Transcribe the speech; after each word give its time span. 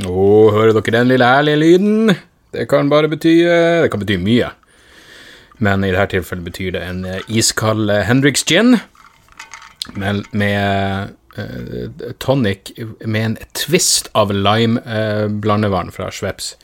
Å, 0.00 0.22
hører 0.54 0.72
dere 0.72 0.94
den 0.94 1.10
lille 1.10 1.26
ærlige 1.28 1.60
lyden? 1.60 2.14
Det 2.52 2.64
kan 2.68 2.88
bare 2.88 3.10
bety 3.12 3.42
Det 3.44 3.90
kan 3.92 4.00
bety 4.00 4.16
mye. 4.20 4.48
Men 5.62 5.84
i 5.84 5.92
dette 5.92 6.16
tilfellet 6.16 6.46
betyr 6.48 6.72
det 6.74 6.82
en 6.86 7.04
eh, 7.06 7.20
iskald 7.30 7.90
eh, 7.92 8.02
Hendrix 8.08 8.42
gin 8.48 8.78
med, 9.98 10.24
med 10.30 11.12
uh, 11.36 12.12
tonic 12.22 12.70
med 13.04 13.24
en 13.24 13.36
twist 13.58 14.08
av 14.18 14.30
lime-blandevann 14.32 15.90
uh, 15.90 15.94
fra 15.94 16.08
Schweppes. 16.14 16.54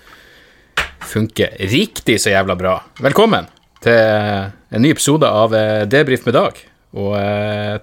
Funker 1.08 1.56
riktig 1.70 2.20
så 2.22 2.32
jævla 2.32 2.54
bra. 2.58 2.76
Velkommen 3.02 3.50
til 3.82 3.98
en 3.98 4.82
ny 4.82 4.92
episode 4.94 5.26
av 5.26 5.54
uh, 5.54 5.82
Debrif 5.90 6.26
med 6.26 6.38
Dag, 6.38 6.62
og 6.94 7.18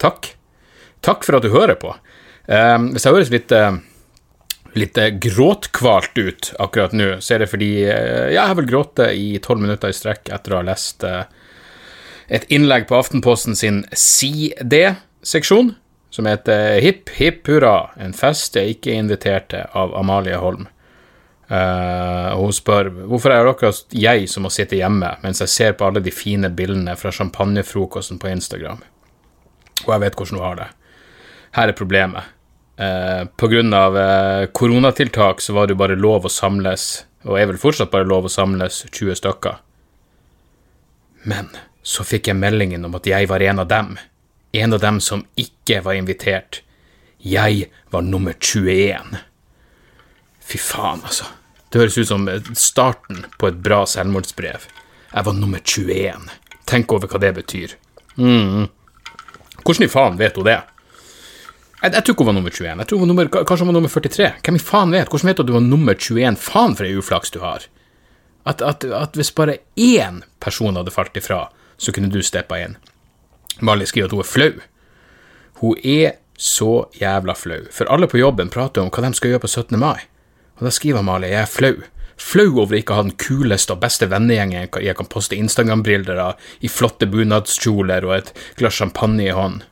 takk. 0.02 0.32
Takk 1.06 1.28
for 1.28 1.38
at 1.38 1.46
du 1.46 1.52
hører 1.54 1.76
på. 1.78 1.92
hvis 2.48 3.06
jeg 3.06 3.14
høres 3.14 3.30
litt 3.34 3.52
litt 4.76 5.00
gråtkvalt 5.24 6.18
ut 6.18 6.52
akkurat 6.60 6.94
nå, 6.96 7.16
så 7.24 7.36
er 7.36 7.44
det 7.44 7.52
fordi 7.52 7.72
ja, 7.86 7.98
jeg 8.34 8.44
har 8.44 8.58
vel 8.60 8.70
grått 8.70 9.00
i 9.08 9.38
tolv 9.44 9.64
minutter 9.64 9.92
i 9.92 9.96
strekk 9.96 10.32
etter 10.36 10.54
å 10.54 10.60
ha 10.60 10.68
lest 10.68 11.06
eh, 11.08 11.24
et 12.28 12.46
innlegg 12.54 12.88
på 12.90 12.98
Aftenposten 12.98 13.56
sin 13.56 13.84
Si 13.94 14.54
det-seksjon, 14.62 15.76
som 16.10 16.30
heter 16.30 16.80
Hipp 16.82 17.12
hipp 17.20 17.48
hurra, 17.52 17.92
en 18.02 18.16
fest 18.18 18.58
jeg 18.58 18.78
ikke 18.78 18.94
er 18.94 19.04
invitert 19.04 19.52
til, 19.54 19.68
av 19.78 19.94
Amalie 19.98 20.40
Holm. 20.42 20.68
Uh, 21.46 22.34
hun 22.40 22.54
spør 22.56 22.88
hvorfor 23.06 23.30
er 23.30 23.44
det 23.46 23.52
akkurat 23.52 23.94
jeg 23.94 24.24
som 24.32 24.48
må 24.48 24.50
sitte 24.50 24.80
hjemme 24.80 25.12
mens 25.22 25.44
jeg 25.44 25.52
ser 25.54 25.76
på 25.78 25.86
alle 25.86 26.02
de 26.02 26.10
fine 26.10 26.50
bildene 26.50 26.96
fra 26.98 27.12
champagnefrokosten 27.14 28.18
på 28.18 28.32
Instagram. 28.32 28.82
Og 29.86 29.92
jeg 29.94 30.02
vet 30.08 30.18
hvordan 30.18 30.40
hun 30.40 30.48
har 30.48 30.58
det. 30.64 30.70
Her 31.60 31.70
er 31.70 31.78
problemet. 31.78 32.35
Eh, 32.78 33.26
Pga. 33.26 33.60
Eh, 33.62 34.48
koronatiltak 34.48 35.42
så 35.42 35.54
var 35.54 35.68
det 35.68 35.76
jo 35.76 35.82
bare 35.84 35.96
lov 35.96 36.26
å 36.26 36.32
samles, 36.32 37.06
og 37.24 37.40
er 37.40 37.48
vel 37.52 37.62
fortsatt 37.62 37.92
bare 37.92 38.08
lov 38.08 38.28
å 38.28 38.32
samles 38.32 38.84
20 38.92 39.16
stykker. 39.22 39.62
Men 41.24 41.50
så 41.84 42.04
fikk 42.06 42.28
jeg 42.30 42.38
meldingen 42.38 42.86
om 42.86 42.98
at 42.98 43.08
jeg 43.08 43.30
var 43.30 43.42
en 43.42 43.64
av 43.64 43.70
dem. 43.72 43.96
En 44.54 44.74
av 44.74 44.82
dem 44.82 45.00
som 45.02 45.26
ikke 45.38 45.82
var 45.84 45.98
invitert. 45.98 46.62
Jeg 47.20 47.70
var 47.92 48.06
nummer 48.06 48.36
21. 48.40 49.18
Fy 50.46 50.60
faen, 50.62 51.02
altså. 51.02 51.26
Det 51.72 51.82
høres 51.82 51.98
ut 51.98 52.08
som 52.08 52.28
starten 52.54 53.26
på 53.40 53.50
et 53.50 53.58
bra 53.64 53.82
selvmordsbrev. 53.90 54.68
Jeg 55.12 55.26
var 55.26 55.34
nummer 55.34 55.60
21. 55.60 56.30
Tenk 56.70 56.94
over 56.94 57.10
hva 57.10 57.20
det 57.20 57.34
betyr. 57.40 57.74
Mm. 58.18 58.68
Hvordan 59.64 59.88
i 59.88 59.92
faen 59.92 60.20
vet 60.20 60.38
hun 60.38 60.48
det? 60.48 60.60
Jeg, 61.82 61.92
jeg, 61.92 62.04
tror 62.04 62.14
ikke 62.16 62.24
hun 62.24 62.30
var 62.32 62.38
nummer 62.38 62.54
21. 62.54 62.68
Jeg 62.80 62.88
tror 62.88 63.00
hun 63.00 63.04
var 63.04 63.12
nummer, 63.12 63.30
Kanskje 63.36 63.66
hun 63.66 63.72
var 63.72 63.78
nummer 63.78 63.92
43. 63.94 64.30
Hvem 64.46 64.58
i 64.58 64.64
faen 64.64 64.94
vet? 64.96 65.10
Hvordan 65.12 65.30
vet 65.30 65.38
du 65.38 65.44
at 65.44 65.50
du 65.50 65.56
var 65.56 65.66
nummer 65.66 65.98
21? 65.98 66.38
Faen 66.42 66.78
for 66.78 66.88
ei 66.88 66.96
uflaks 66.98 67.34
du 67.36 67.42
har. 67.44 67.68
At, 68.46 68.62
at, 68.62 68.86
at, 68.86 69.18
hvis 69.18 69.34
bare 69.36 69.58
én 69.76 70.22
person 70.40 70.78
hadde 70.78 70.94
falt 70.94 71.18
ifra, 71.18 71.48
så 71.78 71.92
kunne 71.92 72.12
du 72.14 72.22
steppa 72.24 72.62
inn. 72.62 72.78
Mali 73.66 73.88
skriver 73.90 74.08
at 74.08 74.16
hun 74.16 74.24
er 74.24 74.30
flau. 74.30 74.54
Hun 75.62 75.82
er 75.84 76.18
så 76.38 76.86
jævla 77.00 77.36
flau. 77.36 77.66
For 77.72 77.90
alle 77.92 78.08
på 78.12 78.20
jobben 78.22 78.52
prater 78.54 78.84
om 78.84 78.92
hva 78.94 79.04
de 79.08 79.18
skal 79.18 79.34
gjøre 79.34 79.46
på 79.46 79.52
17. 79.52 79.80
mai. 79.80 80.08
Og 80.60 80.68
da 80.68 80.72
skriver 80.72 81.02
Amalie 81.02 81.34
jeg 81.34 81.42
er 81.44 81.52
flau. 81.52 81.76
Flau 82.16 82.48
over 82.62 82.78
ikke 82.78 82.96
å 82.96 83.00
ha 83.02 83.08
den 83.08 83.18
kuleste 83.20 83.76
og 83.76 83.82
beste 83.84 84.08
vennegjengen 84.08 84.70
jeg 84.84 84.96
kan 84.96 85.10
poste 85.12 85.36
Instagram-bilder 85.36 86.20
av, 86.22 86.44
i 86.64 86.72
flotte 86.72 87.10
bunadskjoler 87.12 88.08
og 88.08 88.14
et 88.20 88.32
glass 88.60 88.80
champagne 88.80 89.26
i 89.26 89.34
hånden. 89.36 89.66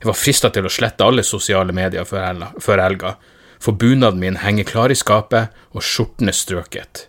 Jeg 0.00 0.08
var 0.08 0.16
frista 0.16 0.48
til 0.48 0.64
å 0.64 0.72
slette 0.72 1.04
alle 1.04 1.24
sosiale 1.26 1.74
medier 1.76 2.06
før 2.08 2.80
helga, 2.80 3.14
for 3.60 3.76
bunaden 3.76 4.20
min 4.22 4.38
henger 4.40 4.64
klar 4.64 4.92
i 4.92 4.96
skapet 4.96 5.52
og 5.76 5.84
skjorten 5.84 6.32
er 6.32 6.36
strøket. 6.36 7.04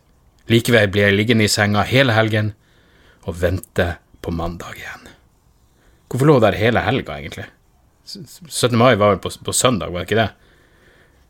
Likevel 0.51 0.89
blir 0.91 1.07
jeg 1.07 1.15
liggende 1.15 1.47
i 1.47 1.51
senga 1.51 1.85
hele 1.87 2.11
helgen 2.17 2.51
og 3.23 3.37
vente 3.39 3.93
på 4.21 4.33
mandag 4.35 4.75
igjen. 4.75 5.07
Hvorfor 6.11 6.27
lå 6.27 6.37
der 6.43 6.59
hele 6.59 6.83
helga, 6.83 7.15
egentlig? 7.21 7.47
17. 8.03 8.75
mai 8.75 8.97
var 8.99 9.13
vel 9.13 9.21
på, 9.23 9.31
på, 9.45 9.55
søndag, 9.55 9.93
var 9.93 10.03
det 10.03 10.09
ikke 10.09 10.19
det? 10.19 10.29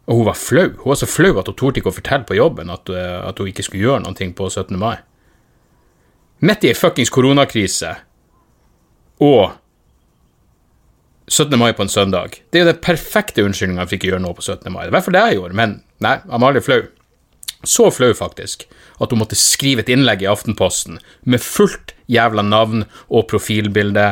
Og 0.10 0.18
hun 0.18 0.30
var 0.32 0.40
flau. 0.40 0.70
Hun 0.82 0.90
var 0.90 0.98
så 0.98 1.10
flau 1.10 1.36
at 1.38 1.52
hun 1.52 1.58
torde 1.60 1.82
ikke 1.82 1.92
å 1.92 1.98
fortelle 2.00 2.26
på 2.26 2.40
jobben 2.40 2.74
at, 2.74 2.90
eh, 2.90 3.18
at 3.22 3.38
hun 3.38 3.52
ikke 3.52 3.68
skulle 3.68 3.86
gjøre 3.86 4.02
noe 4.08 4.30
på 4.34 4.50
17. 4.50 4.80
mai. 4.82 4.96
Midt 6.42 6.66
i 6.66 6.72
ei 6.72 6.78
fuckings 6.78 7.14
koronakrise 7.14 7.94
og 9.22 9.52
17. 11.32 11.60
mai 11.60 11.74
på 11.74 11.82
en 11.82 11.90
søndag. 11.90 12.42
Det 12.50 12.60
er 12.60 12.66
jo 12.66 12.72
den 12.74 12.82
perfekte 12.84 13.44
unnskyldninga 13.48 13.86
ikke 13.88 14.10
å 14.10 14.12
gjøre 14.12 14.24
noe 14.26 14.36
på 14.36 14.44
17. 14.44 14.66
mai. 14.74 14.90
I 14.90 14.92
hvert 14.92 15.06
fall 15.06 15.16
det 15.16 15.22
jeg 15.30 15.38
gjorde, 15.38 15.56
men 15.56 15.76
nei, 16.04 16.18
Amalie 16.28 16.64
flau. 16.66 16.82
Så 17.64 17.88
flau, 17.96 18.10
faktisk, 18.18 18.66
at 19.00 19.14
hun 19.14 19.22
måtte 19.22 19.40
skrive 19.40 19.86
et 19.86 19.92
innlegg 19.94 20.26
i 20.26 20.28
Aftenposten 20.28 21.00
med 21.24 21.40
fullt 21.40 21.96
jævla 22.12 22.44
navn 22.44 22.84
og 23.08 23.30
profilbilde, 23.32 24.10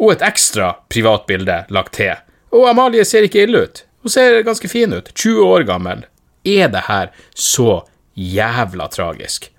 og 0.00 0.14
et 0.14 0.24
ekstra 0.24 0.72
privatbilde 0.88 1.60
lagt 1.74 1.98
til. 2.00 2.16
Og 2.56 2.70
Amalie 2.72 3.04
ser 3.04 3.28
ikke 3.28 3.44
ille 3.44 3.66
ut. 3.66 3.84
Hun 4.00 4.16
ser 4.16 4.40
ganske 4.48 4.70
fin 4.72 4.96
ut. 4.96 5.12
20 5.12 5.44
år 5.44 5.68
gammel. 5.68 6.06
Er 6.48 6.72
det 6.72 6.86
her 6.88 7.12
så 7.36 7.82
jævla 8.16 8.88
tragisk? 8.88 9.50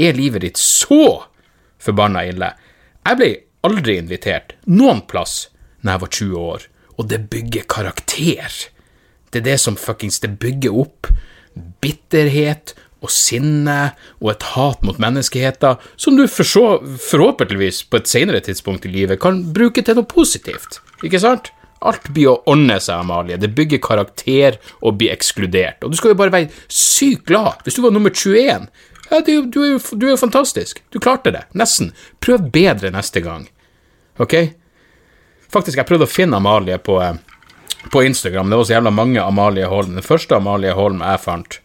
Er 0.00 0.16
livet 0.16 0.48
ditt 0.48 0.64
så 0.64 1.26
forbanna 1.76 2.24
ille? 2.24 2.54
Jeg 3.04 3.20
ble 3.20 3.34
aldri 3.68 4.00
invitert 4.00 4.56
noen 4.64 5.04
plass 5.04 5.50
når 5.84 5.92
jeg 5.92 6.02
var 6.04 6.14
20 6.18 6.38
år, 6.40 6.66
og 6.98 7.10
det 7.10 7.20
bygger 7.30 7.68
karakter. 7.70 8.56
Det 9.30 9.42
er 9.42 9.48
det 9.50 9.60
som 9.60 9.76
fuckings 9.76 10.20
Det 10.22 10.36
bygger 10.38 10.74
opp 10.78 11.10
bitterhet 11.82 12.74
og 13.04 13.10
sinne 13.12 13.92
og 14.22 14.30
et 14.32 14.46
hat 14.54 14.84
mot 14.86 15.00
menneskeheten 15.02 15.82
som 16.00 16.16
du 16.16 16.24
for 16.30 16.48
så, 16.48 16.64
forhåpentligvis 16.80 17.82
på 17.90 18.00
et 18.00 18.10
senere 18.10 18.40
tidspunkt 18.44 18.86
i 18.88 18.94
livet 18.94 19.20
kan 19.22 19.42
bruke 19.54 19.84
til 19.84 19.98
noe 19.98 20.08
positivt, 20.08 20.80
ikke 21.04 21.20
sant? 21.22 21.50
Alt 21.84 22.06
blir 22.16 22.30
å 22.30 22.38
ordne 22.48 22.78
seg, 22.80 23.02
Amalie. 23.02 23.36
Det 23.36 23.50
bygger 23.52 23.82
karakter 23.84 24.56
og 24.80 24.96
blir 25.02 25.12
ekskludert. 25.12 25.84
Og 25.84 25.92
du 25.92 25.98
skal 25.98 26.14
jo 26.14 26.16
bare 26.16 26.32
være 26.32 26.62
sykt 26.72 27.26
glad. 27.28 27.60
Hvis 27.66 27.76
du 27.76 27.82
var 27.84 27.92
nummer 27.92 28.14
21 28.14 28.70
ja, 29.10 29.18
du, 29.20 29.32
du, 29.52 29.58
er 29.60 29.74
jo, 29.74 29.80
du 30.00 30.06
er 30.06 30.14
jo 30.14 30.20
fantastisk. 30.22 30.80
Du 30.88 30.96
klarte 31.02 31.34
det. 31.34 31.44
Nesten. 31.52 31.92
Prøv 32.24 32.48
bedre 32.54 32.88
neste 32.94 33.20
gang. 33.20 33.44
Ok? 34.16 34.32
Faktisk, 35.54 35.78
jeg 35.78 35.86
prøvde 35.86 36.08
å 36.08 36.10
finne 36.10 36.40
Amalie 36.40 36.80
på, 36.82 36.98
eh, 37.02 37.14
på 37.92 38.02
Instagram. 38.02 38.50
Det 38.50 38.58
var 38.58 38.68
så 38.68 38.74
jævla 38.74 38.90
mange 38.94 39.22
Amalie 39.22 39.68
Holm. 39.70 39.94
Den 39.94 40.02
første 40.06 40.36
Amalie 40.36 40.74
Holm 40.74 41.02
jeg 41.04 41.22
fant, 41.22 41.58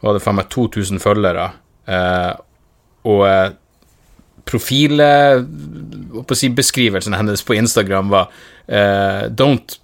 var 0.00 0.16
det 0.16 0.22
faen 0.24 0.38
meg 0.38 0.48
2000 0.54 1.02
følgere. 1.02 1.50
Eh, 1.88 2.32
og 3.08 3.24
eh, 3.28 3.50
profilet 4.48 5.44
si, 6.36 6.48
hennes 6.48 7.44
på 7.44 7.56
Instagram 7.56 8.08
var 8.12 8.30
eh, 8.66 9.28
Don't 9.28 9.78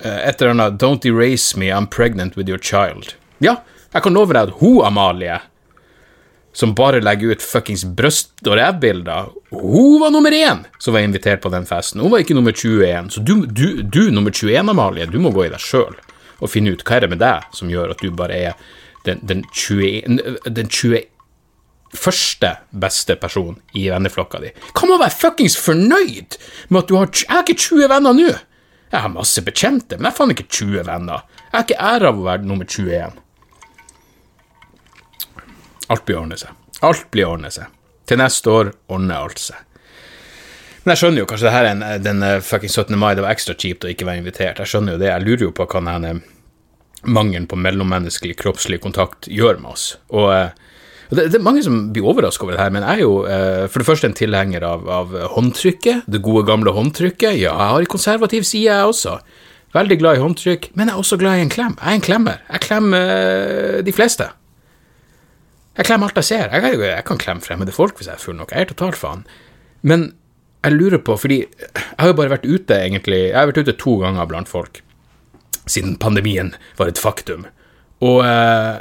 eh, 0.00 0.28
Et 0.28 0.40
eller 0.40 0.54
annet 0.54 0.80
Don't 0.80 1.04
erase 1.04 1.56
me, 1.58 1.68
I'm 1.68 1.86
pregnant 1.86 2.36
with 2.36 2.48
your 2.48 2.58
child. 2.58 3.14
Ja, 3.38 3.58
jeg 3.92 4.02
kan 4.02 4.16
love 4.16 4.32
deg 4.32 4.48
at 4.48 4.58
hun 4.62 4.80
Amalie 4.84 5.40
som 6.56 6.72
bare 6.74 7.02
legger 7.04 7.34
ut 7.36 7.42
fuckings 7.44 7.84
bryst- 7.84 8.46
og 8.48 8.56
rævbilder. 8.56 9.26
Hun 9.50 10.00
var 10.00 10.10
nummer 10.10 10.32
én 10.32 10.62
som 10.78 10.94
var 10.94 11.04
invitert 11.04 11.42
på 11.44 11.52
den 11.52 11.66
festen. 11.68 12.00
Hun 12.00 12.10
var 12.10 12.24
ikke 12.24 12.34
nummer 12.34 12.52
21. 12.52 13.10
Så 13.12 13.20
du, 13.20 13.44
du, 13.44 13.82
du 13.82 14.08
nummer 14.10 14.30
21, 14.30 14.70
Amalie, 14.70 15.06
du 15.06 15.18
må 15.20 15.34
gå 15.36 15.44
i 15.44 15.50
deg 15.52 15.60
sjøl 15.60 15.98
og 16.40 16.50
finne 16.52 16.72
ut 16.72 16.84
hva 16.84 16.96
er 16.96 17.04
det 17.04 17.12
med 17.12 17.20
deg 17.20 17.52
som 17.56 17.68
gjør 17.72 17.92
at 17.92 18.00
du 18.00 18.08
bare 18.16 18.40
er 18.48 18.56
den, 19.04 19.20
den, 19.28 19.44
21, 19.52 20.16
den 20.48 20.72
21 20.72 21.04
første 21.96 22.54
beste 22.72 23.18
personen 23.20 23.60
i 23.76 23.86
venneflokka 23.92 24.40
di. 24.40 24.54
Kan 24.76 24.90
man 24.90 25.00
være 25.04 25.16
fuckings 25.16 25.58
fornøyd 25.60 26.40
med 26.68 26.82
at 26.82 26.88
du 26.88 26.96
har 26.96 27.12
Jeg 27.12 27.30
har 27.34 27.44
ikke 27.44 27.60
20 27.68 27.92
venner 27.92 28.16
nå! 28.16 28.32
Jeg 28.92 29.02
har 29.02 29.12
masse 29.12 29.44
bekjente, 29.44 29.98
men 29.98 30.08
jeg 30.08 30.16
faen 30.16 30.32
ikke 30.32 30.48
20 30.48 30.88
venner. 30.88 31.24
Jeg 31.50 31.52
har 31.52 31.68
ikke 31.68 31.80
ære 31.92 32.12
av 32.12 32.20
å 32.20 32.28
være 32.32 32.48
nummer 32.48 32.64
21. 32.64 33.16
Alt 35.92 36.06
blir 36.06 36.18
ordnet 36.18 36.42
seg. 36.42 36.55
Alt 36.84 37.06
blir 37.14 37.30
ordnet 37.30 37.56
seg. 37.56 37.72
Til 38.06 38.20
neste 38.20 38.52
år 38.52 38.72
ordner 38.92 39.22
alt 39.22 39.40
seg. 39.40 39.62
Men 40.84 40.94
jeg 40.94 41.00
skjønner 41.00 41.22
jo 41.22 41.26
kanskje 41.26 41.48
det 41.48 41.54
her 41.56 41.66
er 41.66 41.72
en, 41.72 41.84
den 42.04 42.22
eh, 42.22 42.42
fucking 42.44 42.70
17. 42.70 42.94
mai, 43.00 43.14
det 43.18 43.24
var 43.24 43.34
ekstra 43.34 43.56
kjipt 43.58 43.86
å 43.86 43.90
ikke 43.90 44.06
være 44.06 44.22
invitert. 44.22 44.60
Jeg 44.62 44.70
skjønner 44.70 44.94
jo 44.94 45.00
det. 45.02 45.10
Jeg 45.10 45.24
lurer 45.24 45.48
jo 45.48 45.54
på 45.56 45.66
hva 45.66 45.82
denne 45.82 46.12
mangelen 47.06 47.48
på 47.50 47.58
mellommenneskelig 47.58 48.36
kroppslig 48.38 48.78
kontakt 48.84 49.26
gjør 49.30 49.58
med 49.62 49.72
oss. 49.72 49.88
Og 50.14 50.30
det, 51.10 51.24
det, 51.30 51.38
er 51.38 51.42
mange 51.42 51.64
som 51.66 51.88
blir 51.94 52.06
overraska 52.06 52.46
over 52.46 52.56
det 52.56 52.62
her, 52.62 52.72
men 52.74 52.86
jeg 52.86 52.98
er 52.98 53.02
jo 53.02 53.18
eh, 53.30 53.66
for 53.70 53.82
det 53.82 53.88
første 53.88 54.10
en 54.10 54.16
tilhenger 54.16 54.66
av, 54.66 54.86
av, 54.90 55.18
håndtrykket. 55.34 56.06
Det 56.10 56.22
gode, 56.22 56.46
gamle 56.48 56.74
håndtrykket. 56.74 57.34
Ja, 57.34 57.50
jeg 57.50 57.74
har 57.74 57.82
en 57.82 57.92
konservativ 57.96 58.46
side, 58.46 58.70
jeg 58.70 58.94
også. 58.94 59.18
Veldig 59.74 59.98
glad 60.00 60.16
i 60.16 60.22
håndtrykk, 60.22 60.70
men 60.74 60.88
jeg 60.88 60.94
er 60.94 61.02
også 61.02 61.18
glad 61.20 61.38
i 61.38 61.44
en 61.44 61.52
klem. 61.52 61.76
Jeg 61.82 61.90
er 61.90 61.98
en 61.98 62.06
klemmer. 62.06 62.42
Jeg 62.54 62.66
klemmer 62.66 63.14
eh, 63.14 63.78
de 63.86 63.94
fleste. 63.94 64.30
Jeg 65.76 65.88
klemmer 65.88 66.08
alt 66.08 66.20
jeg 66.22 66.30
ser. 66.30 66.48
Jeg, 66.52 66.62
jeg, 66.64 66.80
jeg 66.88 67.04
kan 67.08 67.20
klemme 67.20 67.44
fremmede 67.44 67.74
folk 67.74 67.98
hvis 67.98 68.08
jeg 68.08 68.16
er 68.16 68.22
full 68.22 68.38
nok. 68.38 68.54
Jeg 68.54 68.64
er 68.64 68.72
totalt 68.72 68.98
faen. 68.98 69.26
Men 69.86 70.08
jeg 70.64 70.74
lurer 70.74 71.02
på, 71.04 71.14
fordi 71.20 71.42
jeg 71.44 71.84
har 72.00 72.10
jo 72.10 72.16
bare 72.18 72.32
vært 72.32 72.46
ute, 72.48 72.74
egentlig 72.74 73.18
Jeg 73.28 73.36
har 73.36 73.46
vært 73.50 73.60
ute 73.62 73.76
to 73.78 73.98
ganger 74.00 74.26
blant 74.26 74.50
folk 74.50 74.80
siden 75.66 75.96
pandemien 75.98 76.52
var 76.78 76.90
et 76.90 77.00
faktum. 77.00 77.46
Og 78.04 78.20
eh, 78.22 78.76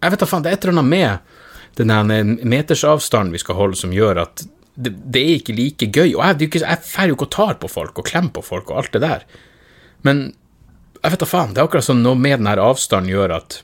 Jeg 0.00 0.14
vet 0.14 0.22
da 0.22 0.28
faen, 0.28 0.44
det 0.44 0.50
er 0.50 0.56
et 0.56 0.64
eller 0.64 0.80
annet 0.80 0.94
med 0.94 1.36
den 1.80 2.32
metersavstanden 2.48 3.34
vi 3.34 3.40
skal 3.42 3.58
holde, 3.58 3.76
som 3.76 3.92
gjør 3.92 4.22
at 4.24 4.42
det, 4.80 4.94
det 5.12 5.20
er 5.20 5.38
ikke 5.38 5.56
like 5.56 5.88
gøy. 5.92 6.14
Og 6.16 6.22
jeg, 6.24 6.50
drar 6.56 7.10
jo 7.10 7.16
ikke 7.16 7.28
og 7.28 7.34
tar 7.34 7.58
på 7.60 7.68
folk 7.68 8.00
og 8.00 8.08
klemmer 8.08 8.32
på 8.36 8.44
folk 8.44 8.72
og 8.72 8.80
alt 8.80 8.96
det 8.96 9.02
der. 9.04 9.26
Men 10.06 10.30
jeg 11.02 11.12
vet 11.12 11.22
da 11.22 11.28
faen, 11.28 11.52
det 11.52 11.60
er 11.60 11.68
akkurat 11.68 11.86
sånn 11.86 12.02
noe 12.04 12.16
med 12.16 12.40
den 12.40 12.48
her 12.48 12.60
avstanden 12.64 13.12
gjør 13.12 13.36
at 13.36 13.58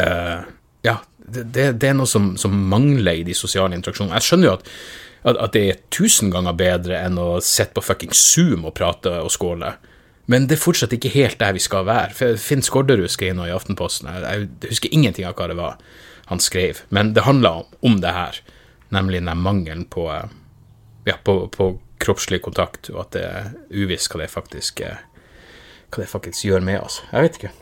uh, 0.00 0.48
Ja, 0.84 0.98
det, 1.16 1.48
det, 1.80 1.88
er 1.88 1.96
noe 1.96 2.08
som, 2.08 2.34
som, 2.40 2.54
mangler 2.68 3.20
i 3.20 3.24
de 3.26 3.34
sosiale 3.36 3.76
interaksjonene. 3.76 4.18
Jeg 4.20 4.28
skjønner 4.28 4.50
jo 4.50 4.54
at, 4.58 4.70
at, 5.24 5.38
at, 5.38 5.52
det 5.56 5.64
er 5.64 5.82
tusen 5.94 6.32
ganger 6.32 6.56
bedre 6.58 7.00
enn 7.00 7.18
å 7.20 7.28
sitte 7.44 7.78
på 7.78 7.84
fucking 7.84 8.12
Zoom 8.16 8.66
og 8.68 8.76
prate 8.76 9.16
og 9.24 9.32
skåle. 9.32 9.74
Men 10.30 10.48
det 10.48 10.56
er 10.56 10.64
fortsatt 10.64 10.94
ikke 10.96 11.12
helt 11.12 11.40
der 11.40 11.56
vi 11.56 11.60
skal 11.60 11.84
være. 11.88 12.36
Finn 12.40 12.64
Skårderud 12.64 13.12
skrev 13.12 13.36
noe 13.36 13.50
i 13.50 13.54
Aftenposten. 13.54 14.08
Jeg, 14.08 14.48
jeg 14.64 14.72
husker 14.72 14.92
ingenting 14.96 15.28
av 15.28 15.36
hva 15.36 15.48
det 15.50 15.58
var 15.58 15.80
han 16.30 16.40
skrev, 16.40 16.80
men 16.88 17.12
det 17.12 17.26
handla 17.26 17.50
om, 17.60 17.74
om, 17.84 17.98
det 18.00 18.12
her. 18.16 18.38
Nemlig 18.94 19.20
den 19.20 19.42
mangelen 19.44 19.84
på, 19.84 20.06
ja, 21.04 21.18
på, 21.24 21.34
på, 21.52 21.74
kroppslig 22.04 22.40
kontakt, 22.44 22.90
og 22.92 23.04
at 23.04 23.12
det 23.16 23.24
er 23.24 23.52
uvisst 23.72 24.12
hva 24.12 24.24
det 24.24 24.32
faktisk 24.32 24.80
hva 24.84 26.02
det 26.02 26.10
faktisk 26.10 26.44
gjør 26.44 26.64
med 26.64 26.82
oss. 26.82 26.98
Jeg 27.12 27.24
vet 27.24 27.38
ikke. 27.38 27.52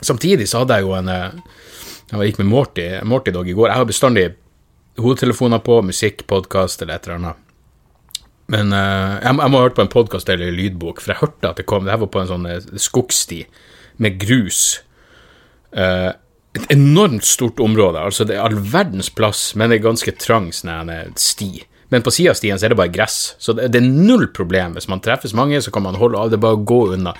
Samtidig 0.00 0.48
så 0.48 0.62
hadde 0.62 0.78
jeg 0.78 0.88
jo 0.88 0.94
en 0.96 1.10
Jeg 1.10 2.30
gikk 2.30 2.40
med 2.40 2.50
Morty, 2.50 2.86
Morty 3.06 3.30
Dog 3.30 3.48
i 3.48 3.54
går. 3.54 3.68
Jeg 3.70 3.78
har 3.78 3.86
bestandig 3.86 4.24
hodetelefoner 5.00 5.60
på, 5.62 5.76
musikk, 5.86 6.24
podkast 6.26 6.82
eller 6.82 6.96
et 6.96 7.06
eller 7.06 7.20
annet. 7.20 7.46
Men 8.50 8.72
uh, 8.74 9.20
jeg, 9.22 9.36
må 9.38 9.60
ha 9.60 9.66
hørt 9.68 9.76
på 9.78 9.84
en 9.84 9.92
podkast 9.92 10.30
eller 10.32 10.50
en 10.50 10.58
lydbok, 10.58 10.98
for 11.02 11.12
jeg 11.12 11.20
hørte 11.20 11.52
at 11.52 11.60
det 11.60 11.68
kom 11.70 11.86
Det 11.86 11.94
her 11.94 12.02
var 12.02 12.10
på 12.10 12.22
en 12.22 12.30
sånn 12.32 12.48
uh, 12.50 12.58
skogsti 12.82 13.44
med 14.02 14.18
grus. 14.18 14.80
Et 15.70 16.72
enormt 16.72 17.26
stort 17.28 17.60
område. 17.62 18.00
altså 18.00 18.24
Det 18.26 18.34
er 18.34 18.42
all 18.42 18.56
verdens 18.58 19.10
plass, 19.12 19.52
men 19.54 19.70
det 19.70 19.78
er 19.78 19.90
ganske 19.90 20.14
trang 20.18 20.48
sånn 20.56 20.90
sti. 21.20 21.60
Men 21.90 22.02
på 22.06 22.12
sida 22.14 22.32
av 22.32 22.38
stien 22.38 22.58
så 22.58 22.66
er 22.66 22.72
det 22.72 22.78
bare 22.78 22.94
gress, 22.94 23.34
så 23.42 23.52
det, 23.58 23.68
er 23.74 23.86
null 23.86 24.28
problem. 24.34 24.76
Hvis 24.78 24.88
man 24.90 25.02
treffes 25.02 25.34
mange, 25.36 25.60
så 25.62 25.72
kan 25.74 25.84
man 25.84 25.98
holde 25.98 26.18
av, 26.18 26.30
det 26.30 26.38
er 26.38 26.44
bare 26.44 26.58
å 26.58 26.66
gå 26.66 26.80
unna. 26.94 27.12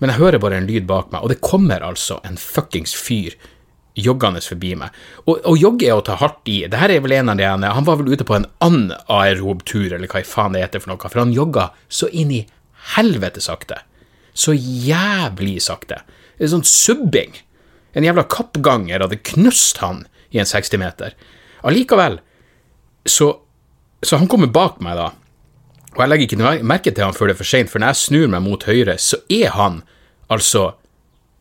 Men 0.00 0.12
jeg 0.12 0.22
hører 0.22 0.42
bare 0.42 0.60
en 0.60 0.68
lyd 0.68 0.86
bak 0.88 1.10
meg, 1.12 1.22
og 1.22 1.32
det 1.32 1.42
kommer 1.44 1.84
altså 1.84 2.18
en 2.26 2.38
fuckings 2.40 2.94
fyr 2.96 3.36
joggende 4.00 4.40
forbi 4.44 4.74
meg. 4.78 4.94
Og, 5.26 5.40
og 5.44 5.58
jogge 5.60 5.88
er 5.88 5.98
å 5.98 6.04
ta 6.04 6.16
hardt 6.20 6.48
i. 6.50 6.62
Det 6.70 6.80
her 6.80 6.92
er 6.94 7.02
vel 7.04 7.16
en 7.18 7.32
av 7.32 7.40
de 7.40 7.46
Han 7.46 7.86
var 7.86 8.00
vel 8.00 8.12
ute 8.14 8.26
på 8.26 8.36
en 8.36 8.48
anaerob 8.64 9.64
tur, 9.68 9.92
eller 9.92 10.08
hva 10.08 10.22
i 10.22 10.26
faen 10.26 10.56
det 10.56 10.64
heter 10.64 10.82
for 10.82 10.92
noe, 10.92 11.10
for 11.10 11.22
han 11.22 11.34
jogga 11.36 11.70
så 11.88 12.08
inn 12.08 12.32
i 12.34 12.44
helvete 12.94 13.42
sakte. 13.44 13.82
Så 14.32 14.54
jævlig 14.54 15.58
sakte. 15.62 16.02
Er 16.38 16.52
sånn 16.52 16.64
subbing. 16.66 17.34
En 17.92 18.06
jævla 18.06 18.24
kappganger 18.30 19.02
hadde 19.02 19.20
knust 19.32 19.82
han 19.82 20.04
i 20.30 20.40
en 20.40 20.48
60-meter. 20.48 21.16
Allikevel, 21.66 22.20
så, 23.04 23.32
så 24.00 24.20
han 24.20 24.30
kommer 24.30 24.52
bak 24.52 24.78
meg, 24.84 24.96
da. 24.96 25.10
Og 25.96 26.04
jeg 26.04 26.08
legger 26.08 26.28
ikke 26.28 26.52
merke 26.62 26.92
til 26.94 27.04
han 27.04 27.16
før 27.16 27.30
det 27.30 27.34
er 27.34 27.42
for 27.42 27.50
seint, 27.50 27.70
for 27.70 27.82
når 27.82 27.92
jeg 27.92 28.02
snur 28.04 28.30
meg 28.30 28.44
mot 28.44 28.64
høyre, 28.64 28.98
så 28.98 29.22
er 29.28 29.50
han 29.56 29.82
altså 30.30 30.74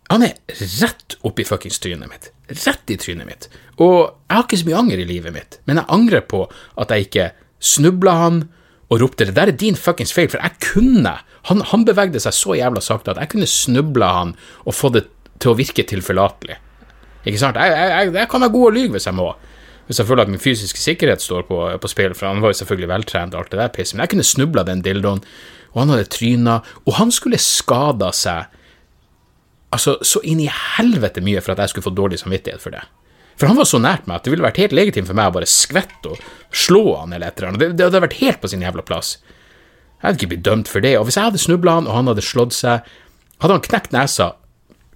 Han 0.09 0.23
er 0.25 0.39
rett 0.81 1.19
oppi 1.21 1.43
fuckings 1.45 1.77
trynet 1.77 2.09
mitt 2.09 2.31
rett 2.49 2.91
i 2.91 2.97
trynet 2.97 3.27
mitt. 3.27 3.49
Og 3.79 4.09
jeg 4.09 4.35
har 4.35 4.45
ikke 4.45 4.61
så 4.61 4.69
mye 4.69 4.79
anger 4.79 5.01
i 5.01 5.07
livet 5.09 5.35
mitt, 5.35 5.59
men 5.69 5.79
jeg 5.79 5.91
angrer 5.95 6.25
på 6.25 6.45
at 6.79 6.93
jeg 6.93 7.07
ikke 7.07 7.27
snubla 7.59 8.15
han 8.23 8.47
og 8.89 9.01
ropte 9.01 9.25
'det 9.25 9.35
der 9.35 9.47
er 9.47 9.51
din 9.51 9.75
fuckings 9.75 10.13
feil', 10.13 10.29
for 10.29 10.41
jeg 10.41 10.57
kunne. 10.73 11.19
Han, 11.43 11.61
han 11.61 11.85
bevegde 11.85 12.19
seg 12.19 12.33
så 12.33 12.55
jævla 12.57 12.81
sakte 12.81 13.11
at 13.11 13.17
jeg 13.17 13.29
kunne 13.29 13.47
snubla 13.47 14.07
han 14.13 14.35
og 14.65 14.73
få 14.73 14.89
det 14.89 15.05
til 15.39 15.51
å 15.51 15.57
virke 15.57 15.83
tilforlatelig. 15.83 16.57
Ikke 17.25 17.37
sant? 17.37 17.55
Jeg, 17.55 17.69
jeg, 17.69 18.13
jeg 18.13 18.29
kan 18.29 18.41
være 18.41 18.51
god 18.51 18.65
og 18.65 18.73
lyve 18.73 18.91
hvis 18.97 19.05
jeg 19.05 19.13
må. 19.13 19.35
Hvis 19.89 19.97
jeg 19.97 20.05
føler 20.05 20.27
at 20.27 20.29
min 20.29 20.41
fysiske 20.41 20.77
sikkerhet 20.77 21.23
står 21.23 21.47
på, 21.47 21.57
på 21.81 21.89
spill, 21.89 22.13
for 22.13 22.29
han 22.29 22.43
var 22.43 22.53
jo 22.53 22.59
selvfølgelig 22.59 22.91
veltrent 22.91 23.33
alt 23.33 23.49
det 23.49 23.57
der 23.57 23.71
pisset, 23.73 23.95
men 23.97 24.05
jeg 24.05 24.13
kunne 24.13 24.27
snubla 24.27 24.63
den 24.67 24.83
dildoen, 24.85 25.23
og 25.73 25.81
han 25.81 25.93
hadde 25.95 26.11
tryna, 26.13 26.59
og 26.85 26.95
han 26.99 27.13
skulle 27.13 27.39
skada 27.41 28.11
seg 28.13 28.53
altså, 29.73 29.97
så 30.05 30.21
inn 30.29 30.43
i 30.43 30.49
helvete 30.49 31.23
mye 31.25 31.41
for 31.41 31.55
at 31.55 31.63
jeg 31.63 31.73
skulle 31.73 31.87
få 31.89 31.95
dårlig 31.97 32.21
samvittighet 32.21 32.61
for 32.61 32.77
det. 32.77 32.83
For 33.39 33.47
han 33.49 33.57
var 33.57 33.69
så 33.69 33.79
nært 33.81 34.05
meg 34.05 34.19
at 34.19 34.27
det 34.27 34.33
ville 34.33 34.45
vært 34.45 34.59
helt 34.59 34.75
legitimt 34.75 35.07
for 35.09 35.17
meg 35.17 35.31
å 35.31 35.35
bare 35.37 35.49
skvette 35.49 36.11
og 36.11 36.23
slå 36.51 36.83
han 36.99 37.13
eller 37.15 37.31
et 37.31 37.39
eller 37.39 37.53
annet. 37.53 37.61
Det, 37.63 37.69
det 37.79 37.85
hadde 37.87 38.01
vært 38.03 38.17
helt 38.19 38.41
på 38.43 38.51
sin 38.51 38.65
jævla 38.65 38.83
plass. 38.85 39.13
Jeg 39.99 40.05
hadde 40.05 40.19
ikke 40.19 40.31
blitt 40.33 40.47
dømt 40.47 40.71
for 40.71 40.83
det. 40.83 40.91
Og 40.99 41.07
hvis 41.07 41.17
jeg 41.17 41.29
hadde 41.29 41.41
snubla 41.41 41.77
han, 41.77 41.87
og 41.87 41.95
han 41.95 42.11
hadde 42.11 42.25
slått 42.25 42.57
seg, 42.57 42.89
hadde 43.39 43.55
han 43.55 43.63
knekt 43.63 43.95
nesa 43.95 44.33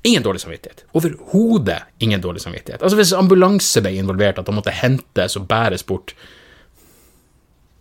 Ingen 0.03 0.23
dårlig 0.23 0.41
samvittighet. 0.41 0.83
Overhodet 0.91 1.79
ingen 2.03 2.21
dårlig 2.21 2.41
samvittighet. 2.44 2.81
Altså 2.83 2.97
Hvis 3.00 3.13
ambulanse 3.15 3.81
ble 3.81 3.94
involvert, 3.95 4.39
at 4.39 4.50
han 4.51 4.57
måtte 4.57 4.75
hentes 4.75 5.38
og 5.39 5.47
bæres 5.47 5.85
bort 5.88 6.15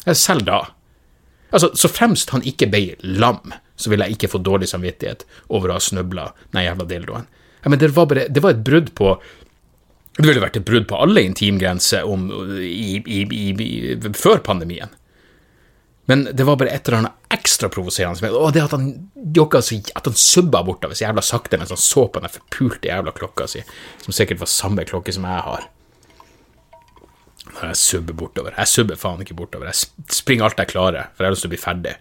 Selv 0.07 0.47
da. 0.47 0.65
Altså, 1.53 1.71
Så 1.75 1.89
fremst 1.89 2.31
han 2.31 2.43
ikke 2.43 2.67
ble 2.71 2.97
lam, 3.03 3.53
så 3.77 3.91
ville 3.91 4.07
jeg 4.07 4.17
ikke 4.17 4.33
få 4.33 4.41
dårlig 4.43 4.69
samvittighet 4.71 5.27
over 5.49 5.71
å 5.71 5.79
ha 5.79 5.83
snøbla 5.83 6.31
den 6.55 6.65
jævla 6.65 6.87
dildoen. 6.91 7.29
Ja, 7.63 7.71
men 7.71 7.79
det 7.79 7.93
var, 7.95 8.09
bare, 8.11 8.27
det 8.29 8.43
var 8.43 8.57
et 8.57 8.65
brudd 8.67 8.91
på 8.99 9.13
Det 10.19 10.27
ville 10.27 10.43
vært 10.43 10.59
et 10.59 10.67
brudd 10.67 10.89
på 10.91 10.99
alle 11.01 11.23
intimgrenser 11.25 12.05
i, 12.61 12.99
i, 13.01 13.21
i, 13.25 13.95
før 14.13 14.43
pandemien. 14.45 14.91
Men 16.11 16.27
det 16.33 16.45
var 16.45 16.59
bare 16.61 16.75
et 16.75 16.89
eller 16.89 16.99
annet 16.99 17.22
ekstra 17.33 17.69
provoserende. 17.73 18.31
Og 18.37 18.53
det 18.55 18.63
at 18.65 18.75
han 18.77 18.89
jogga 19.35 19.63
så 19.63 19.79
At 19.95 20.07
han 20.09 20.17
subba 20.19 20.63
bortover 20.67 20.95
så 20.95 21.07
jævla 21.07 21.23
sakte 21.25 21.59
mens 21.59 21.73
han 21.73 21.81
så 21.81 22.07
på 22.09 22.21
den 22.21 22.33
forpulte 22.33 22.89
jævla 22.89 23.15
klokka 23.17 23.47
si, 23.49 23.63
som 24.05 24.13
sikkert 24.13 24.43
var 24.43 24.51
samme 24.51 24.85
klokke 24.89 25.13
som 25.13 25.25
jeg 25.29 25.47
har. 25.49 25.69
Når 27.53 27.67
jeg 27.73 27.77
subber 27.77 28.15
bortover. 28.15 28.55
Jeg 28.59 28.69
subber 28.69 28.97
faen 28.97 29.23
ikke 29.25 29.37
bortover. 29.39 29.71
Jeg 29.71 30.15
springer 30.15 30.47
alt 30.47 30.61
jeg 30.61 30.73
klarer, 30.73 31.11
for 31.13 31.25
jeg 31.25 31.31
har 31.31 31.35
lyst 31.35 31.45
til 31.47 31.51
å 31.51 31.55
bli 31.55 31.63
ferdig. 31.63 31.97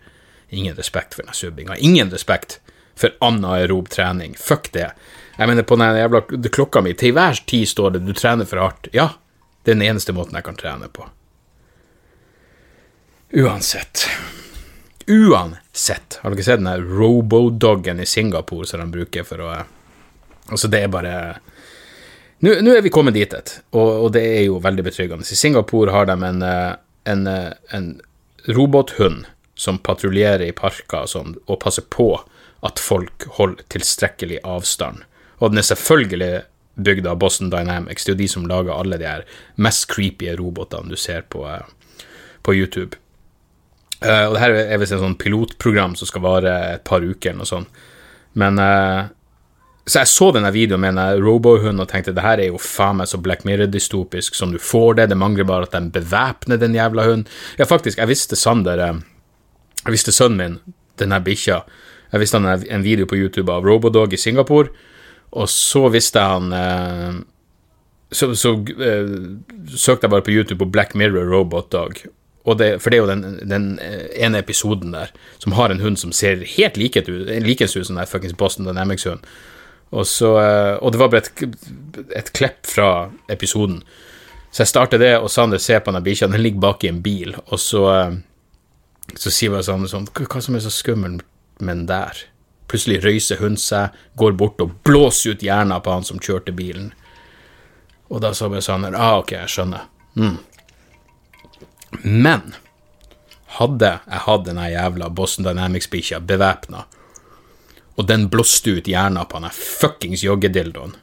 Ingen 0.52 0.78
respekt 0.78 1.16
for 1.16 1.28
den 1.28 1.36
subbinga. 1.36 1.80
Ingen 1.80 2.12
respekt 2.12 2.60
for 2.96 3.16
anaerob 3.24 3.90
trening. 3.90 4.36
Fuck 4.38 4.72
det. 4.76 4.92
Jeg 5.38 5.50
mener, 5.50 5.66
på 5.66 5.78
den 5.80 5.98
jævla 5.98 6.22
klokka 6.54 6.84
mi, 6.86 6.94
til 6.94 7.16
hver 7.18 7.40
tid 7.48 7.66
står 7.68 7.96
det 7.96 8.06
'du 8.06 8.14
trener 8.14 8.46
for 8.46 8.62
hardt'. 8.62 8.92
Ja, 8.94 9.10
det 9.64 9.72
er 9.72 9.76
den 9.80 9.88
eneste 9.90 10.14
måten 10.14 10.36
jeg 10.36 10.44
kan 10.44 10.56
trene 10.56 10.88
på. 10.88 11.08
Uansett. 13.34 14.10
Uansett. 15.08 16.20
Har 16.22 16.34
dere 16.34 16.44
sett 16.44 16.64
den 16.64 16.88
robodoggen 16.98 18.00
i 18.00 18.06
Singapore 18.06 18.68
som 18.68 18.84
de 18.84 18.92
bruker 18.92 19.28
for 19.28 19.46
å 19.46 19.54
Altså, 20.52 20.68
det 20.68 20.80
er 20.84 20.90
bare 20.92 21.16
Nå, 22.42 22.74
er 22.74 22.82
vi 22.82 22.90
kommet 22.90 23.14
dit, 23.14 23.34
og, 23.70 23.90
og, 24.02 24.08
det 24.16 24.24
er 24.26 24.48
jo 24.48 24.56
veldig 24.60 24.84
betryggende. 24.88 25.28
I 25.30 25.38
Singapore 25.38 25.94
har 25.94 26.08
de 26.10 26.16
en, 26.26 26.42
eh, 26.42 26.72
en, 27.06 27.28
eh, 27.30 27.52
en 27.70 27.86
robothund 28.50 29.28
som 29.54 29.78
patruljerer 29.78 30.48
i 30.48 30.56
parker 30.58 31.04
og 31.06 31.12
sånn, 31.12 31.36
og 31.46 31.60
passer 31.62 31.86
på 31.94 32.16
at 32.66 32.82
folk 32.82 33.28
holder 33.38 33.62
tilstrekkelig 33.70 34.42
avstand. 34.42 35.04
Og 35.38 35.52
den 35.54 35.62
er 35.62 35.70
selvfølgelig 35.70 36.32
bygd 36.82 37.12
av 37.12 37.20
Boston 37.22 37.54
Dynamics. 37.54 38.06
Det 38.06 38.14
er 38.14 38.16
jo 38.16 38.24
de 38.24 38.32
som 38.34 38.50
lager 38.50 38.74
alle 38.74 38.98
de 38.98 39.06
her 39.06 39.26
mest 39.62 39.86
creepy 39.94 40.34
robotene 40.40 40.90
du 40.90 40.98
ser 40.98 41.22
på, 41.30 41.46
uh, 41.46 41.62
på 42.42 42.56
YouTube. 42.58 42.98
Uh, 44.02 44.28
og 44.28 44.36
det 44.36 44.44
her 44.44 44.58
er 44.64 44.82
visst 44.82 44.96
et 44.96 45.02
sånn 45.04 45.18
pilotprogram 45.20 45.96
som 45.98 46.10
skal 46.10 46.24
vare 46.26 46.54
et 46.76 46.86
par 46.88 47.06
uker 47.06 47.32
eller 47.32 47.44
noe 47.44 47.50
sånt. 47.50 47.82
Men 48.34 48.58
uh, 48.58 49.12
Så 49.86 50.02
jeg 50.04 50.10
så 50.12 50.32
denne 50.34 50.52
videoen 50.54 50.82
med 50.82 50.98
en 50.98 51.22
robohund 51.22 51.82
og 51.82 51.90
tenkte 51.90 52.14
det 52.16 52.24
her 52.26 52.40
er 52.40 52.52
jo 52.52 52.62
faen 52.62 53.00
meg 53.02 53.10
så 53.10 53.20
Black 53.22 53.46
Mirror-dystopisk 53.46 54.38
som 54.38 54.54
du 54.54 54.60
får 54.62 55.00
det. 55.00 55.10
Det 55.12 55.18
mangler 55.18 55.48
bare 55.50 55.68
at 55.68 55.74
de 55.74 55.94
bevæpner 55.94 56.62
den 56.62 56.78
jævla 56.78 57.06
hunden. 57.08 57.26
Ja, 57.58 57.66
faktisk, 57.66 57.98
jeg 57.98 58.12
visste 58.12 58.38
Sander 58.40 59.02
jeg 59.82 59.96
visste 59.96 60.14
sønnen 60.14 60.38
min, 60.38 60.76
denne 61.02 61.18
bikkja 61.26 61.64
Jeg 62.12 62.22
visste 62.22 62.42
han 62.42 62.66
en 62.70 62.84
video 62.86 63.08
på 63.08 63.18
YouTube 63.18 63.52
av 63.52 63.66
Robodog 63.66 64.14
i 64.14 64.20
Singapore, 64.20 64.70
og 65.32 65.48
så 65.50 65.88
visste 65.90 66.20
han 66.20 66.52
uh, 66.52 67.22
Så, 68.12 68.34
så 68.36 68.58
eh, 68.60 69.14
søkte 69.72 70.04
jeg 70.06 70.12
bare 70.12 70.26
på 70.26 70.34
YouTube 70.36 70.60
på 70.60 70.68
Black 70.68 70.96
Mirror 71.00 71.32
Robot 71.32 71.72
Dog. 71.72 72.02
Det, 72.42 72.72
for 72.82 72.90
det 72.90 72.98
er 72.98 73.04
jo 73.04 73.10
den, 73.10 73.40
den, 73.46 73.66
eh, 73.80 74.08
ene 74.26 74.40
episoden 74.42 74.96
der 74.96 75.12
som 75.38 75.54
har 75.54 75.70
en 75.70 75.84
hund 75.84 76.00
som 76.02 76.12
ser 76.12 76.42
helt 76.58 76.78
likens 76.78 77.76
ut 77.76 77.86
som 77.86 78.00
den 78.00 78.10
fuckings 78.10 78.34
Boston 78.38 78.66
Dynamics-hund. 78.66 79.22
Og, 79.92 80.08
eh, 80.08 80.74
og 80.82 80.92
det 80.92 81.00
var 81.00 81.12
bare 81.12 81.22
et, 81.22 81.44
et 82.18 82.34
klepp 82.34 82.66
fra 82.66 83.12
episoden. 83.30 83.84
Så 84.52 84.64
jeg 84.64 84.72
starter 84.74 84.98
det, 84.98 85.14
og 85.20 85.30
Sander 85.30 85.62
ser 85.62 85.80
på 85.80 85.94
den 85.94 86.04
bikkja, 86.04 86.28
den 86.28 86.42
ligger 86.42 86.60
bak 86.60 86.84
i 86.84 86.90
en 86.90 87.04
bil, 87.04 87.36
og 87.46 87.60
så 87.60 87.86
så 89.16 89.32
sier 89.34 89.52
bare 89.54 89.66
Sander 89.66 89.92
sånn 89.92 90.08
Hva 90.16 90.42
som 90.44 90.56
er 90.56 90.64
så 90.64 90.72
skummelt 90.74 91.26
med 91.60 91.82
den 91.82 91.88
der? 91.90 92.26
Plutselig 92.72 93.02
røyser 93.04 93.42
hun 93.42 93.58
seg, 93.60 93.96
går 94.16 94.38
bort 94.40 94.62
og 94.64 94.78
blåser 94.88 95.36
ut 95.36 95.44
hjernen 95.44 95.82
på 95.84 95.92
han 95.92 96.08
som 96.08 96.22
kjørte 96.24 96.54
bilen. 96.56 96.92
Og 98.12 98.22
da 98.24 98.32
sa 98.36 98.48
bare 98.52 98.64
Sander 98.64 98.96
Ah, 98.96 99.18
ok, 99.20 99.34
jeg 99.36 99.52
skjønner. 99.52 99.90
Mm. 100.16 100.38
Men 102.00 102.54
hadde 103.58 103.92
jeg 104.08 104.24
hatt 104.26 104.46
den 104.48 104.60
jævla 104.72 105.10
Boston 105.10 105.46
Dynamics-bikkja 105.46 106.22
bevæpna, 106.24 106.86
og 108.00 108.08
den 108.08 108.30
blåste 108.32 108.78
ut 108.78 108.88
hjernen 108.88 109.28
på 109.28 109.40
den 109.44 109.52
fuckings 109.52 110.24
joggedildoen 110.24 110.96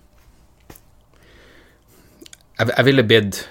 Jeg, 2.59 2.71
jeg 2.77 2.85
ville 2.89 3.05
blitt 3.07 3.43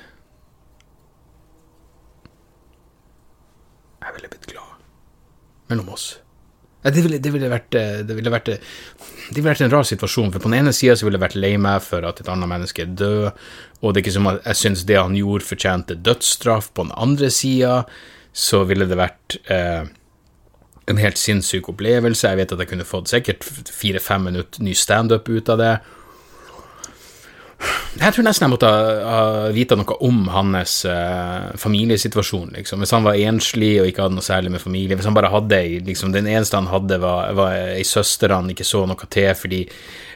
Jeg 4.01 4.15
ville 4.15 4.29
blitt 4.31 4.49
glad 4.49 4.81
mellom 5.69 5.93
oss. 5.93 6.17
Ja, 6.85 6.91
det, 6.93 7.01
ville, 7.01 7.17
det, 7.19 7.31
ville 7.33 7.49
vært, 7.51 7.73
eh, 7.75 8.01
det, 8.05 8.15
ville 8.15 8.31
vært, 8.31 8.51
eh, 8.53 8.61
det 9.27 9.35
ville 9.35 9.49
vært 9.49 9.63
en 9.65 9.73
rar 9.73 9.87
situasjon, 9.87 10.29
for 10.31 10.43
på 10.43 10.51
den 10.51 10.59
ene 10.61 10.73
sida 10.75 10.95
ville 11.01 11.17
jeg 11.17 11.25
vært 11.25 11.39
lei 11.39 11.55
meg 11.59 11.81
for 11.83 12.05
at 12.05 12.21
et 12.21 12.29
annet 12.31 12.49
menneske 12.51 12.85
er 12.85 12.93
død, 13.01 13.45
og 13.81 13.93
det 13.93 13.99
er 13.99 14.05
ikke 14.05 14.15
som 14.15 14.29
at 14.31 14.39
jeg 14.45 14.61
syns 14.61 14.85
det 14.87 14.99
han 14.99 15.17
gjorde, 15.17 15.47
fortjente 15.49 15.97
dødsstraff. 16.05 16.69
På 16.77 16.85
den 16.85 16.93
andre 16.95 17.31
sida 17.33 17.81
så 18.37 18.61
ville 18.69 18.85
det 18.89 18.99
vært 18.99 19.39
eh, 19.53 19.89
en 20.87 21.01
helt 21.01 21.19
sinnssyk 21.19 21.67
opplevelse. 21.73 22.29
Jeg 22.29 22.39
vet 22.39 22.53
at 22.53 22.63
jeg 22.63 22.71
kunne 22.71 22.87
fått 22.87 23.11
sikkert 23.11 23.47
fire-fem 23.73 24.29
minutter 24.29 24.63
ny 24.63 24.75
standup 24.77 25.27
ut 25.29 25.49
av 25.51 25.61
det. 25.63 25.73
Jeg 27.97 28.13
tror 28.13 28.25
nesten 28.27 28.45
jeg 28.45 28.53
måtte 28.53 28.69
ha, 28.69 29.19
vite 29.55 29.77
noe 29.79 29.97
om 30.05 30.27
hans 30.29 30.79
uh, 30.85 31.53
familiesituasjon. 31.57 32.51
Liksom. 32.57 32.83
Hvis 32.83 32.93
han 32.93 33.05
var 33.07 33.17
enslig 33.17 33.71
og 33.81 33.89
ikke 33.89 34.05
hadde 34.05 34.17
noe 34.19 34.25
særlig 34.25 34.53
med 34.53 34.61
familie 34.61 34.97
Hvis 34.97 35.07
han 35.09 35.17
bare 35.17 35.31
hadde 35.33 35.61
liksom, 35.87 36.13
Den 36.13 36.29
eneste 36.29 36.59
han 36.59 36.69
hadde, 36.71 36.99
var, 37.01 37.31
var 37.37 37.55
ei 37.73 37.85
søster 37.87 38.35
han 38.35 38.51
ikke 38.53 38.67
så 38.67 38.85
noe 38.89 39.09
til 39.13 39.31
fordi 39.37 39.63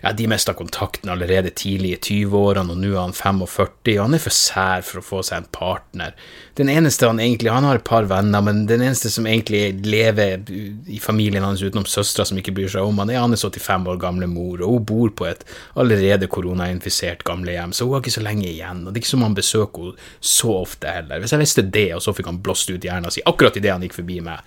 ja, 0.01 0.11
de 0.17 0.27
mista 0.27 0.53
kontakten 0.57 1.09
allerede 1.13 1.51
tidlig 1.53 1.91
i 1.93 1.97
20-årene, 2.25 2.73
og 2.73 2.79
nå 2.81 2.89
er 2.95 3.03
han 3.03 3.13
45, 3.13 3.97
og 3.97 4.05
han 4.07 4.17
er 4.17 4.23
for 4.23 4.33
sær 4.33 4.85
for 4.85 5.01
å 5.01 5.05
få 5.05 5.19
seg 5.27 5.43
en 5.43 5.50
partner. 5.53 6.15
Den 6.57 6.71
eneste 6.73 7.07
han 7.07 7.21
egentlig 7.21 7.51
Han 7.51 7.67
har 7.67 7.77
et 7.79 7.85
par 7.88 8.07
venner, 8.09 8.41
men 8.41 8.65
den 8.67 8.81
eneste 8.81 9.11
som 9.13 9.27
egentlig 9.29 9.77
lever 9.85 10.41
i 10.88 11.00
familien 11.00 11.45
hans 11.45 11.61
utenom 11.61 11.85
søstera 11.85 12.25
som 12.25 12.39
ikke 12.41 12.53
bryr 12.55 12.71
seg 12.73 12.88
om 12.88 12.97
han, 13.01 13.11
er 13.13 13.21
hans 13.21 13.45
85 13.45 13.88
år 13.93 14.01
gamle 14.01 14.27
mor, 14.31 14.61
og 14.61 14.79
hun 14.79 14.88
bor 14.89 15.13
på 15.21 15.29
et 15.29 15.45
allerede 15.75 16.29
koronainfisert 16.31 17.23
gamlehjem, 17.27 17.70
så 17.75 17.87
hun 17.87 17.95
har 17.95 18.03
ikke 18.03 18.13
så 18.17 18.23
lenge 18.25 18.49
igjen, 18.49 18.83
og 18.85 18.91
det 18.91 18.99
er 18.99 19.03
ikke 19.03 19.13
som 19.13 19.25
han 19.25 19.37
besøker 19.37 19.91
henne 19.91 20.09
så 20.31 20.53
ofte 20.61 20.91
heller. 20.91 21.21
Hvis 21.21 21.33
jeg 21.35 21.41
visste 21.41 21.63
det, 21.77 21.87
og 21.95 22.03
så 22.05 22.13
fikk 22.15 22.29
han 22.29 22.41
blåst 22.43 22.69
ut 22.71 22.83
hjernen 22.85 23.13
sin 23.13 23.27
akkurat 23.29 23.57
idet 23.59 23.73
han 23.73 23.85
gikk 23.85 23.97
forbi 23.99 24.19
meg, 24.25 24.45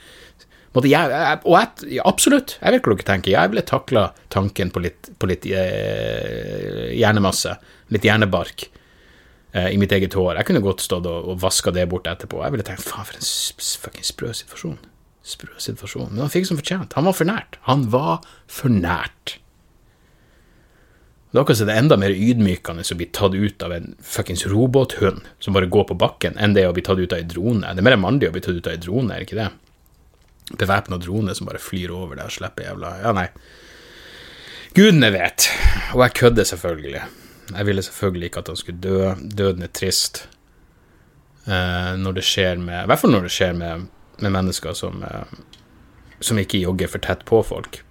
jeg, 0.83 0.91
jeg, 0.91 1.39
og 1.47 1.55
jeg, 1.55 2.01
absolutt, 2.03 2.57
jeg 2.59 2.75
vet 2.75 2.87
hva 2.87 2.95
dere 2.97 3.07
tenker. 3.07 3.31
Jeg 3.37 3.51
ville 3.53 3.63
takla 3.63 4.09
tanken 4.35 4.73
på 4.75 4.83
litt, 4.83 5.13
på 5.23 5.29
litt 5.31 5.47
eh, 5.47 6.91
hjernemasse, 6.99 7.53
litt 7.95 8.09
hjernebark, 8.09 8.67
eh, 9.55 9.69
i 9.71 9.79
mitt 9.79 9.95
eget 9.95 10.17
hår. 10.19 10.41
Jeg 10.41 10.49
kunne 10.49 10.65
godt 10.65 10.83
stått 10.83 11.07
og, 11.07 11.31
og 11.31 11.39
vaska 11.45 11.71
det 11.75 11.87
bort 11.93 12.11
etterpå. 12.11 12.43
Jeg 12.43 12.57
ville 12.57 12.67
tenkt 12.67 12.83
faen, 12.89 13.07
for 13.07 13.21
en 13.21 13.31
fucking 13.85 14.09
sprø 14.11 14.33
situasjon. 14.35 14.81
Sprø 15.25 15.55
situasjon. 15.63 16.11
Men 16.11 16.27
han 16.27 16.35
fikk 16.35 16.51
som 16.51 16.59
fortjent. 16.59 16.99
Han 16.99 17.07
var 17.07 17.19
for 17.21 17.31
nært. 17.31 17.61
Han 17.71 17.87
var 17.95 18.27
for 18.51 18.75
nært. 18.75 19.39
Det 21.35 21.43
er 21.43 21.67
det 21.67 21.75
enda 21.75 21.97
mer 21.99 22.15
ydmykende 22.15 22.85
å 22.87 22.97
bli 22.97 23.09
tatt 23.11 23.35
ut 23.35 23.63
av 23.67 23.73
en 23.75 23.97
fuckings 23.99 24.47
robothund 24.47 25.27
som 25.43 25.57
bare 25.57 25.67
går 25.67 25.89
på 25.89 25.97
bakken, 25.99 26.39
enn 26.39 26.55
det 26.55 26.69
å 26.69 26.75
bli 26.77 26.85
tatt 26.87 27.01
ut 27.01 27.11
av 27.11 27.19
ei 27.19 27.27
drone. 27.27 27.73
Det 27.75 27.83
er 27.83 27.89
mer 27.89 27.99
mandig 27.99 28.31
å 28.31 28.37
bli 28.37 28.43
tatt 28.45 28.55
ut 28.55 28.69
av 28.71 28.77
ei 28.77 28.83
drone, 28.83 29.11
er 29.11 29.25
det 29.25 29.27
ikke 29.27 29.41
det? 29.41 29.51
bevæpna 30.53 30.97
drone 30.97 31.35
som 31.35 31.47
bare 31.47 31.59
flyr 31.59 31.93
over 31.95 32.19
deg 32.19 32.29
og 32.29 32.37
slipper 32.37 32.69
jævla 32.69 32.91
Ja, 33.03 33.13
nei. 33.17 33.29
Gudene 34.75 35.11
vet. 35.15 35.49
Og 35.95 36.03
jeg 36.03 36.17
kødder 36.19 36.45
selvfølgelig. 36.45 37.03
Jeg 37.55 37.67
ville 37.67 37.83
selvfølgelig 37.83 38.31
ikke 38.31 38.43
at 38.43 38.49
han 38.51 38.57
skulle 38.59 38.81
dø. 38.83 39.13
Døden 39.23 39.63
er 39.63 39.71
trist. 39.73 40.25
Uh, 41.47 41.95
når 42.01 42.17
det 42.17 42.25
skjer 42.25 42.57
med 42.57 42.87
I 42.87 42.89
hvert 42.89 43.01
fall 43.03 43.13
når 43.13 43.27
det 43.27 43.31
skjer 43.35 43.51
med, 43.53 43.83
med 44.25 44.33
mennesker 44.33 44.73
som, 44.73 45.03
uh, 45.05 45.29
som 46.25 46.39
ikke 46.41 46.63
jogger 46.63 46.91
for 46.91 47.05
tett 47.05 47.25
på 47.29 47.43
folk. 47.45 47.83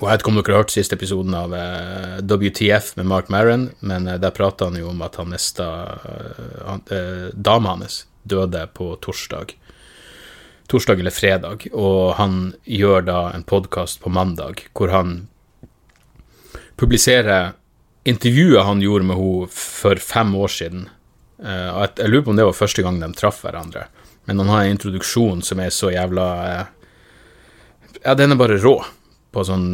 Og 0.00 0.06
Jeg 0.06 0.08
vet 0.08 0.22
ikke 0.22 0.30
om 0.30 0.38
dere 0.38 0.54
har 0.54 0.62
hørt 0.64 0.72
siste 0.72 0.96
episoden 0.96 1.34
av 1.36 1.52
eh, 1.56 2.20
WTF 2.24 2.94
med 2.96 3.08
Mark 3.10 3.28
Maron, 3.32 3.66
men 3.84 4.08
eh, 4.08 4.20
der 4.20 4.32
prata 4.32 4.70
han 4.70 4.78
jo 4.80 4.88
om 4.88 5.02
at 5.04 5.18
han 5.20 5.28
mista 5.28 5.66
eh, 6.88 7.28
Dama 7.36 7.74
hans 7.74 8.06
døde 8.24 8.64
på 8.72 8.94
torsdag. 9.04 9.52
Torsdag 10.72 11.02
eller 11.02 11.12
fredag, 11.12 11.66
og 11.76 12.14
han 12.16 12.54
gjør 12.64 13.04
da 13.04 13.18
en 13.34 13.44
podkast 13.44 14.00
på 14.00 14.12
mandag 14.14 14.62
hvor 14.72 14.94
han 14.94 15.26
publiserer 16.80 17.52
intervjuet 18.08 18.64
han 18.64 18.80
gjorde 18.80 19.10
med 19.10 19.20
henne 19.20 19.50
for 19.52 20.00
fem 20.00 20.32
år 20.38 20.54
siden. 20.54 20.86
Jeg, 21.42 22.08
lurer 22.08 22.24
på 22.24 22.32
om 22.32 22.38
det 22.38 22.46
var 22.48 22.56
første 22.56 22.82
gang 22.86 22.98
de 23.02 23.10
traff 23.18 23.42
hverandre, 23.44 23.84
men 24.24 24.40
han 24.40 24.50
har 24.54 24.64
en 24.64 24.74
introduksjon 24.78 25.44
som 25.44 25.60
er 25.60 25.74
så 25.74 25.92
jævla 25.92 26.26
Ja, 28.02 28.16
den 28.18 28.32
er 28.32 28.40
bare 28.40 28.58
rå 28.62 28.78
på 29.32 29.44
sånn 29.48 29.66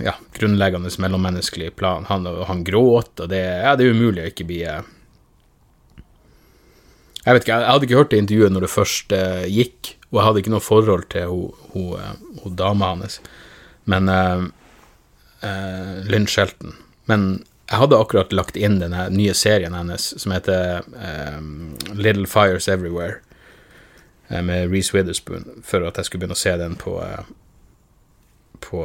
ja, 0.00 0.14
grunnleggende 0.36 0.90
mellommenneskelig 1.02 1.74
plan. 1.76 2.06
Han, 2.08 2.26
han 2.48 2.64
gråter, 2.64 3.26
og 3.26 3.32
det, 3.32 3.42
ja, 3.44 3.74
det 3.76 3.86
er 3.86 3.96
umulig 3.96 4.24
å 4.24 4.30
ikke 4.32 4.48
bli 4.48 4.62
uh, 4.64 4.80
Jeg 7.24 7.36
vet 7.36 7.44
ikke, 7.44 7.58
jeg, 7.60 7.68
hadde 7.68 7.88
ikke 7.88 7.98
hørt 7.98 8.12
det 8.14 8.22
intervjuet 8.22 8.54
når 8.54 8.64
det 8.64 8.72
først 8.72 9.14
gikk, 9.52 9.92
og 10.08 10.16
jeg 10.16 10.24
hadde 10.24 10.40
ikke 10.42 10.52
noe 10.54 10.64
forhold 10.64 11.08
til 11.12 11.28
hun, 11.28 12.12
hun, 12.40 12.54
dama 12.56 12.94
hans, 12.94 13.18
men 13.84 14.08
eh, 14.08 14.44
eh, 15.44 15.98
Lynn 16.08 16.28
Shelton. 16.30 16.72
Men 17.10 17.26
jeg 17.68 17.82
hadde 17.82 17.98
akkurat 18.00 18.32
lagt 18.32 18.56
inn 18.56 18.78
den 18.80 18.96
nye 19.12 19.34
serien 19.36 19.76
hennes 19.76 20.06
som 20.22 20.32
heter 20.32 20.86
um, 21.36 21.74
Little 21.92 22.24
Fires 22.30 22.68
Everywhere, 22.68 23.20
med 24.28 24.72
Reece 24.72 24.96
Witherspoon, 24.96 25.44
for 25.64 25.84
at 25.88 25.96
jeg 25.96 26.08
skulle 26.08 26.24
begynne 26.24 26.36
å 26.36 26.40
se 26.40 26.52
den 26.60 26.76
på 26.80 26.96
på, 28.64 28.82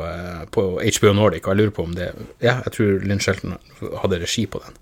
på, 0.53 0.65
HBO 0.82 1.13
Nordic, 1.18 1.46
og 1.46 1.53
jeg 1.53 1.62
lurer 1.62 1.74
på 1.75 1.88
om 1.88 1.96
det 1.98 2.12
Ja, 2.44 2.60
jeg 2.65 2.75
tror 2.75 3.08
Lynn 3.08 3.24
Shelton 3.24 3.58
hadde 4.01 4.22
regi 4.22 4.46
på 4.50 4.62
den. 4.63 4.77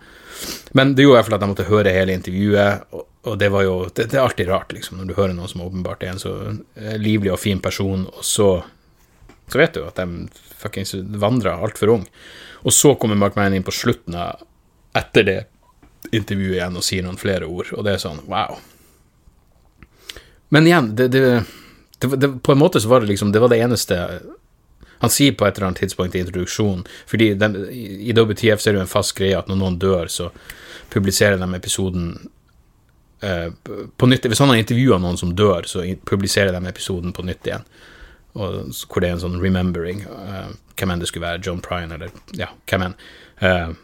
Men 0.78 0.96
det 0.96 1.06
gjorde 1.06 1.16
i 1.16 1.20
hvert 1.20 1.30
fall 1.30 1.38
at 1.38 1.46
jeg 1.46 1.54
måtte 1.54 1.70
høre 1.70 1.96
hele 1.96 2.18
intervjuet, 2.18 2.86
og, 2.98 3.08
og 3.30 3.40
det 3.40 3.52
var 3.54 3.66
jo 3.68 3.76
det, 3.90 4.08
det, 4.10 4.18
er 4.18 4.26
alltid 4.26 4.50
rart, 4.50 4.74
liksom, 4.74 5.00
når 5.00 5.10
du 5.10 5.18
hører 5.18 5.36
noen 5.38 5.52
som 5.52 5.66
åpenbart 5.66 6.04
er 6.04 6.16
en 6.16 6.22
så 6.22 6.36
eh, 6.50 6.96
livlig 7.02 7.34
og 7.34 7.42
fin 7.42 7.62
person, 7.62 8.08
og 8.10 8.26
så 8.26 8.52
så 9.52 9.60
vet 9.60 9.74
du 9.76 9.84
at 9.84 9.98
de 10.00 10.30
fuckings 10.62 10.94
vandrer 11.20 11.60
altfor 11.60 11.92
ung. 11.98 12.06
Og 12.64 12.74
så 12.74 12.94
kommer 12.96 13.20
Mark 13.20 13.36
Mann 13.36 13.54
inn 13.54 13.66
på 13.68 13.74
slutten 13.76 14.16
av 14.16 14.46
etter 14.96 15.26
det 15.28 15.40
intervjuet 16.16 16.56
igjen 16.56 16.78
og 16.80 16.86
sier 16.86 17.04
noen 17.04 17.20
flere 17.20 17.50
ord, 17.50 17.74
og 17.76 17.84
det 17.84 17.96
er 17.96 18.04
sånn 18.04 18.22
wow. 18.32 18.56
Men 20.56 20.68
igjen, 20.68 20.88
det, 20.96 21.10
det, 21.12 21.26
det, 22.00 22.30
på 22.44 22.56
en 22.56 22.62
måte 22.62 22.80
så 22.84 22.92
var 22.92 23.04
det 23.04 23.12
liksom 23.12 23.32
Det 23.32 23.40
var 23.40 23.52
det 23.52 23.62
eneste 23.64 23.98
Han 25.02 25.14
sier 25.14 25.34
på 25.38 25.48
et 25.48 25.58
eller 25.58 25.72
annet 25.72 25.84
tidspunkt 25.84 26.16
i 26.16 26.22
introduksjonen, 26.24 26.86
fordi 27.10 27.34
den, 27.42 27.58
i 27.74 28.14
WTF 28.14 28.62
ser 28.62 28.76
er 28.76 28.82
jo 28.82 28.86
en 28.86 28.92
fast 28.92 29.16
greie 29.18 29.38
at 29.38 29.50
når 29.50 29.60
noen 29.60 29.80
dør, 29.82 30.12
så 30.12 30.30
publiserer 30.94 31.42
de 31.42 31.50
episoden 31.58 32.14
Eh, 33.22 33.54
på 33.98 34.06
nytt, 34.06 34.26
Hvis 34.26 34.40
han 34.40 34.50
har 34.50 34.56
intervjua 34.56 34.98
noen 34.98 35.18
som 35.18 35.36
dør, 35.36 35.68
så 35.70 35.84
publiserer 36.10 36.52
de 36.56 36.68
episoden 36.68 37.14
på 37.14 37.26
nytt 37.26 37.46
igjen. 37.46 37.66
Og, 38.34 38.72
hvor 38.90 39.04
det 39.04 39.12
er 39.12 39.18
en 39.18 39.22
sånn 39.22 39.42
remembering. 39.44 40.02
Eh, 40.02 40.56
hvem 40.80 40.94
enn 40.94 41.04
det 41.04 41.12
skulle 41.12 41.28
være, 41.28 41.44
John 41.46 41.62
Prine 41.62 41.94
eller 41.98 42.10
ja, 42.38 42.50
hvem 42.72 42.88
enn. 42.88 42.98
Eh, 43.46 43.76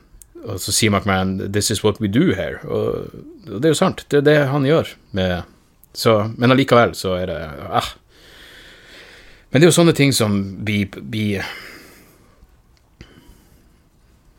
og 0.47 0.57
så 0.61 0.73
sier 0.73 0.93
McMahon 0.93 1.37
'This 1.37 1.69
is 1.71 1.83
what 1.83 2.01
we 2.01 2.09
do 2.09 2.33
here'. 2.33 2.65
Og, 2.65 3.13
og, 3.45 3.61
det 3.61 3.69
er 3.69 3.75
jo 3.75 3.83
sant, 3.83 4.05
det 4.09 4.23
er 4.23 4.25
det 4.25 4.37
han 4.49 4.65
gjør. 4.65 4.95
Med, 5.11 5.43
så, 5.93 6.17
men 6.37 6.51
allikevel 6.51 6.95
så 6.97 7.13
er 7.21 7.29
det 7.29 7.39
ah. 7.69 7.93
Men 9.49 9.61
det 9.61 9.65
er 9.65 9.71
jo 9.71 9.77
sånne 9.79 9.95
ting 9.95 10.11
som 10.15 10.35
blir 10.67 11.39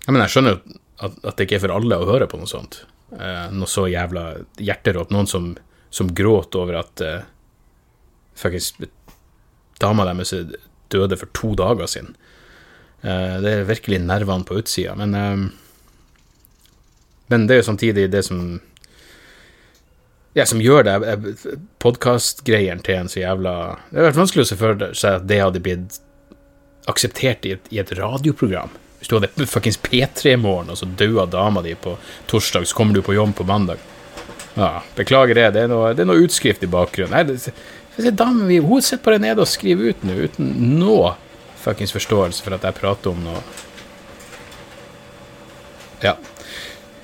Jeg 0.04 0.12
mener, 0.12 0.24
jeg 0.26 0.34
skjønner 0.36 0.58
at, 0.58 1.12
at 1.24 1.34
det 1.36 1.46
ikke 1.46 1.56
er 1.58 1.64
for 1.64 1.74
alle 1.76 1.96
å 2.00 2.08
høre 2.08 2.28
på 2.30 2.40
noe 2.40 2.48
sånt. 2.48 2.82
Eh, 3.12 3.48
noe 3.54 3.68
så 3.70 3.86
jævla 3.88 4.24
hjerterått. 4.60 5.12
Noen 5.14 5.28
som, 5.28 5.50
som 5.90 6.10
gråter 6.14 6.62
over 6.62 6.80
at 6.80 7.02
eh, 7.04 7.26
faktisk 8.38 8.88
dama 9.80 10.06
deres 10.08 10.34
døde 10.88 11.16
for 11.20 11.28
to 11.36 11.52
dager 11.58 11.86
siden. 11.90 12.16
Eh, 13.02 13.36
det 13.42 13.52
er 13.52 13.68
virkelig 13.68 14.00
nervene 14.04 14.46
på 14.48 14.58
utsida. 14.60 14.94
Men, 14.98 15.14
uh, 15.14 15.38
men 17.28 17.46
det 17.46 17.54
er 17.56 17.62
jo 17.62 17.70
samtidig 17.70 18.08
det 18.12 18.24
som 18.26 18.60
ja, 20.38 20.46
som 20.46 20.60
gjør 20.62 20.86
det 20.86 20.96
podkastgreiene 21.82 22.84
til 22.86 23.00
en 23.00 23.10
så 23.10 23.22
jævla 23.24 23.54
Det 23.90 23.98
har 23.98 24.10
vært 24.10 24.20
vanskelig 24.20 24.44
å 24.44 24.50
se 24.50 24.58
for 24.60 24.84
seg 24.96 25.18
at 25.18 25.26
det 25.28 25.40
hadde 25.42 25.62
blitt 25.64 25.98
akseptert 26.88 27.44
i 27.44 27.56
et, 27.56 27.66
i 27.74 27.80
et 27.82 27.90
radioprogram. 27.98 28.70
Hvis 28.98 29.10
du 29.10 29.18
hadde 29.18 29.46
fuckings 29.46 29.78
P3-morgen, 29.84 30.70
og 30.72 30.78
så 30.80 30.88
daua 30.98 31.26
dama 31.30 31.62
di 31.62 31.74
på 31.78 31.96
torsdag, 32.30 32.66
så 32.66 32.78
kommer 32.78 32.96
du 32.96 33.02
på 33.04 33.14
jobb 33.14 33.34
på 33.38 33.46
mandag. 33.46 33.82
Ja, 34.54 34.82
beklager 34.96 35.36
det. 35.38 35.50
Det 35.54 35.66
er 35.66 35.70
noe, 35.70 35.92
det 35.94 36.02
er 36.02 36.08
noe 36.08 36.24
utskrift 36.24 36.64
i 36.66 36.70
bakgrunnen. 36.70 37.14
Nei, 37.14 37.38
det, 37.98 38.14
dama 38.16 38.46
mi 38.48 38.58
hun 38.62 38.82
sitter 38.82 39.04
bare 39.04 39.20
nede 39.22 39.44
og 39.44 39.50
skriver 39.50 39.92
ut 39.92 40.06
nå, 40.06 40.16
uten 40.24 40.50
noe 40.78 41.12
fuckings 41.58 41.94
forståelse 41.94 42.42
for 42.46 42.56
at 42.56 42.66
jeg 42.66 42.78
prater 42.78 43.14
om 43.14 43.24
noe 43.26 43.42
Ja. 46.02 46.14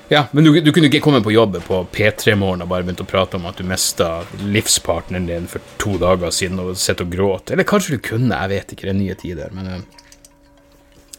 Ja, 0.07 0.27
Men 0.31 0.43
du, 0.43 0.61
du 0.61 0.71
kunne 0.71 0.85
ikke 0.85 1.01
komme 1.01 1.23
på 1.25 1.33
jobb 1.33 1.57
på 1.65 1.79
P3-morgen 1.93 2.61
og 2.61 2.69
bare 2.69 2.85
begynt 2.85 3.01
å 3.01 3.07
prate 3.09 3.39
om 3.39 3.47
at 3.49 3.57
du 3.57 3.65
mista 3.65 4.09
livspartneren 4.37 5.25
din 5.25 5.47
for 5.49 5.63
to 5.81 5.95
dager 6.01 6.29
siden 6.29 6.61
og 6.61 6.75
sitter 6.77 7.07
og 7.07 7.15
gråte. 7.15 7.55
Eller 7.55 7.65
kanskje 7.65 7.97
du 7.97 8.03
kunne, 8.05 8.37
jeg 8.37 8.53
vet 8.53 8.75
ikke, 8.75 8.85
det 8.85 8.93
er 8.93 8.99
nye 9.01 9.19
tider. 9.21 9.53
men... 9.55 9.71
Eh, 9.73 10.03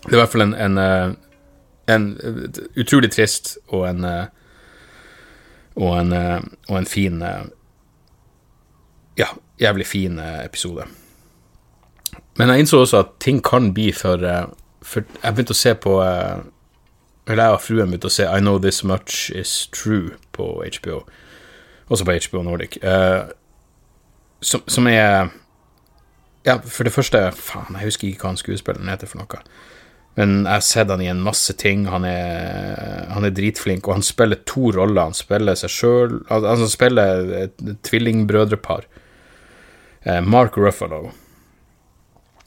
det 0.07 0.15
er 0.15 0.21
i 0.21 0.21
hvert 0.21 0.31
fall 0.31 0.45
en, 0.45 0.55
en, 0.55 0.79
eh, 0.79 1.15
en 1.91 2.05
utrolig 2.79 3.11
trist 3.11 3.57
og 3.75 3.89
en, 3.89 4.05
eh, 4.07 4.27
og 5.83 5.97
en, 5.99 6.13
eh, 6.15 6.45
og 6.69 6.79
en 6.79 6.87
fin 6.87 7.23
eh, 7.23 7.47
Ja, 9.19 9.33
jævlig 9.59 9.87
fin 9.87 10.19
eh, 10.23 10.45
episode. 10.45 10.85
Men 12.39 12.53
jeg 12.53 12.63
innså 12.63 12.85
også 12.85 13.01
at 13.03 13.17
ting 13.19 13.41
kan 13.43 13.73
bli 13.75 13.91
for, 13.97 14.23
for 14.85 15.03
Jeg 15.23 15.35
begynte 15.35 15.57
å 15.57 15.59
se 15.59 15.73
på 15.75 15.97
Eller 17.27 17.49
jeg 17.49 17.57
og 17.57 17.63
fruen 17.65 17.91
begynte 17.91 18.11
å 18.11 18.17
se 18.17 18.27
I 18.27 18.43
Know 18.43 18.61
This 18.63 18.85
Much 18.87 19.31
Is 19.35 19.67
True 19.75 20.15
på 20.37 20.47
HBO. 20.63 21.01
Også 21.91 22.07
på 22.07 22.15
HBO 22.15 22.43
Nordic. 22.47 22.79
som, 24.41 24.63
som 24.67 24.87
er 24.87 25.31
Ja, 26.47 26.59
for 26.63 26.87
det 26.87 26.93
første 26.95 27.19
Faen, 27.35 27.75
jeg 27.75 27.89
husker 27.91 28.09
ikke 28.09 28.23
hva 28.23 28.31
han 28.31 28.39
skuespilleren 28.39 28.93
heter 28.93 29.11
for 29.11 29.19
noe. 29.19 29.41
Men 30.17 30.37
jeg 30.47 30.53
har 30.53 30.65
sett 30.65 30.91
han 30.93 31.03
i 31.03 31.11
en 31.13 31.21
masse 31.21 31.53
ting. 31.61 31.85
Han 31.93 32.07
er, 32.09 33.11
han 33.13 33.27
er 33.27 33.35
dritflink, 33.37 33.85
og 33.89 33.99
han 33.99 34.07
spiller 34.07 34.41
to 34.49 34.71
roller. 34.73 35.11
Han 35.11 35.17
spiller 35.17 35.59
seg 35.59 35.73
sjøl 35.75 36.15
Altså, 36.31 36.55
han 36.55 36.73
spiller 36.73 37.35
et 37.43 37.67
tvillingbrødrepar. 37.85 38.87
Eh, 40.07 40.23
Mark 40.25 40.57
Ruffalo. 40.57 41.11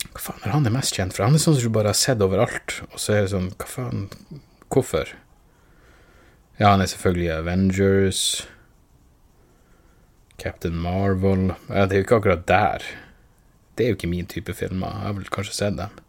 Hva 0.09 0.23
faen 0.23 0.45
er 0.47 0.55
han 0.55 0.65
er 0.65 0.73
mest 0.73 0.95
kjent 0.95 1.13
for? 1.13 1.27
Han 1.27 1.35
er 1.37 1.43
sånn 1.43 1.59
som 1.59 1.67
du 1.67 1.75
bare 1.75 1.91
har 1.91 1.99
sett 1.99 2.23
overalt. 2.25 2.79
Og 2.89 2.97
så 2.97 3.17
er 3.19 3.25
det 3.27 3.33
sånn 3.35 3.51
Hva 3.59 3.69
faen? 3.69 4.07
Hvorfor? 4.69 5.15
Ja, 6.59 6.71
han 6.73 6.81
er 6.81 6.89
selvfølgelig 6.91 7.31
Avengers. 7.37 8.47
Captain 10.39 10.75
Marvel 10.75 11.53
ja, 11.67 11.85
Det 11.85 11.95
er 11.95 12.01
jo 12.01 12.07
ikke 12.07 12.19
akkurat 12.21 12.47
der. 12.47 12.85
Det 13.75 13.85
er 13.85 13.93
jo 13.93 13.97
ikke 13.99 14.11
min 14.11 14.27
type 14.27 14.53
filmer. 14.53 14.87
Jeg 14.87 15.07
har 15.07 15.17
vel 15.17 15.33
kanskje 15.33 15.55
sett 15.55 15.77
dem. 15.79 15.99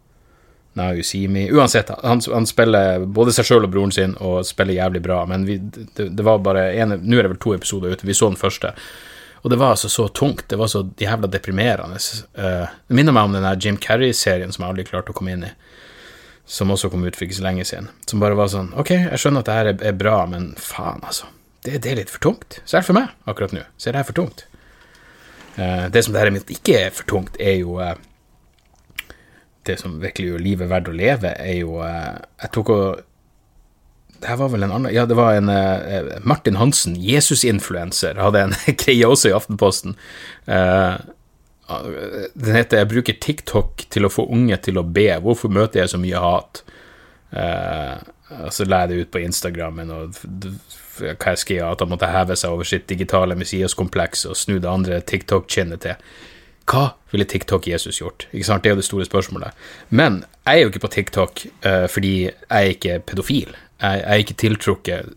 Now 0.73 0.93
You 0.95 1.03
See 1.03 1.27
Me 1.27 1.51
Uansett, 1.51 1.89
han, 2.03 2.21
han 2.33 2.45
spiller 2.47 3.05
både 3.05 3.33
seg 3.35 3.47
sjøl 3.47 3.67
og 3.67 3.73
broren 3.73 3.91
sin 3.91 4.13
og 4.23 4.45
spiller 4.47 4.77
jævlig 4.77 5.01
bra, 5.03 5.25
men 5.27 5.43
vi, 5.43 5.57
det, 5.59 6.05
det, 6.15 6.23
var 6.23 6.39
bare 6.43 6.69
en 6.79 6.95
Nå 7.01 7.17
er 7.17 7.27
det 7.27 7.33
vel 7.33 7.41
to 7.43 7.55
episoder 7.57 7.91
ute, 7.91 8.07
vi 8.07 8.15
så 8.15 8.29
den 8.31 8.39
første. 8.39 8.71
Og 9.41 9.51
det 9.51 9.57
var 9.59 9.73
altså 9.73 9.89
så 9.89 10.05
tungt, 10.07 10.45
det 10.47 10.59
var 10.61 10.69
så 10.71 10.85
jævla 11.01 11.27
deprimerende. 11.31 11.99
Uh, 12.37 12.71
det 12.87 12.95
minner 12.95 13.15
meg 13.15 13.27
om 13.27 13.35
den 13.35 13.43
der 13.43 13.59
Jim 13.59 13.79
Carrey-serien 13.81 14.53
som 14.53 14.63
jeg 14.63 14.71
aldri 14.71 14.87
klarte 14.87 15.11
å 15.11 15.17
komme 15.17 15.35
inn 15.35 15.47
i, 15.49 15.51
som 16.51 16.71
også 16.73 16.89
kom 16.91 17.05
ut 17.07 17.15
for 17.15 17.25
ikke 17.25 17.37
så 17.39 17.45
lenge 17.45 17.65
siden. 17.67 17.87
Som 18.09 18.19
bare 18.23 18.35
var 18.35 18.51
sånn 18.51 18.73
Ok, 18.79 18.91
jeg 18.91 19.19
skjønner 19.21 19.43
at 19.43 19.49
det 19.49 19.57
her 19.57 19.69
er, 19.71 19.97
bra, 19.97 20.17
men 20.27 20.51
faen, 20.59 20.99
altså. 21.07 21.29
Det, 21.63 21.77
det, 21.77 21.91
er 21.91 22.01
litt 22.01 22.11
for 22.11 22.23
tungt. 22.23 22.59
Selv 22.67 22.87
for 22.89 22.97
meg 22.97 23.11
akkurat 23.29 23.53
nå, 23.55 23.63
så 23.77 23.89
er 23.89 23.95
det 23.95 24.01
her 24.01 24.09
for 24.09 24.17
tungt. 24.17 24.47
Uh, 25.55 25.85
det 25.93 26.03
som 26.03 26.15
derimot 26.15 26.51
ikke 26.51 26.77
er 26.87 26.95
for 26.95 27.07
tungt, 27.07 27.37
er 27.39 27.59
jo 27.61 27.77
uh, 27.79 27.93
det 29.69 29.77
som 29.79 29.99
virkelig 30.01 30.31
gjør 30.31 30.43
livet 30.43 30.71
verdt 30.71 30.89
å 30.89 30.97
leve, 30.97 31.31
er 31.37 31.59
jo 31.59 31.79
eh, 31.85 32.17
Jeg 32.41 32.53
tok 32.55 32.71
og 32.73 33.01
det 34.21 34.29
her 34.29 34.37
var 34.37 34.51
vel 34.53 34.65
en 34.65 34.73
annen 34.73 34.93
Ja, 34.93 35.07
det 35.09 35.17
var 35.17 35.33
en 35.37 35.49
uh, 35.49 36.17
Martin 36.25 36.57
Hansen, 36.59 36.95
Jesus-influenser, 36.97 38.19
hadde 38.21 38.43
en 38.47 38.55
greie 38.81 39.07
også 39.09 39.31
i 39.31 39.35
Aftenposten. 39.37 39.95
Uh, 40.49 40.97
den 42.33 42.55
heter 42.55 42.77
'Jeg 42.77 42.89
bruker 42.89 43.19
TikTok 43.21 43.85
til 43.89 44.05
å 44.05 44.11
få 44.11 44.27
unge 44.29 44.57
til 44.57 44.77
å 44.77 44.83
be'. 44.83 45.19
Hvorfor 45.21 45.49
møter 45.49 45.81
jeg 45.81 45.89
så 45.89 45.99
mye 46.01 46.19
hat? 46.19 46.63
Uh, 47.31 47.97
og 48.45 48.53
så 48.53 48.65
la 48.65 48.83
jeg 48.83 48.89
det 48.89 48.99
ut 49.01 49.11
på 49.11 49.23
Instagrammen, 49.23 49.91
og 49.91 50.15
hva 50.99 51.33
jeg 51.33 51.41
skrev, 51.41 51.63
at 51.67 51.79
han 51.79 51.89
måtte 51.91 52.11
heve 52.11 52.35
seg 52.35 52.51
over 52.51 52.67
sitt 52.67 52.87
digitale 52.87 53.35
messiaskompleks 53.35 54.25
og 54.29 54.37
snu 54.39 54.59
det 54.59 54.69
andre 54.69 55.01
TikTok-kinnet 55.01 55.83
til. 55.83 55.95
Hva 56.71 56.93
ville 57.11 57.25
TikTok-Jesus 57.25 57.99
gjort? 57.99 58.27
Ikke 58.31 58.47
sant? 58.47 58.63
Det 58.63 58.71
er 58.71 58.75
jo 58.75 58.81
det 58.81 58.87
store 58.87 59.07
spørsmålet. 59.07 59.57
Men 59.89 60.23
jeg 60.45 60.57
er 60.57 60.61
jo 60.61 60.71
ikke 60.71 60.85
på 60.85 60.93
TikTok 60.95 61.45
uh, 61.65 61.87
fordi 61.91 62.13
jeg 62.27 62.35
er 62.49 62.75
ikke 62.75 62.99
pedofil. 63.11 63.55
Jeg, 63.81 64.03
jeg 64.03 64.07
er 64.07 64.23
ikke 64.23 64.39
tiltrukket 64.45 65.11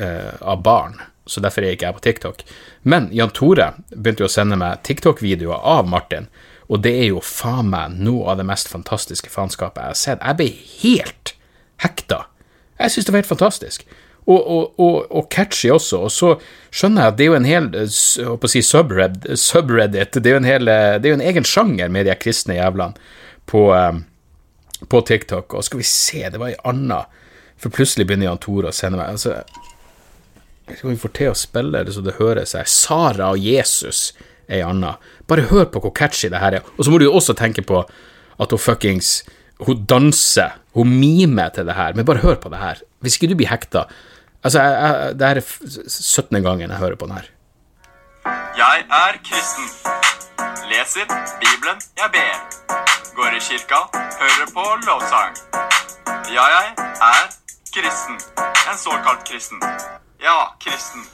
uh, 0.00 0.32
av 0.40 0.62
barn, 0.64 1.00
så 1.26 1.40
derfor 1.40 1.62
er 1.62 1.72
jeg 1.72 1.78
ikke 1.78 1.90
jeg 1.90 1.96
på 1.98 2.04
TikTok. 2.06 2.42
Men 2.82 3.08
Jan 3.14 3.32
Tore 3.34 3.70
begynte 3.94 4.24
jo 4.24 4.30
å 4.30 4.34
sende 4.34 4.58
meg 4.60 4.82
TikTok-videoer 4.86 5.64
av 5.74 5.88
Martin, 5.88 6.28
og 6.68 6.80
det 6.84 6.94
er 6.96 7.10
jo 7.10 7.20
faen 7.24 7.68
meg 7.72 7.96
noe 8.00 8.32
av 8.32 8.40
det 8.40 8.48
mest 8.48 8.70
fantastiske 8.72 9.32
faenskapet 9.32 9.82
jeg 9.82 9.92
har 9.92 10.00
sett. 10.00 10.24
Jeg 10.24 10.40
ble 10.40 10.50
helt 10.80 11.34
hekta. 11.84 12.24
Jeg 12.80 12.92
syns 12.94 13.06
det 13.06 13.14
var 13.14 13.22
helt 13.22 13.34
fantastisk 13.34 13.84
og, 14.24 14.50
og, 14.50 14.80
og, 14.80 14.96
og, 15.10 15.26
catchy 15.30 15.70
også. 15.72 16.00
Og 16.06 16.12
så 16.12 16.30
skjønner 16.72 17.02
jeg 17.04 17.12
at 17.12 17.18
det 17.18 17.26
er 17.26 17.30
jo 17.30 17.38
en 17.38 17.48
hel 17.48 17.68
å 17.76 18.50
si 18.50 18.62
subreddit, 18.64 20.16
det, 20.16 20.30
er 20.30 20.32
jo 20.32 20.40
en 20.40 20.48
hel, 20.48 20.70
det 20.70 21.08
er 21.08 21.12
jo 21.12 21.18
en 21.18 21.28
egen 21.28 21.48
sjanger 21.48 21.92
med 21.92 22.08
de 22.08 22.16
kristne 22.20 22.56
jævlene 22.58 22.96
på, 23.50 23.66
um, 23.72 24.02
på, 24.88 25.02
TikTok. 25.12 25.58
Og 25.58 25.68
skal 25.68 25.82
vi 25.82 25.88
se, 25.88 26.24
det 26.30 26.40
var 26.40 26.54
ei 26.54 26.58
anna 26.64 27.04
For 27.60 27.70
plutselig 27.70 28.08
begynner 28.08 28.26
Jan 28.26 28.42
Tore 28.42 28.72
å 28.72 28.74
sende 28.74 28.98
meg 28.98 29.14
altså, 29.14 29.36
Skal 30.72 30.90
vi 30.90 30.96
få 30.96 31.10
til 31.12 31.30
å 31.32 31.36
spille 31.36 31.82
det 31.84 31.92
så 31.92 32.02
det 32.04 32.16
hører 32.16 32.46
seg? 32.48 32.68
Sara 32.70 33.32
og 33.34 33.40
Jesus 33.42 34.14
er 34.48 34.60
ei 34.60 34.64
anna. 34.64 34.94
Bare 35.28 35.48
hør 35.50 35.68
på 35.72 35.82
hvor 35.84 35.92
catchy 35.96 36.30
det 36.32 36.40
her 36.40 36.58
er. 36.58 36.66
Og 36.78 36.84
så 36.84 36.92
må 36.92 37.00
du 37.00 37.06
jo 37.06 37.14
også 37.18 37.36
tenke 37.36 37.64
på 37.64 37.84
at 37.84 38.50
hun 38.50 38.60
fuckings 38.60 39.22
Hun 39.64 39.84
danser, 39.86 40.56
hun 40.74 40.90
mimer 40.98 41.52
til 41.54 41.68
det 41.68 41.76
her. 41.76 41.94
Men 41.94 42.04
bare 42.04 42.24
hør 42.24 42.34
på 42.42 42.50
det 42.50 42.58
her. 42.58 42.80
Hvis 43.00 43.16
ikke 43.16 43.30
du 43.30 43.36
blir 43.38 43.52
hekta 43.52 43.84
Altså, 44.44 44.60
jeg, 44.60 44.72
jeg, 44.72 45.14
det 45.18 45.28
er 45.28 45.40
17. 45.88 46.42
gangen 46.42 46.70
jeg 46.70 46.78
hører 46.78 46.96
på 47.00 47.06
den 47.06 47.14
her. 47.16 47.30
Jeg 48.58 48.84
er 48.92 49.16
kristen. 49.24 49.70
Leser 50.68 51.06
Bibelen 51.40 51.80
jeg 51.96 52.10
ber. 52.12 52.36
Går 53.16 53.38
i 53.38 53.40
kirka, 53.40 53.80
hører 54.20 54.52
på 54.52 54.64
lovsang. 54.84 55.32
Ja, 56.34 56.44
jeg 56.56 56.74
er 57.08 57.26
kristen. 57.72 58.20
En 58.68 58.78
såkalt 58.78 59.24
kristen. 59.28 59.62
Ja, 60.24 60.56
kristen 60.64 61.04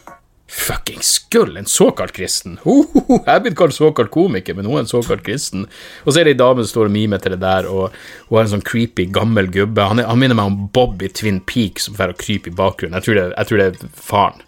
fuckings 0.50 1.06
skull, 1.06 1.56
en 1.56 1.66
såkalt 1.66 2.12
kristen. 2.12 2.58
Ho, 2.62 2.82
ho, 2.92 3.00
ho, 3.06 3.18
jeg 3.22 3.34
er 3.36 3.42
blitt 3.44 3.56
kalt 3.58 3.74
såkalt 3.74 4.10
komiker, 4.10 4.56
men 4.58 4.66
hun 4.66 4.80
er 4.80 4.82
en 4.82 4.90
såkalt 4.90 5.22
kristen. 5.26 5.66
Og 6.02 6.12
så 6.12 6.20
er 6.20 6.26
det 6.26 6.34
ei 6.34 6.40
dame 6.40 6.64
som 6.64 6.72
står 6.72 6.90
og 6.90 6.94
mimer 6.96 7.22
til 7.22 7.36
det 7.36 7.40
der, 7.44 7.68
og 7.70 7.94
hun 8.28 8.40
er 8.40 8.48
en 8.48 8.52
sånn 8.56 8.66
creepy, 8.66 9.06
gammel 9.14 9.50
gubbe. 9.54 9.86
Han, 9.92 10.02
er, 10.02 10.08
han 10.10 10.18
minner 10.18 10.38
meg 10.38 10.50
om 10.50 10.58
Bob 10.74 11.04
i 11.06 11.10
Twin 11.14 11.38
Peaks 11.46 11.86
som 11.86 11.94
får 11.98 12.16
krype 12.18 12.50
i 12.50 12.56
bakgrunnen. 12.56 12.98
Jeg 12.98 13.06
tror, 13.06 13.20
det, 13.20 13.26
jeg 13.36 13.50
tror 13.50 13.62
det 13.62 13.68
er 13.68 13.94
faren. 14.10 14.44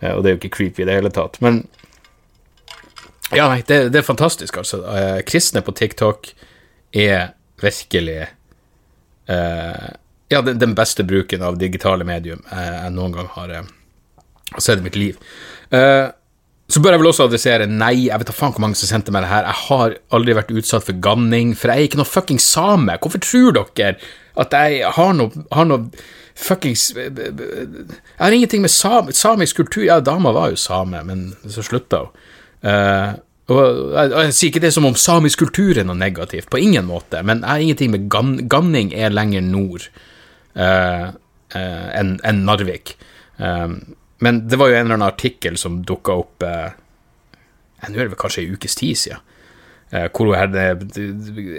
Eh, 0.00 0.12
og 0.12 0.20
det 0.20 0.30
er 0.30 0.36
jo 0.36 0.42
ikke 0.42 0.54
creepy 0.58 0.84
i 0.84 0.90
det 0.90 0.98
hele 1.00 1.14
tatt. 1.16 1.40
Men 1.44 1.64
ja, 3.32 3.48
nei, 3.48 3.62
det, 3.64 3.86
det 3.94 4.02
er 4.02 4.08
fantastisk, 4.08 4.60
altså. 4.60 4.84
Eh, 4.92 5.18
kristne 5.28 5.64
på 5.64 5.72
TikTok 5.78 6.34
er 6.92 7.32
virkelig 7.62 8.26
uh, 9.32 9.86
Ja, 10.28 10.40
den, 10.44 10.74
beste 10.76 11.04
bruken 11.08 11.44
av 11.46 11.56
digitale 11.60 12.04
medium 12.04 12.42
jeg 12.50 12.90
noen 12.92 13.14
gang 13.14 13.30
har 13.32 13.52
og 13.60 13.70
så 14.58 14.72
er 14.72 14.80
det 14.80 14.86
mitt 14.88 14.98
liv. 14.98 15.20
Uh, 15.72 16.10
så 16.72 16.80
bør 16.80 16.94
jeg 16.94 17.02
vel 17.02 17.10
også 17.10 17.26
adressere 17.28 17.66
nei, 17.68 18.06
jeg 18.06 18.20
vet 18.20 18.30
da 18.30 18.34
faen 18.34 18.54
hvor 18.54 18.64
mange 18.64 18.78
som 18.80 18.88
sendte 18.88 19.12
meg 19.12 19.26
det 19.26 19.32
her. 19.32 19.48
Jeg 19.50 19.60
har 19.66 19.96
aldri 20.16 20.36
vært 20.38 20.52
utsatt 20.56 20.86
for 20.86 21.00
ganning, 21.04 21.52
for 21.58 21.68
jeg 21.68 21.78
er 21.78 21.90
ikke 21.90 22.00
noe 22.00 22.08
fucking 22.08 22.40
same. 22.40 22.96
Hvorfor 23.02 23.20
tror 23.24 23.58
dere 23.58 23.96
at 24.40 24.54
jeg 24.56 24.92
har 24.96 25.12
noe, 25.16 25.44
har 25.52 25.68
noe 25.68 25.90
fuckings 26.38 26.94
Jeg 26.96 27.12
har 28.16 28.32
ingenting 28.32 28.62
med 28.64 28.72
sam, 28.72 29.10
samisk 29.12 29.58
kultur 29.60 29.84
Ja, 29.84 29.98
dama 30.00 30.32
var 30.32 30.54
jo 30.54 30.56
same, 30.56 31.02
men 31.04 31.26
så 31.44 31.64
slutta 31.66 32.06
hun. 32.06 32.24
Uh, 32.62 33.12
og 33.52 33.58
jeg, 33.92 34.10
jeg, 34.14 34.34
sier 34.36 34.52
ikke 34.52 34.62
det 34.62 34.72
som 34.72 34.86
om 34.88 34.96
samisk 34.96 35.42
kultur 35.42 35.76
er 35.76 35.84
noe 35.84 35.98
negativt, 35.98 36.48
på 36.48 36.60
ingen 36.62 36.86
måte, 36.88 37.20
men 37.26 37.42
jeg 37.42 37.50
har 37.50 37.64
ingenting 37.64 37.90
med 37.92 38.06
gan, 38.08 38.36
ganning 38.48 38.94
er 38.94 39.12
lenger 39.12 39.44
nord 39.44 39.88
uh, 40.56 41.10
uh, 41.12 41.88
enn 41.98 42.14
en 42.22 42.44
Narvik. 42.46 42.94
Um, 43.42 43.80
men 44.22 44.44
det 44.48 44.58
var 44.60 44.70
jo 44.70 44.78
en 44.78 44.86
eller 44.86 44.98
annen 44.98 45.10
artikkel 45.10 45.58
som 45.58 45.82
dukka 45.86 46.16
opp 46.22 46.46
eh, 46.46 46.70
Nå 47.82 47.96
er 47.96 48.04
det 48.04 48.12
vel 48.12 48.18
kanskje 48.20 48.44
ei 48.44 48.52
ukes 48.54 48.76
tid 48.78 48.98
siden. 49.00 49.22
Eh, 49.90 50.04
hvor 50.14 50.30
hun 50.30 50.38
hadde 50.38 50.62
en 50.62 50.84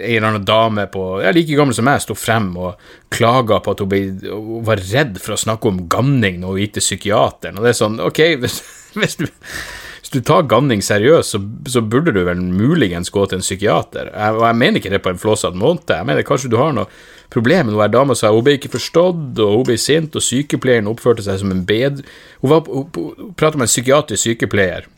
eller 0.00 0.24
annen 0.30 0.46
dame 0.48 0.86
på 0.90 1.02
ja, 1.20 1.30
like 1.36 1.54
gammel 1.54 1.76
som 1.76 1.84
meg 1.86 2.00
sto 2.02 2.16
frem 2.16 2.48
og 2.56 2.80
klaga 3.12 3.60
på 3.62 3.74
at 3.74 3.82
hun, 3.84 3.90
ble, 3.92 4.00
hun, 4.24 4.64
var 4.66 4.80
redd 4.80 5.20
for 5.22 5.36
å 5.36 5.38
snakke 5.38 5.68
om 5.68 5.84
ganning 5.92 6.40
når 6.40 6.56
hun 6.56 6.62
gikk 6.64 6.74
til 6.78 6.86
psykiateren. 6.86 7.60
Og 7.60 7.66
det 7.66 7.74
er 7.74 7.78
sånn, 7.78 8.00
ok, 8.02 8.22
hvis, 8.42 8.58
hvis 8.96 9.20
du 9.20 9.28
hvis 9.28 10.12
du 10.12 10.18
tar 10.20 10.48
ganning 10.50 10.82
seriøst, 10.84 11.32
så, 11.32 11.38
så, 11.70 11.80
burde 11.80 12.12
du 12.12 12.18
vel 12.26 12.42
muligens 12.42 13.08
gå 13.08 13.22
til 13.24 13.38
en 13.38 13.44
psykiater. 13.44 14.10
Jeg, 14.10 14.34
og 14.36 14.42
jeg 14.44 14.58
mener 14.60 14.80
ikke 14.80 14.92
det 14.92 15.00
på 15.04 15.14
en 15.14 15.20
flåsete 15.22 15.56
måte. 15.56 15.96
Jeg 15.96 16.08
mener 16.10 16.26
kanskje 16.28 16.50
du 16.52 16.58
har 16.60 16.74
noe 16.76 16.90
problem 17.34 17.68
med 17.68 17.76
hun 17.76 17.92
dama 17.92 18.14
sa 18.16 18.30
hun 18.32 18.44
ble 18.46 18.56
ikke 18.58 18.72
forstått, 18.76 19.38
og 19.42 19.58
hun 19.58 19.68
ble 19.68 19.76
sint, 19.80 20.14
og 20.14 20.22
sykepleieren 20.22 20.90
oppførte 20.90 21.24
seg 21.26 21.40
som 21.42 21.52
en 21.54 21.64
bed... 21.66 22.04
Hun, 22.42 22.50
var, 22.52 22.68
hun, 22.70 23.32
prata 23.38 23.58
med 23.58 23.66
en 23.66 23.72
psykiatrisk 23.72 24.28
sykepleier 24.28 24.88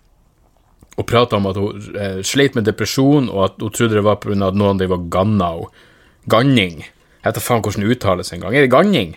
og 0.97 1.05
prata 1.05 1.37
om 1.37 1.49
at 1.51 1.59
hun 1.61 1.97
eh, 2.01 2.21
sleit 2.25 2.55
med 2.57 2.65
depresjon, 2.65 3.29
og 3.29 3.43
at 3.51 3.59
hun 3.61 3.73
trodde 3.73 3.99
det 3.99 4.05
var 4.07 4.17
pga. 4.23 4.37
at 4.47 4.57
noen 4.57 4.81
drev 4.81 4.97
og 4.97 5.11
ganna 5.13 5.53
henne. 5.53 5.85
Ganning. 6.27 6.81
Jeg 6.83 7.29
vet 7.29 7.37
da 7.37 7.43
faen 7.45 7.61
hvordan 7.63 7.85
det 7.85 7.93
uttales 7.95 8.33
engang. 8.35 8.55
Er 8.57 8.65
det 8.65 8.73
ganning? 8.73 9.13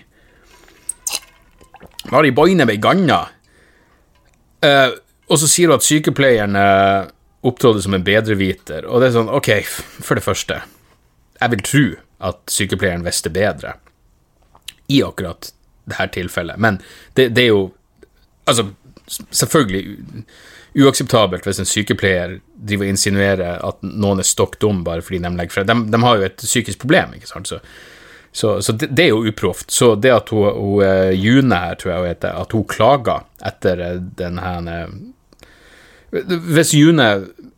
Mari 2.12 2.30
Boine 2.36 2.68
ble 2.70 2.76
ganna. 2.82 3.24
Eh, 4.62 4.92
og 5.30 5.40
så 5.40 5.48
sier 5.50 5.72
hun 5.72 5.80
at 5.80 5.88
sykepleieren 5.88 6.60
eh, 6.60 7.08
opptrådte 7.48 7.86
som 7.86 7.96
en 7.96 8.06
bedreviter, 8.06 8.86
og 8.86 9.00
det 9.00 9.10
er 9.10 9.16
sånn, 9.16 9.32
ok, 9.32 9.50
for 10.04 10.20
det 10.20 10.26
første, 10.26 10.60
jeg 11.40 11.54
vil 11.54 11.66
tro 11.66 11.86
at 12.20 12.42
sykepleieren 12.52 13.06
visste 13.06 13.32
bedre 13.34 13.78
i 14.90 15.04
akkurat 15.06 15.52
det 15.90 15.98
her 15.98 16.10
tilfellet, 16.14 16.60
men 16.62 16.82
det, 17.14 17.30
det 17.36 17.48
er 17.48 17.54
jo 17.54 17.68
Altså, 18.50 18.64
selvfølgelig 19.30 19.98
uakseptabelt 20.78 21.46
hvis 21.46 21.60
en 21.62 21.68
sykepleier 21.70 22.40
driver 22.54 22.88
og 22.88 22.94
insinuerer 22.94 23.62
at 23.66 23.84
noen 23.86 24.22
er 24.22 24.28
stokk 24.28 24.60
dum 24.62 24.84
bare 24.86 25.04
fordi 25.06 25.22
de 25.24 25.32
legger 25.38 25.58
fra 25.58 25.66
de, 25.68 25.76
de 25.92 26.02
har 26.04 26.18
jo 26.18 26.28
et 26.28 26.44
psykisk 26.44 26.82
problem, 26.82 27.16
ikke 27.18 27.30
sant, 27.30 27.50
så, 27.50 27.60
så, 28.32 28.56
så 28.62 28.76
det, 28.78 28.92
det 28.96 29.08
er 29.08 29.14
jo 29.14 29.26
uproft. 29.26 29.72
Så 29.74 29.96
det 29.96 30.14
at 30.14 30.30
hun, 30.34 30.50
hun 30.54 30.84
eh, 30.86 31.14
June 31.18 31.56
her, 31.56 31.78
tror 31.80 31.94
jeg 31.94 32.04
hun 32.04 32.12
heter, 32.12 32.42
at 32.44 32.58
hun 32.58 32.68
klager 32.70 33.26
etter 33.50 33.86
eh, 33.86 34.02
den 34.22 34.42
her 34.44 34.70
eh, 34.76 35.00
Hvis 36.10 36.74
June 36.74 37.06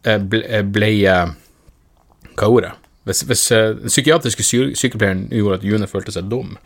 ble, 0.04 0.64
ble 0.68 0.90
Hva 1.00 2.44
er 2.44 2.50
ordet? 2.52 2.72
Hvis, 3.04 3.22
hvis 3.22 3.52
eh, 3.52 3.76
den 3.82 3.90
psykiatriske 3.90 4.44
sykepleieren 4.78 5.28
gjorde 5.32 5.60
at 5.60 5.66
June 5.66 5.88
følte 5.90 6.14
seg 6.14 6.30
dum, 6.30 6.58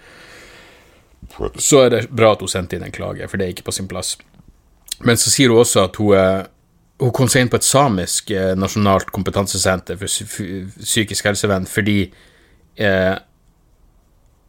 så 1.58 1.86
er 1.86 1.89
det 1.93 2.02
bra 2.12 2.34
at 2.36 2.43
hun 2.43 2.52
sendte 2.52 2.78
inn 2.78 2.86
en 2.86 2.95
klage, 2.95 3.28
for 3.28 3.39
det 3.39 3.48
er 3.48 3.56
ikke 3.56 3.67
på 3.69 3.76
sin 3.76 3.88
plass. 3.88 4.15
Men 5.04 5.19
så 5.19 5.32
sier 5.32 5.52
hun 5.52 5.63
også 5.63 5.86
at 5.88 6.00
hun, 6.00 6.13
eh, 6.17 6.43
hun 7.04 7.13
kom 7.15 7.32
seg 7.32 7.43
inn 7.43 7.52
på 7.52 7.60
et 7.60 7.67
samisk 7.67 8.32
eh, 8.32 8.54
nasjonalt 8.56 9.12
kompetansesenter 9.15 10.00
for 10.00 10.12
psykisk 10.80 11.28
helsevern 11.28 11.67
fordi 11.67 11.98
eh, 12.80 13.15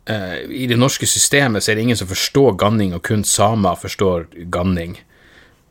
i 0.07 0.68
det 0.70 0.79
norske 0.79 1.07
systemet 1.11 1.64
så 1.64 1.72
er 1.72 1.79
det 1.79 1.87
ingen 1.88 1.99
som 1.99 2.07
forstår 2.07 2.55
ganning, 2.61 2.92
og 2.94 3.03
kun 3.03 3.25
samer 3.27 3.75
forstår 3.75 4.29
ganning. 4.55 4.92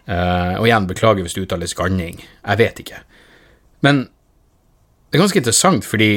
Og 0.06 0.66
igjen, 0.68 0.90
beklager 0.90 1.24
hvis 1.24 1.38
det 1.38 1.46
uttales 1.46 1.74
ganning. 1.74 2.20
Jeg 2.20 2.60
vet 2.60 2.82
ikke. 2.84 3.00
Men 3.80 4.02
det 5.16 5.22
er 5.22 5.24
ganske 5.30 5.40
interessant, 5.40 5.86
fordi 5.88 6.10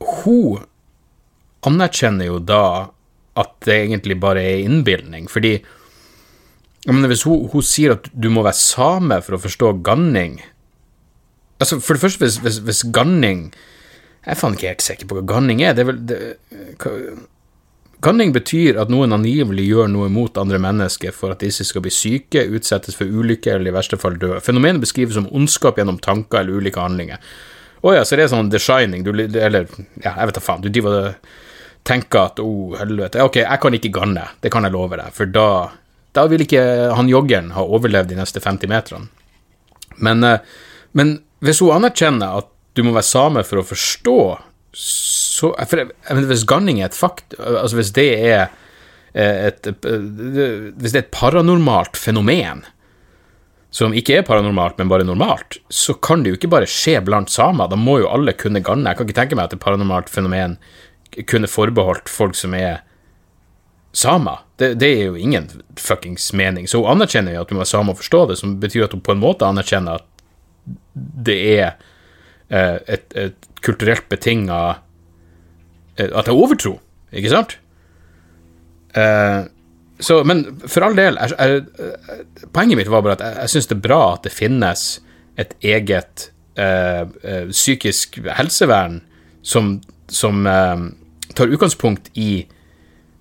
hun 0.00 0.62
anerkjenner 1.68 2.30
jo 2.30 2.38
da 2.40 2.62
at 3.36 3.50
det 3.66 3.74
egentlig 3.82 4.16
bare 4.22 4.40
er 4.40 4.62
innbilning. 4.62 5.26
Fordi 5.28 5.50
mener, 6.86 7.10
hvis 7.12 7.26
hun, 7.28 7.44
hun 7.52 7.66
sier 7.66 7.92
at 7.98 8.08
du 8.08 8.30
må 8.32 8.46
være 8.46 8.56
same 8.56 9.18
for 9.26 9.36
å 9.36 9.42
forstå 9.42 9.74
ganning 9.84 10.38
Altså, 11.58 11.76
For 11.82 11.98
det 11.98 12.00
første, 12.04 12.22
hvis, 12.22 12.38
hvis, 12.38 12.60
hvis 12.62 12.84
ganning 12.94 13.50
Jeg 14.22 14.30
er 14.32 14.38
faen 14.38 14.54
ikke 14.56 14.70
helt 14.70 14.84
sikker 14.86 15.10
på 15.10 15.18
hva 15.18 15.24
ganning 15.26 15.60
er. 15.60 15.74
Det 15.76 15.84
er 15.84 15.90
vel 15.90 16.00
det, 16.08 16.18
hva, 16.80 16.94
Ganning 18.00 18.32
betyr 18.32 18.80
at 18.80 18.88
noen 18.94 19.12
angivelig 19.12 19.66
gjør 19.66 19.92
noe 19.92 20.08
mot 20.08 20.40
andre 20.40 20.62
mennesker 20.62 21.12
for 21.12 21.34
at 21.34 21.44
disse 21.44 21.66
skal 21.68 21.84
bli 21.84 21.92
syke, 21.92 22.46
utsettes 22.54 22.96
for 22.96 23.10
ulykke 23.10 23.52
eller 23.58 23.72
i 23.72 23.76
verste 23.76 24.00
fall 24.00 24.16
dø. 24.22 24.36
Fenomenet 24.40 24.80
beskrives 24.80 25.18
som 25.18 25.28
ondskap 25.34 25.76
gjennom 25.82 26.00
tanker 26.00 26.40
eller 26.40 26.62
ulike 26.62 26.80
handlinger. 26.80 27.20
Å 27.82 27.94
ja, 27.94 28.04
så 28.04 28.18
det 28.18 28.26
er 28.26 28.32
sånn 28.32 28.50
The 28.50 28.60
Shining, 28.62 29.04
du, 29.06 29.12
eller 29.14 29.68
ja, 30.02 30.12
jeg 30.12 30.30
vet 30.30 30.38
da 30.38 30.42
faen. 30.42 30.64
Du 30.64 30.70
driver 30.72 30.96
og 30.98 31.28
tenker 31.88 32.24
at 32.24 32.40
å, 32.42 32.46
oh, 32.46 32.74
helvete, 32.78 33.22
ok, 33.24 33.40
jeg 33.44 33.62
kan 33.62 33.76
ikke 33.78 33.92
ganne, 33.94 34.26
det 34.42 34.50
kan 34.52 34.66
jeg 34.66 34.74
love 34.74 34.98
deg, 34.98 35.14
for 35.14 35.30
da, 35.32 35.48
da 36.16 36.26
vil 36.28 36.44
ikke 36.44 36.62
han 36.98 37.10
joggeren 37.10 37.54
ha 37.54 37.64
overlevd 37.64 38.12
de 38.12 38.18
neste 38.18 38.42
50 38.44 38.72
meterne. 38.72 39.08
Men, 40.04 40.22
eh, 40.26 40.42
men 40.98 41.16
hvis 41.44 41.62
hun 41.62 41.76
anerkjenner 41.78 42.42
at 42.42 42.50
du 42.76 42.84
må 42.86 42.94
være 42.94 43.08
same 43.08 43.44
for 43.46 43.62
å 43.62 43.66
forstå, 43.66 44.18
så 44.78 45.52
for 45.66 45.80
jeg, 45.80 45.90
mener, 46.10 46.28
Hvis 46.28 46.46
ganning 46.46 46.80
er 46.80 46.90
et 46.90 46.98
fakt, 46.98 47.34
altså 47.38 47.78
hvis 47.78 47.92
det 47.96 48.08
er 48.14 48.50
eh, 49.14 49.48
et, 49.48 49.66
et, 49.70 49.86
Hvis 50.76 50.92
det 50.92 50.98
er 50.98 51.04
et 51.06 51.14
paranormalt 51.14 51.98
fenomen, 51.98 52.64
som 53.78 53.94
ikke 53.94 54.16
er 54.18 54.26
paranormalt, 54.26 54.78
men 54.80 54.90
bare 54.90 55.06
normalt, 55.06 55.60
så 55.70 55.94
kan 55.94 56.24
det 56.24 56.32
jo 56.32 56.38
ikke 56.38 56.50
bare 56.50 56.68
skje 56.70 56.98
blant 57.06 57.30
samer. 57.30 57.70
Da 57.70 57.78
må 57.78 58.00
jo 58.02 58.10
alle 58.10 58.34
kunne 58.34 58.62
ganne. 58.64 58.90
Jeg 58.90 58.98
kan 58.98 59.06
ikke 59.06 59.18
tenke 59.20 59.38
meg 59.38 59.46
at 59.46 59.54
et 59.54 59.62
paranormalt 59.62 60.10
fenomen 60.10 60.56
kunne 61.30 61.50
forbeholdt 61.50 62.10
folk 62.10 62.34
som 62.38 62.56
er 62.58 62.80
samer. 63.96 64.42
Det, 64.58 64.72
det 64.82 64.88
er 64.96 65.04
jo 65.12 65.20
ingen 65.20 65.46
fuckings 65.78 66.32
mening. 66.36 66.66
Så 66.68 66.82
hun 66.82 66.96
anerkjenner 66.96 67.36
jo 67.36 67.44
at 67.44 67.54
hun 67.54 67.62
er 67.62 67.70
same 67.70 67.94
og 67.94 68.00
forstår 68.00 68.32
det, 68.32 68.40
som 68.40 68.56
betyr 68.60 68.88
at 68.88 68.96
hun 68.96 69.04
på 69.04 69.14
en 69.14 69.22
måte 69.22 69.46
anerkjenner 69.46 70.02
at 70.02 70.24
det 71.28 71.38
er 71.54 71.68
eh, 72.50 72.76
et, 72.90 73.06
et 73.14 73.48
kulturelt 73.64 74.08
betinga 74.10 74.58
eh, 75.96 76.10
At 76.10 76.26
det 76.26 76.34
er 76.34 76.36
overtro, 76.36 76.74
ikke 77.14 77.32
sant? 77.32 77.54
Eh, 78.98 79.46
så, 79.98 80.20
men 80.24 80.44
for 80.70 80.86
all 80.86 80.96
del 80.98 81.18
jeg, 81.18 81.34
er, 81.42 81.62
Poenget 82.54 82.78
mitt 82.78 82.90
var 82.92 83.02
bare 83.02 83.16
at 83.18 83.24
jeg, 83.24 83.36
jeg 83.42 83.52
syns 83.54 83.70
det 83.70 83.76
er 83.78 83.86
bra 83.88 84.00
at 84.12 84.26
det 84.26 84.34
finnes 84.34 84.84
et 85.38 85.54
eget 85.62 86.28
eh, 86.58 87.02
eh, 87.02 87.50
psykisk 87.50 88.20
helsevern 88.38 89.00
som, 89.46 89.76
som 90.10 90.46
eh, 90.46 90.86
tar 91.38 91.54
utgangspunkt 91.54 92.10
i 92.18 92.46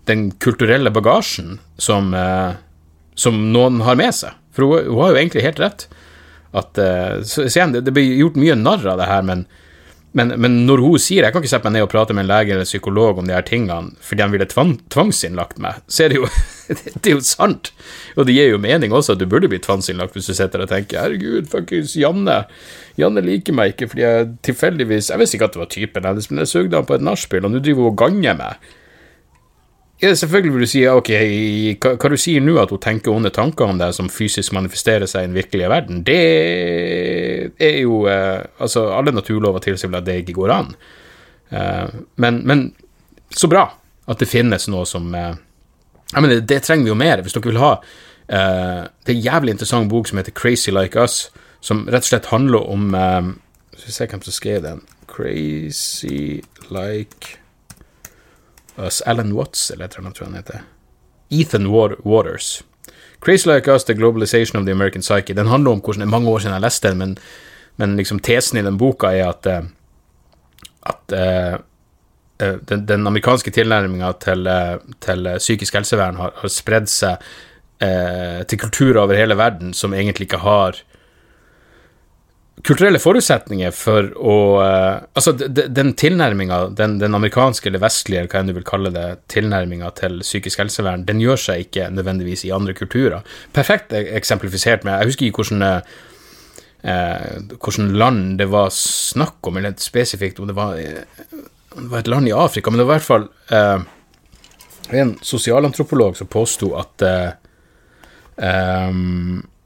den 0.10 0.32
kulturelle 0.42 0.92
bagasjen 0.94 1.58
som, 1.78 2.14
eh, 2.14 2.58
som 3.16 3.38
noen 3.54 3.82
har 3.86 4.00
med 4.00 4.16
seg. 4.16 4.38
For 4.56 4.66
hun, 4.66 4.90
hun 4.90 5.02
har 5.04 5.14
jo 5.14 5.22
egentlig 5.22 5.46
helt 5.46 5.62
rett. 5.62 5.88
At, 6.58 6.78
eh, 6.82 7.22
så, 7.22 7.46
så 7.46 7.60
igjen, 7.60 7.76
det, 7.76 7.84
det 7.86 7.94
blir 7.96 8.18
gjort 8.22 8.40
mye 8.40 8.58
narr 8.58 8.88
av 8.94 9.02
det 9.02 9.10
her, 9.10 9.26
men, 9.28 9.46
men, 10.18 10.34
men 10.42 10.56
når 10.68 10.82
hun 10.84 11.02
sier 11.02 11.26
Jeg 11.26 11.34
kan 11.34 11.44
ikke 11.44 11.52
sette 11.52 11.68
meg 11.68 11.78
ned 11.78 11.86
og 11.86 11.92
prate 11.92 12.16
med 12.16 12.26
en 12.26 12.32
lege 12.32 12.54
eller 12.56 12.68
psykolog 12.68 13.22
om 13.22 13.28
de 13.30 13.36
her 13.36 13.46
tingene 13.46 13.94
fordi 14.04 14.24
han 14.24 14.34
ville 14.34 14.48
tvang, 14.50 14.78
tvangsinnlagt 14.94 15.60
meg, 15.64 15.82
så 15.88 16.06
er 16.06 16.14
det 16.14 16.22
jo 16.22 16.30
det 17.02 17.06
er 17.08 17.14
jo 17.14 17.24
sant. 17.24 17.72
Og 18.20 18.28
det 18.28 18.36
gir 18.36 18.50
jo 18.52 18.60
mening 18.60 18.92
også 18.96 19.16
at 19.16 19.22
du 19.22 19.28
burde 19.30 19.50
bli 19.52 19.60
tvangsinnlagt 19.64 20.18
hvis 20.18 20.28
du 20.28 20.36
sitter 20.36 20.64
og 20.64 20.72
tenker 20.72 21.00
'herregud, 21.00 21.48
fuckings 21.52 21.96
Janne'. 21.96 22.44
Janne 23.00 23.24
liker 23.24 23.56
meg 23.56 23.76
ikke 23.76 23.88
fordi 23.92 24.04
jeg 24.04 24.28
tilfeldigvis 24.44 25.12
Jeg 25.14 25.22
visste 25.22 25.38
ikke 25.38 25.48
at 25.52 25.56
det 25.56 25.64
var 25.64 25.72
typen 25.72 26.10
hennes, 26.10 26.30
men 26.32 26.44
jeg 26.44 26.52
sugde 26.52 26.76
han 26.76 26.90
på 26.90 26.98
et 26.98 27.06
nachspiel, 27.06 27.46
og 27.46 27.54
nå 27.54 27.62
driver 27.64 27.88
hun 27.88 27.94
og 27.94 27.98
ganger 28.02 28.38
meg. 28.42 28.68
Ja, 29.98 30.12
selvfølgelig 30.14 30.54
vil 30.54 30.62
du 30.62 30.70
si 30.70 30.84
ok, 30.86 31.10
hva, 31.82 31.96
hva 31.98 32.10
du 32.14 32.20
sier 32.22 32.44
nå, 32.46 32.54
at 32.62 32.70
hun 32.70 32.82
tenker 32.84 33.16
onde 33.16 33.32
tanker 33.34 33.66
om 33.66 33.80
deg 33.80 33.96
som 33.98 34.12
fysisk 34.14 34.54
manifesterer 34.54 35.10
seg 35.10 35.26
i 35.26 35.30
den 35.32 35.38
virkelige 35.38 35.72
verden, 35.72 36.04
det 36.06 36.18
er 37.58 37.80
jo 37.82 38.04
eh, 38.06 38.46
Altså, 38.62 38.88
alle 38.94 39.14
naturlover 39.16 39.64
tilsier 39.64 39.90
vel 39.90 39.98
at 40.02 40.06
det 40.06 40.20
ikke 40.22 40.36
går 40.38 40.54
an. 40.54 40.70
Eh, 41.50 41.96
men, 42.22 42.44
men 42.46 42.62
så 43.34 43.50
bra 43.50 43.66
at 44.08 44.22
det 44.22 44.30
finnes 44.30 44.70
noe 44.70 44.86
som 44.86 45.10
eh, 45.18 45.34
Ja, 46.14 46.22
men 46.22 46.36
det, 46.46 46.60
trenger 46.62 46.86
vi 46.86 46.94
jo 46.94 47.00
mer. 47.02 47.26
Hvis 47.26 47.34
dere 47.34 47.50
vil 47.50 47.60
ha 47.64 47.74
eh, 47.74 48.86
Det 48.86 49.12
er 49.12 49.18
en 49.18 49.26
jævlig 49.26 49.58
interessant 49.58 49.90
bok 49.90 50.12
som 50.12 50.22
heter 50.22 50.36
Crazy 50.38 50.72
Like 50.72 51.00
Us, 51.02 51.32
som 51.60 51.88
rett 51.90 52.06
og 52.06 52.12
slett 52.12 52.30
handler 52.30 52.70
om 52.70 52.94
eh, 52.94 53.34
Skal 53.74 53.90
vi 53.90 53.98
se 53.98 54.10
hvem 54.14 54.24
som 54.30 54.38
skrev 54.38 54.64
den. 54.70 54.86
Crazy 55.10 56.44
Like 56.70 57.40
Us. 58.78 59.02
Alan 59.06 59.34
Watts, 59.34 59.72
eller 59.72 59.90
annet, 59.98 60.16
tror 60.16 60.28
jeg 60.28 60.34
han 60.34 60.42
heter. 60.44 60.66
Ethan 61.30 61.68
Waters. 61.68 62.64
Crazy 63.20 63.48
Like 63.50 63.72
Us, 63.72 63.84
The 63.84 63.94
Globalization 63.94 64.60
of 64.60 64.66
the 64.66 64.72
American 64.72 65.02
Psyche. 65.02 65.34
Den 65.34 65.48
handler 65.48 65.72
om 65.72 65.82
hvordan 65.82 66.02
det 66.02 66.08
er 66.08 66.14
mange 66.14 66.30
år 66.30 66.40
siden 66.40 66.54
jeg 66.54 66.62
leste 66.62 66.90
den, 66.90 66.98
men, 66.98 67.18
men 67.78 67.96
liksom 67.98 68.20
tesen 68.20 68.60
i 68.60 68.66
den 68.66 68.78
boka 68.78 69.08
er 69.08 69.30
at, 69.30 69.50
eh, 69.50 69.64
at 70.88 71.16
uh, 71.18 72.60
den, 72.70 72.86
den, 72.88 73.08
amerikanske 73.08 73.52
tilnærminga 73.52 74.12
til, 74.22 74.48
til, 75.02 75.30
psykisk 75.38 75.74
helsevern 75.74 76.16
har, 76.16 76.36
har 76.38 76.54
spredd 76.54 76.88
seg 76.92 77.18
uh, 77.82 78.46
til 78.48 78.62
kulturer 78.62 79.02
over 79.02 79.18
hele 79.18 79.38
verden 79.38 79.74
som 79.74 79.94
egentlig 79.94 80.30
ikke 80.30 80.44
har 80.46 80.78
kulturelle 82.66 83.00
forutsetninger 83.02 83.74
for 83.76 84.10
å 84.18 84.36
uh, 84.58 85.04
Altså, 85.18 85.34
den 85.34 85.94
tilnærminga, 85.98 86.60
den, 86.78 86.98
den, 87.02 87.16
amerikanske 87.18 87.70
eller 87.70 87.82
vestlige, 87.84 88.24
eller 88.24 88.32
hva 88.34 88.42
enn 88.42 88.52
du 88.52 88.56
vil 88.58 88.68
kalle 88.68 88.92
det, 88.94 89.06
tilnærminga 89.34 89.92
til 89.98 90.20
psykisk 90.26 90.62
helsevern, 90.64 91.06
den 91.08 91.22
gjør 91.22 91.42
seg 91.42 91.68
ikke 91.68 91.90
nødvendigvis 91.94 92.46
i 92.48 92.54
andre 92.56 92.76
kulturer. 92.78 93.26
Perfekt 93.54 93.94
eksemplifisert 93.98 94.86
med 94.88 94.98
Jeg 94.98 95.12
husker 95.12 95.28
ikke 95.28 95.44
hvordan 95.44 95.66
uh, 95.68 95.82
hvordan 97.58 97.92
land 97.98 98.24
det 98.40 98.48
var 98.54 98.72
snakk 98.74 99.50
om, 99.50 99.58
eller 99.60 99.76
spesifikt 99.82 100.40
om 100.40 100.50
det 100.50 100.56
var, 100.58 100.78
om 101.76 101.84
det 101.84 101.92
var 101.92 102.06
et 102.06 102.12
land 102.14 102.30
i 102.30 102.36
Afrika, 102.38 102.72
men 102.72 102.82
det 102.82 102.88
var 102.88 102.98
i 102.98 103.02
hvert 103.02 103.12
fall 103.12 103.28
uh, 103.52 104.98
en 104.98 105.18
sosialantropolog 105.26 106.16
som 106.18 106.30
påsto 106.32 106.72
at 106.80 107.06
um, 107.06 107.28
Uh, 108.38 109.57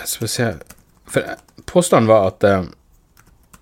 jeg 0.00 0.08
skal 0.08 0.28
se 0.32 0.46
For 1.10 1.34
påstanden 1.68 2.08
var 2.08 2.30
at 2.30 2.46
uh, 2.48 2.64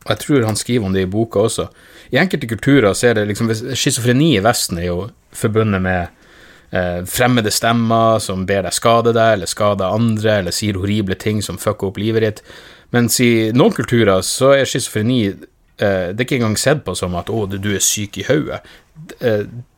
Og 0.05 0.13
jeg 0.13 0.21
tror 0.23 0.47
han 0.47 0.57
skriver 0.57 0.87
om 0.87 0.95
det 0.95 1.03
i 1.05 1.11
boka 1.11 1.43
også. 1.45 1.67
I 2.11 2.21
enkelte 2.23 2.49
kulturer 2.49 2.95
så 2.97 3.11
er 3.11 3.19
det 3.19 3.27
liksom 3.29 3.51
Schizofreni 3.75 4.37
i 4.37 4.45
Vesten 4.45 4.79
er 4.79 4.87
jo 4.87 5.11
forbundet 5.37 5.83
med 5.85 6.07
eh, 6.73 7.03
fremmede 7.05 7.51
stemmer 7.53 8.17
som 8.25 8.47
ber 8.49 8.63
deg 8.65 8.73
skade 8.73 9.13
deg, 9.13 9.35
eller 9.35 9.51
skade 9.51 9.85
andre, 9.85 10.39
eller 10.39 10.57
sier 10.57 10.79
horrible 10.81 11.19
ting 11.21 11.43
som 11.45 11.61
fucker 11.61 11.91
opp 11.91 12.01
livet 12.01 12.25
ditt. 12.25 12.41
Mens 12.97 13.21
i 13.21 13.51
noen 13.53 13.77
kulturer 13.77 14.25
så 14.25 14.55
er 14.57 14.65
schizofreni 14.65 15.35
Det 15.79 16.17
er 16.17 16.25
ikke 16.25 16.41
engang 16.41 16.57
sett 16.59 16.81
på 16.85 16.95
som 16.97 17.15
at 17.15 17.29
'å, 17.29 17.45
du 17.47 17.75
er 17.75 17.79
syk 17.85 18.17
i 18.19 18.25
hodet'. 18.25 18.65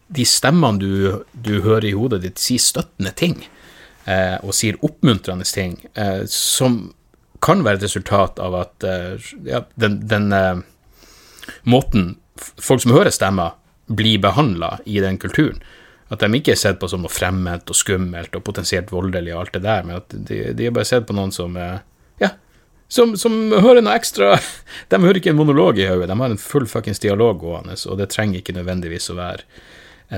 De 0.09 0.25
stemmene 0.25 0.79
du, 0.79 1.25
du 1.35 1.61
hører 1.61 1.85
i 1.85 1.93
hodet 1.93 2.23
ditt, 2.23 2.39
sier 2.39 2.59
støttende 2.59 3.11
ting 3.13 3.43
eh, 3.43 3.60
og 4.43 4.55
sier 4.57 4.79
oppmuntrende 4.87 5.47
ting, 5.47 5.77
eh, 5.95 6.25
som 6.31 6.83
kan 7.41 7.65
være 7.65 7.81
et 7.81 7.87
resultat 7.89 8.41
av 8.43 8.57
at 8.59 8.87
eh, 8.87 9.31
ja, 9.49 9.65
den, 9.81 10.01
den 10.09 10.29
måten 11.63 12.15
folk 12.61 12.83
som 12.83 12.95
hører 12.95 13.13
stemmer, 13.15 13.57
blir 13.91 14.21
behandla 14.23 14.79
i 14.87 15.01
den 15.03 15.19
kulturen. 15.19 15.61
At 16.11 16.23
de 16.23 16.31
ikke 16.35 16.55
er 16.55 16.59
sett 16.59 16.79
på 16.83 16.89
som 16.91 17.05
noe 17.05 17.13
fremmed 17.13 17.71
og 17.71 17.79
skummelt 17.79 18.35
og 18.35 18.45
potensielt 18.47 18.91
voldelig 18.91 19.35
og 19.35 19.45
alt 19.45 19.57
det 19.57 19.65
der, 19.67 19.87
men 19.87 20.01
at 20.01 20.15
de, 20.15 20.41
de 20.59 20.67
er 20.67 20.75
bare 20.75 20.89
sett 20.89 21.07
på 21.07 21.17
noen 21.17 21.35
som 21.35 21.57
eh, 21.59 21.79
Ja, 22.23 22.33
som, 22.91 23.15
som 23.19 23.37
hører 23.55 23.83
noe 23.85 23.95
ekstra 23.95 24.35
De 24.91 24.99
hører 24.99 25.21
ikke 25.21 25.31
en 25.35 25.39
monolog 25.39 25.79
i 25.79 25.87
hodet, 25.87 26.11
de 26.11 26.19
har 26.23 26.35
en 26.35 26.43
full 26.43 26.67
fuckings 26.71 27.03
dialog 27.03 27.39
gående, 27.43 27.79
og 27.87 28.01
det 28.01 28.11
trenger 28.15 28.41
ikke 28.41 28.57
nødvendigvis 28.59 29.11
å 29.13 29.19
være 29.21 29.47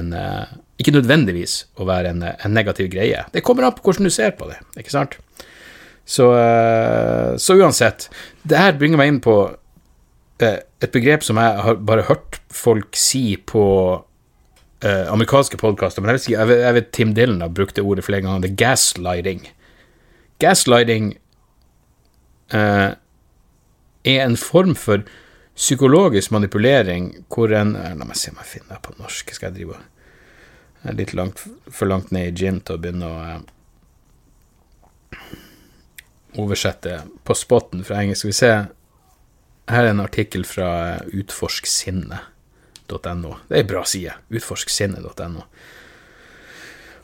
en 0.00 0.14
eh, 0.16 0.57
Ikke 0.83 0.95
nødvendigvis 0.97 1.57
å 1.79 1.87
være 1.87 2.11
en, 2.11 2.25
en 2.27 2.55
negativ 2.57 2.90
greie. 2.90 3.23
Det 3.31 3.45
kommer 3.47 3.68
an 3.68 3.77
på 3.77 3.87
hvordan 3.87 4.09
du 4.09 4.12
ser 4.12 4.35
på 4.35 4.51
det, 4.51 4.59
ikke 4.81 4.95
sant? 4.95 5.18
Så, 6.05 6.33
eh, 6.35 7.37
så 7.38 7.57
uansett, 7.61 8.09
det 8.42 8.59
her 8.59 8.75
bringer 8.79 8.99
meg 8.99 9.12
inn 9.12 9.21
på 9.23 9.37
et 10.42 10.90
begrep 10.90 11.23
som 11.23 11.38
jeg 11.38 11.62
har 11.62 11.77
bare 11.87 12.09
hørt 12.09 12.40
folk 12.51 12.97
si 12.99 13.37
på 13.47 13.64
uh, 14.83 15.05
amerikanske 15.12 15.59
podkaster, 15.61 16.03
men 16.03 16.16
jeg, 16.16 16.35
vet, 16.49 16.62
jeg, 16.64 16.75
vet, 16.75 16.88
Tim 16.90 17.12
Dylan 17.14 17.45
har 17.45 17.53
brukt 17.55 17.77
det 17.79 17.85
ordet 17.87 18.03
flere 18.07 18.25
ganger. 18.25 18.42
Det 18.42 18.51
er 18.51 18.59
gaslighting. 18.64 19.45
Gaslighting 20.42 21.12
eh, 22.51 22.90
er 24.03 24.25
en 24.25 24.35
form 24.40 24.75
for 24.75 25.07
psykologisk 25.55 26.35
manipulering 26.35 27.12
hvor 27.31 27.55
en 27.55 27.77
La 27.77 28.03
meg 28.03 28.18
se 28.18 28.33
om 28.33 28.40
jeg 28.42 28.51
finner 28.57 28.75
det 28.75 28.83
på 28.88 28.97
norsk. 28.99 29.31
Skal 29.37 29.53
jeg 29.53 29.61
drive 29.61 29.79
Jeg 30.83 30.90
er 30.90 30.97
litt 30.99 31.12
langt, 31.14 31.38
for 31.71 31.87
langt 31.87 32.11
ned 32.14 32.33
i 32.33 32.35
gym 32.35 32.61
til 32.61 32.75
å 32.75 32.79
begynne 32.83 33.07
å 33.07 33.40
oversette 36.42 37.03
på 37.23 37.35
spotten 37.38 37.85
fra 37.87 38.01
engelsk. 38.03 38.21
Skal 38.25 38.33
vi 38.33 38.40
se 38.40 38.53
her 39.73 39.83
er 39.87 39.90
en 39.92 40.03
artikkel 40.03 40.45
fra 40.49 40.99
utforsksinnet.no. 41.07 43.33
Det 43.49 43.55
er 43.55 43.62
ei 43.62 43.68
bra 43.68 43.85
side. 43.87 44.12
Utforsksinnet.no. 44.35 45.42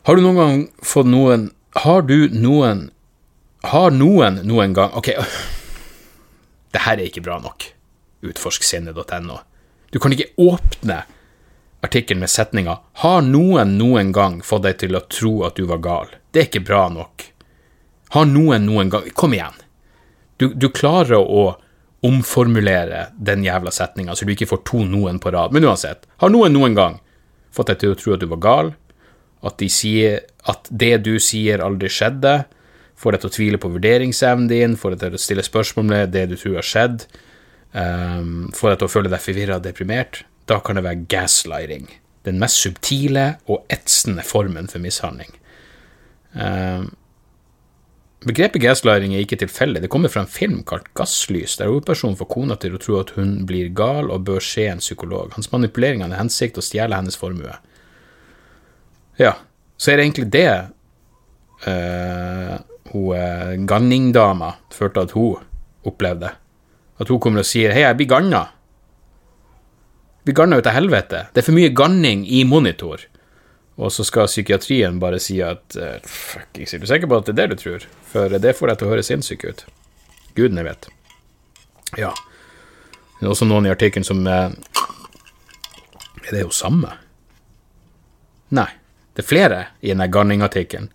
Har 0.07 0.15
du 0.15 0.21
noen 0.23 0.39
gang 0.39 0.69
fått 0.85 1.07
noen 1.09 1.51
Har 1.83 2.01
du 2.07 2.29
noen 2.33 2.91
Har 3.67 3.91
noen 3.91 4.39
noen 4.47 4.73
gang 4.73 4.91
Ok, 4.95 5.09
det 6.73 6.81
her 6.85 6.97
er 6.97 7.05
ikke 7.07 7.25
bra 7.25 7.39
nok. 7.43 7.73
Utforsksinnet.no. 8.25 9.37
Du 9.91 9.99
kan 10.01 10.11
ikke 10.13 10.33
åpne 10.39 11.03
artikkelen 11.81 12.19
med 12.19 12.29
setninga 12.29 12.79
'Har 12.93 13.21
noen 13.21 13.77
noen 13.77 14.11
gang 14.11 14.41
fått 14.41 14.63
deg 14.63 14.77
til 14.77 14.95
å 14.95 15.07
tro 15.07 15.43
at 15.43 15.55
du 15.55 15.65
var 15.65 15.77
gal?' 15.77 16.15
Det 16.31 16.39
er 16.39 16.47
ikke 16.47 16.65
bra 16.65 16.89
nok. 16.89 17.25
Har 18.09 18.25
noen 18.25 18.65
noen 18.65 18.89
gang 18.89 19.09
Kom 19.13 19.33
igjen. 19.33 19.55
Du, 20.37 20.53
du 20.53 20.69
klarer 20.69 21.19
å 21.19 21.57
omformulere 22.01 23.09
den 23.17 23.43
jævla 23.43 23.71
setninga, 23.71 24.15
så 24.15 24.25
du 24.25 24.31
ikke 24.31 24.47
får 24.47 24.63
to 24.63 24.85
noen 24.87 25.19
på 25.19 25.31
rad. 25.35 25.51
Men 25.51 25.65
uansett, 25.67 26.07
har 26.17 26.31
noen 26.31 26.53
noen 26.55 26.75
gang 26.75 26.99
fått 27.51 27.67
deg 27.67 27.81
til 27.81 27.91
å 27.91 27.97
tro 27.99 28.13
at 28.15 28.23
du 28.23 28.29
var 28.31 28.39
gal? 28.45 28.71
At, 29.43 29.57
de 29.59 29.67
sier, 29.71 30.21
at 30.47 30.67
det 30.71 30.93
du 31.03 31.17
sier, 31.19 31.59
aldri 31.63 31.91
skjedde? 31.91 32.45
Får 32.99 33.15
deg 33.15 33.23
til 33.23 33.31
å 33.31 33.35
tvile 33.35 33.59
på 33.59 33.71
vurderingsevnen 33.73 34.47
din? 34.47 34.77
Får 34.79 34.95
deg 34.95 35.03
til 35.03 35.19
å 35.19 35.23
stille 35.25 35.43
spørsmål 35.43 35.91
ved 35.91 36.15
det 36.15 36.25
du 36.31 36.37
tror 36.39 36.59
har 36.59 36.67
skjedd? 36.67 37.05
Um, 37.75 38.49
får 38.55 38.73
deg 38.73 38.79
til 38.79 38.87
å 38.87 38.93
føle 38.95 39.11
deg 39.11 39.23
forvirra 39.23 39.59
og 39.59 39.67
deprimert? 39.67 40.23
Da 40.49 40.59
kan 40.65 40.79
det 40.79 40.85
være 40.85 41.05
gaslighting. 41.11 41.89
Den 42.25 42.39
mest 42.41 42.63
subtile 42.63 43.37
og 43.47 43.65
etsende 43.71 44.25
formen 44.25 44.67
for 44.71 44.81
mishandling. 44.81 45.31
Um, 46.33 46.89
Begrepet 48.19 48.59
gaslighting 48.59 49.13
er 49.15 49.23
ikke 49.23 49.37
tilfeldig. 49.39 49.79
Det 49.85 49.89
kommer 49.89 50.11
fra 50.11 50.25
en 50.25 50.31
film 50.31 50.57
kalt 50.67 50.89
Gasslys, 50.97 51.55
der 51.55 51.69
hovedpersonen 51.71 52.17
får 52.19 52.27
kona 52.33 52.57
til 52.59 52.73
å 52.75 52.81
tro 52.83 52.97
at 52.99 53.13
hun 53.15 53.45
blir 53.47 53.69
gal 53.71 54.11
og 54.11 54.25
bør 54.27 54.43
se 54.43 54.65
en 54.67 54.83
psykolog. 54.83 55.31
Hans 55.37 55.47
manipulering 55.53 56.03
har 56.03 56.11
til 56.11 56.19
hensikt 56.19 56.59
å 56.59 56.65
stjele 56.65 56.99
hennes 56.99 57.15
formue. 57.15 57.55
Ja, 59.19 59.37
så 59.79 59.93
er 59.93 59.99
det 59.99 60.07
egentlig 60.09 60.27
det 60.35 60.51
uh, 61.63 62.59
hun 62.91 63.07
uh, 63.15 63.55
Ganning-dama 63.69 64.51
følte 64.75 65.07
at 65.07 65.15
hun 65.15 65.39
opplevde. 65.87 66.33
At 66.99 67.07
hun 67.07 67.23
kommer 67.23 67.45
og 67.45 67.47
sier 67.47 67.71
'hei, 67.71 67.87
jeg 67.87 67.97
blir 68.01 68.11
ganna'. 68.11 68.47
Blir 70.23 70.35
ganna 70.35 70.59
ut 70.59 70.67
av 70.67 70.75
helvete. 70.75 71.27
Det 71.33 71.41
er 71.41 71.47
for 71.47 71.55
mye 71.55 71.71
ganning 71.73 72.25
i 72.27 72.43
monitor. 72.47 73.05
Og 73.79 73.93
så 73.95 74.03
skal 74.03 74.27
psykiatrien 74.27 74.99
bare 74.99 75.21
si 75.23 75.37
at 75.43 75.77
uh, 75.79 75.95
fuck, 76.03 76.49
er 76.59 76.81
du 76.81 76.87
sikker 76.89 77.07
på 77.07 77.19
at 77.21 77.29
det 77.29 77.35
er 77.35 77.39
det 77.47 77.55
du 77.55 77.61
tror? 77.61 77.85
For 78.11 78.35
det 78.35 78.55
får 78.57 78.71
deg 78.71 78.79
til 78.81 78.89
å 78.89 78.91
høre 78.91 79.05
sinnssyk 79.07 79.45
ut. 79.47 79.63
Gudene 80.35 80.65
vet. 80.67 80.89
Ja. 81.97 82.11
Det 83.19 83.25
er 83.27 83.31
også 83.31 83.47
noen 83.47 83.67
i 83.69 83.71
artikkelen 83.71 84.07
som 84.07 84.21
uh, 84.27 84.51
Er 86.25 86.29
det 86.35 86.43
jo 86.43 86.51
samme? 86.53 86.91
Nei. 88.55 88.69
Det 89.15 89.25
er 89.25 89.27
flere 89.27 89.63
i 89.81 89.89
denne 89.91 90.07
garningartikkelen. 90.07 90.91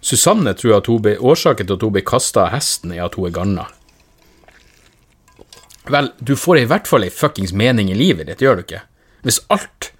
Susanne 0.00 0.52
tror 0.54 0.76
at 0.76 0.90
ble, 1.02 1.16
årsaken 1.18 1.66
til 1.66 1.78
at 1.78 1.82
hun 1.82 1.94
ble 1.96 2.04
kasta 2.06 2.44
av 2.44 2.52
hesten, 2.54 2.92
er 2.94 3.06
at 3.06 3.16
hun 3.18 3.26
er 3.26 3.34
ganna. 3.34 3.64
Vel, 5.88 6.10
du 6.18 6.36
får 6.36 6.62
i 6.62 6.66
hvert 6.68 6.88
fall 6.88 7.06
ei 7.06 7.12
fuckings 7.12 7.54
mening 7.56 7.90
i 7.92 7.96
livet 7.96 8.28
ditt, 8.28 8.42
gjør 8.44 8.58
du 8.58 8.66
ikke? 8.66 8.82
Hvis 9.24 9.40
alt 9.52 9.92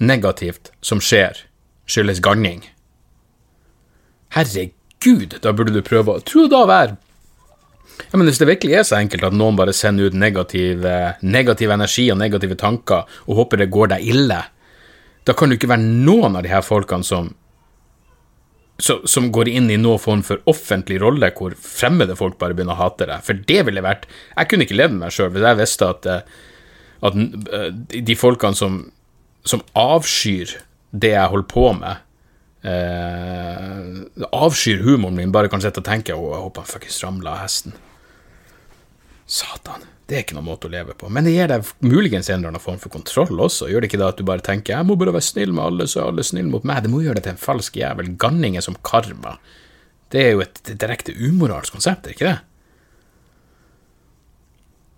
negativt 0.00 0.72
som 0.84 1.00
skjer, 1.02 1.44
skyldes 1.86 2.22
ganning. 2.24 2.64
Herregud, 4.34 5.38
da 5.44 5.52
burde 5.52 5.74
du 5.74 5.84
prøve 5.84 6.16
å 6.16 6.24
Tro 6.24 6.48
da 6.50 6.64
være 6.66 6.96
ja, 8.10 8.18
men 8.18 8.26
Hvis 8.26 8.40
det 8.40 8.48
virkelig 8.48 8.74
er 8.74 8.86
så 8.88 8.96
enkelt 8.98 9.26
at 9.28 9.36
noen 9.36 9.54
bare 9.58 9.74
sender 9.76 10.10
ut 10.10 10.16
negativ, 10.18 10.82
negativ 11.22 11.70
energi 11.70 12.08
og 12.10 12.18
negative 12.18 12.56
tanker 12.58 13.06
og 13.28 13.38
håper 13.38 13.62
det 13.62 13.70
går 13.70 13.92
deg 13.94 14.08
ille, 14.10 14.40
da 15.24 15.34
kan 15.36 15.48
du 15.48 15.56
ikke 15.56 15.70
være 15.70 15.84
noen 15.84 16.34
av 16.34 16.42
de 16.42 16.50
her 16.50 16.64
folkene 16.64 17.06
som 17.06 17.30
som 18.82 19.28
går 19.30 19.48
inn 19.52 19.68
i 19.70 19.78
noen 19.78 20.00
form 20.02 20.24
for 20.26 20.42
offentlig 20.50 20.96
rolle 21.02 21.28
hvor 21.36 21.54
fremmede 21.54 22.16
folk 22.18 22.40
bare 22.40 22.56
begynner 22.56 22.74
å 22.74 22.82
hate 22.82 23.06
deg. 23.06 23.22
For 23.22 23.38
det 23.46 23.60
ville 23.68 23.84
vært 23.84 24.08
Jeg 24.10 24.50
kunne 24.50 24.66
ikke 24.66 24.78
levd 24.80 24.96
med 24.96 25.04
meg 25.06 25.14
sjøl 25.14 25.30
hvis 25.30 25.46
jeg 25.46 25.60
visste 25.60 25.90
at, 25.94 26.08
at 27.06 27.20
de 27.94 28.16
folkene 28.18 28.58
som 28.58 28.80
som 29.44 29.62
avskyr 29.76 30.56
det 30.90 31.12
jeg 31.12 31.30
holder 31.30 31.48
på 31.50 31.68
med. 31.76 32.02
Eh, 32.64 34.28
avskyr 34.32 34.84
humoren 34.86 35.18
min, 35.18 35.32
bare 35.32 35.50
kan 35.52 35.62
sitte 35.62 35.82
og 35.82 35.88
tenke 35.88 36.16
å, 36.16 36.30
jeg 36.32 36.44
håper 36.46 36.64
han 36.64 36.70
fuckings 36.70 37.02
ramla 37.04 37.34
av 37.34 37.42
hesten. 37.44 37.76
Satan. 39.26 39.84
Det 40.04 40.16
er 40.16 40.24
ikke 40.24 40.36
noen 40.36 40.50
måte 40.50 40.68
å 40.68 40.72
leve 40.72 40.92
på. 41.00 41.08
Men 41.08 41.24
det 41.24 41.32
gir 41.32 41.48
deg 41.48 41.68
muligens 41.80 42.28
en 42.28 42.42
eller 42.42 42.52
annen 42.52 42.62
form 42.62 42.80
for 42.82 42.92
kontroll 42.92 43.40
også. 43.40 43.70
Gjør 43.72 43.84
det 43.84 43.88
ikke 43.88 44.00
da 44.02 44.10
at 44.12 44.18
du 44.20 44.26
bare 44.28 44.44
tenker 44.44 44.74
jeg 44.74 44.88
må 44.88 44.98
bare 45.00 45.14
være 45.16 45.24
snill 45.24 45.54
med 45.56 45.64
alle, 45.64 45.86
så 45.88 46.02
er 46.02 46.10
alle 46.10 46.26
snill 46.26 46.50
mot 46.52 46.66
meg. 46.68 46.82
Det 46.84 46.92
må 46.92 47.00
gjøre 47.00 47.20
det 47.20 47.26
til 47.28 47.36
en 47.36 47.40
falsk 47.40 47.78
jævel. 47.80 48.10
Ganning 48.20 48.58
er 48.60 48.66
som 48.66 48.76
karma. 48.84 49.38
Det 50.12 50.20
er 50.20 50.36
jo 50.36 50.44
et 50.44 50.60
direkte 50.68 51.14
umoralsk 51.16 51.78
konsept, 51.78 52.06
er 52.06 52.16
ikke 52.18 52.28
det? 52.28 52.36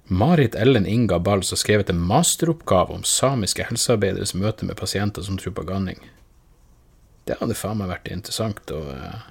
Marit 0.06 0.54
Ellen 0.54 0.86
Inga 0.86 1.18
Bals 1.18 1.50
har 1.50 1.58
skrevet 1.58 1.88
en 1.90 2.02
masteroppgave 2.02 2.94
om 2.94 3.06
samiske 3.06 3.64
helsearbeideres 3.66 4.36
møte 4.38 4.66
med 4.66 4.78
pasienter 4.78 5.22
som 5.26 5.38
tror 5.38 5.54
på 5.56 5.64
ganning. 5.66 5.98
Det 7.26 7.40
hadde 7.40 7.56
faen 7.58 7.80
meg 7.80 7.90
vært 7.90 8.12
interessant 8.14 8.70
å 8.70 8.84
uh, 8.86 9.24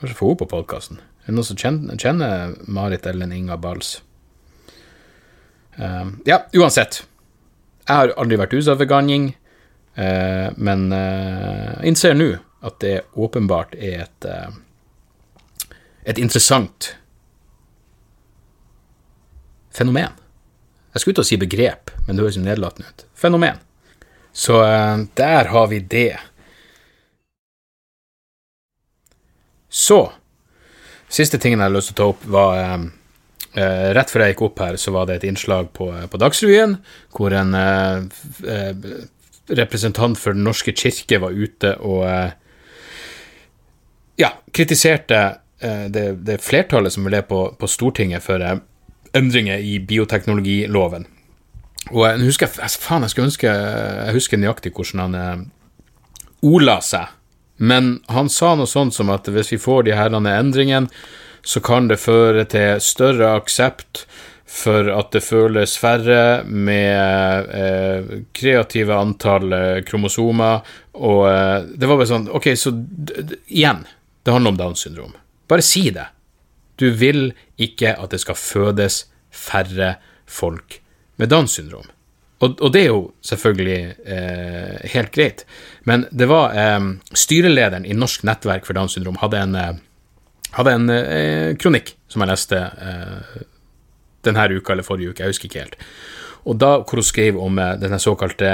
kanskje 0.00 0.18
få 0.18 0.32
henne 0.32 0.40
på 0.40 0.50
podkasten. 0.50 0.98
Er 1.22 1.30
det 1.30 1.36
noen 1.36 1.46
som 1.46 1.60
kjenner, 1.60 2.00
kjenner, 2.00 2.56
Marit 2.66 3.06
Ellen 3.06 3.34
Inga 3.34 3.58
Bals? 3.58 4.00
Uh, 5.76 6.12
ja, 6.24 6.40
uansett. 6.56 7.02
Jeg 7.86 7.94
har 7.94 8.14
aldri 8.18 8.38
vært 8.40 8.56
utsatt 8.58 8.80
for 8.80 8.90
ganning, 8.90 9.30
uh, 9.98 10.48
men 10.56 10.88
innser 11.86 12.16
nå 12.16 12.32
at 12.66 12.78
det 12.82 12.96
åpenbart 13.14 13.76
er 13.76 14.06
et, 14.06 14.26
et 16.08 16.18
interessant 16.18 16.94
fenomen. 19.76 20.16
Jeg 20.96 21.02
skulle 21.02 21.18
til 21.18 21.26
å 21.26 21.28
si 21.28 21.36
begrep, 21.38 21.92
men 22.06 22.16
det 22.16 22.24
høres 22.24 22.40
nedlatende 22.40 22.88
ut. 22.88 23.04
Fenomen. 23.14 23.60
Så 24.32 24.58
uh, 24.64 25.04
der 25.14 25.52
har 25.52 25.68
vi 25.70 25.80
det. 25.84 26.14
Så 29.68 30.06
Siste 31.08 31.38
tingen 31.38 31.60
jeg 31.62 31.68
har 31.68 31.74
lyst 31.74 31.92
til 31.92 31.94
å 31.94 31.98
ta 32.00 32.06
opp, 32.10 32.24
var 32.34 32.80
uh, 33.56 33.88
Rett 33.96 34.12
før 34.12 34.24
jeg 34.24 34.34
gikk 34.34 34.44
opp 34.48 34.62
her, 34.64 34.78
så 34.80 34.94
var 34.94 35.08
det 35.08 35.18
et 35.18 35.28
innslag 35.30 35.72
på, 35.76 35.90
på 36.10 36.20
Dagsrevyen 36.22 36.78
hvor 37.16 37.34
en 37.34 37.56
representant 39.46 40.18
for 40.18 40.36
Den 40.36 40.44
norske 40.44 40.74
kirke 40.76 41.20
var 41.22 41.32
ute 41.32 41.76
og 41.80 42.04
ja, 44.16 44.30
kritiserte 44.52 45.20
det, 45.88 46.06
det, 46.26 46.38
flertallet 46.44 46.92
som 46.92 47.06
ville 47.06 47.22
på, 47.24 47.40
på 47.56 47.68
Stortinget 47.70 48.24
for 48.24 48.42
endringer 49.16 49.58
i 49.58 49.78
bioteknologiloven. 49.78 51.06
Og 51.92 52.02
jeg 52.08 52.24
husker, 52.26 52.50
faen, 52.50 53.06
jeg 53.06 53.22
ønske 53.22 53.50
Jeg 53.50 54.14
husker 54.16 54.40
nøyaktig 54.40 54.72
hvordan 54.74 55.04
han 55.04 55.14
eh, 55.20 55.44
ola 56.46 56.80
seg, 56.82 57.12
men 57.56 58.00
han 58.12 58.28
sa 58.28 58.54
noe 58.58 58.68
sånt 58.68 58.94
som 58.94 59.10
at 59.14 59.28
hvis 59.32 59.54
vi 59.54 59.62
får 59.62 59.86
de 59.86 59.94
her 59.96 60.12
endringene, 60.12 60.90
så 61.46 61.62
kan 61.62 61.86
det 61.90 62.00
føre 62.02 62.42
til 62.50 62.80
større 62.82 63.36
aksept 63.38 64.04
for 64.56 64.88
at 64.90 65.12
det 65.14 65.22
føles 65.26 65.76
færre 65.78 66.42
med 66.46 67.50
eh, 67.54 68.10
kreative 68.34 68.94
antall 68.98 69.54
eh, 69.54 69.80
kromosomer, 69.86 70.66
og 70.98 71.22
eh, 71.30 71.68
det 71.74 71.90
var 71.90 72.00
bare 72.00 72.10
sånn 72.10 72.28
Ok, 72.34 72.52
så 72.58 72.72
igjen, 73.46 73.84
det 74.22 74.34
handler 74.34 74.54
om 74.54 74.60
Downs 74.60 74.86
syndrom. 74.86 75.14
Bare 75.46 75.66
si 75.66 75.88
det. 75.94 76.08
Du 76.80 76.88
vil 76.98 77.28
ikke 77.62 77.94
at 77.94 78.14
det 78.14 78.22
skal 78.22 78.38
fødes 78.38 79.04
færre 79.30 79.96
folk 80.26 80.80
med 81.20 81.30
Downs 81.30 81.58
syndrom. 81.58 81.86
Og, 82.36 82.58
og, 82.60 82.68
det 82.74 82.82
er 82.82 82.90
jo 82.90 83.02
selvfølgelig 83.24 83.80
eh, 84.04 84.88
helt 84.92 85.14
greit, 85.14 85.46
men 85.88 86.04
det 86.12 86.28
var 86.28 86.52
eh, 86.52 86.90
styrelederen 87.16 87.86
i 87.88 87.96
Norsk 87.96 88.26
nettverk 88.28 88.66
for 88.68 88.76
Downs 88.76 88.98
syndrom 88.98 89.16
hadde 89.22 89.40
en, 89.40 89.54
eh, 89.56 89.78
hadde 90.56 90.72
en 90.72 90.90
eh, 90.90 91.56
kronikk 91.60 91.96
som 92.08 92.22
jeg 92.22 92.28
leste 92.30 92.58
eh, 92.58 93.42
denne 94.26 94.56
uka 94.56 94.72
eller 94.72 94.86
forrige 94.86 95.10
uke, 95.12 95.22
jeg 95.22 95.32
husker 95.34 95.46
ikke 95.50 95.64
helt. 95.64 95.78
Og 96.46 96.54
da 96.62 96.70
hvor 96.80 96.96
hun 97.02 97.06
skrev 97.06 97.34
om 97.42 97.58
eh, 97.62 97.78
denne 97.80 97.98
såkalte 98.02 98.48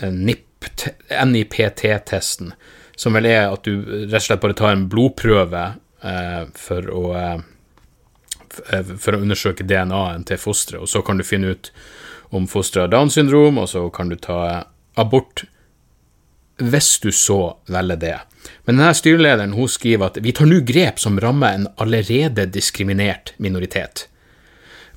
NIPT-testen, 0.00 2.48
som 2.96 3.16
vel 3.16 3.26
er 3.30 3.42
at 3.48 3.64
du 3.64 3.72
rett 3.80 4.20
og 4.20 4.26
slett 4.26 4.42
bare 4.42 4.58
tar 4.58 4.72
en 4.74 4.90
blodprøve 4.92 5.64
for 6.56 6.82
å 6.96 7.02
for 8.50 9.14
å 9.14 9.20
undersøke 9.20 9.68
DNA-en 9.68 10.24
til 10.26 10.38
fosteret, 10.40 10.82
og 10.82 10.88
så 10.90 11.02
kan 11.06 11.20
du 11.20 11.24
finne 11.24 11.52
ut 11.54 11.70
om 12.34 12.48
fosteret 12.50 12.88
har 12.88 12.90
Downs 12.90 13.14
syndrom, 13.14 13.60
og 13.62 13.68
så 13.70 13.84
kan 13.94 14.10
du 14.10 14.16
ta 14.18 14.64
abort 14.98 15.44
hvis 16.60 16.98
du 17.02 17.10
så 17.14 17.56
velger 17.70 18.00
det. 18.00 18.18
Men 18.64 18.78
denne 18.78 18.92
styrelederen 18.96 19.56
hun 19.56 19.68
skriver 19.68 20.10
at 20.10 20.20
vi 20.22 20.32
tar 20.36 20.48
nå 20.48 20.62
grep 20.66 21.00
som 21.02 21.18
rammer 21.20 21.56
en 21.56 21.68
allerede 21.80 22.46
diskriminert 22.52 23.34
minoritet. 23.38 24.06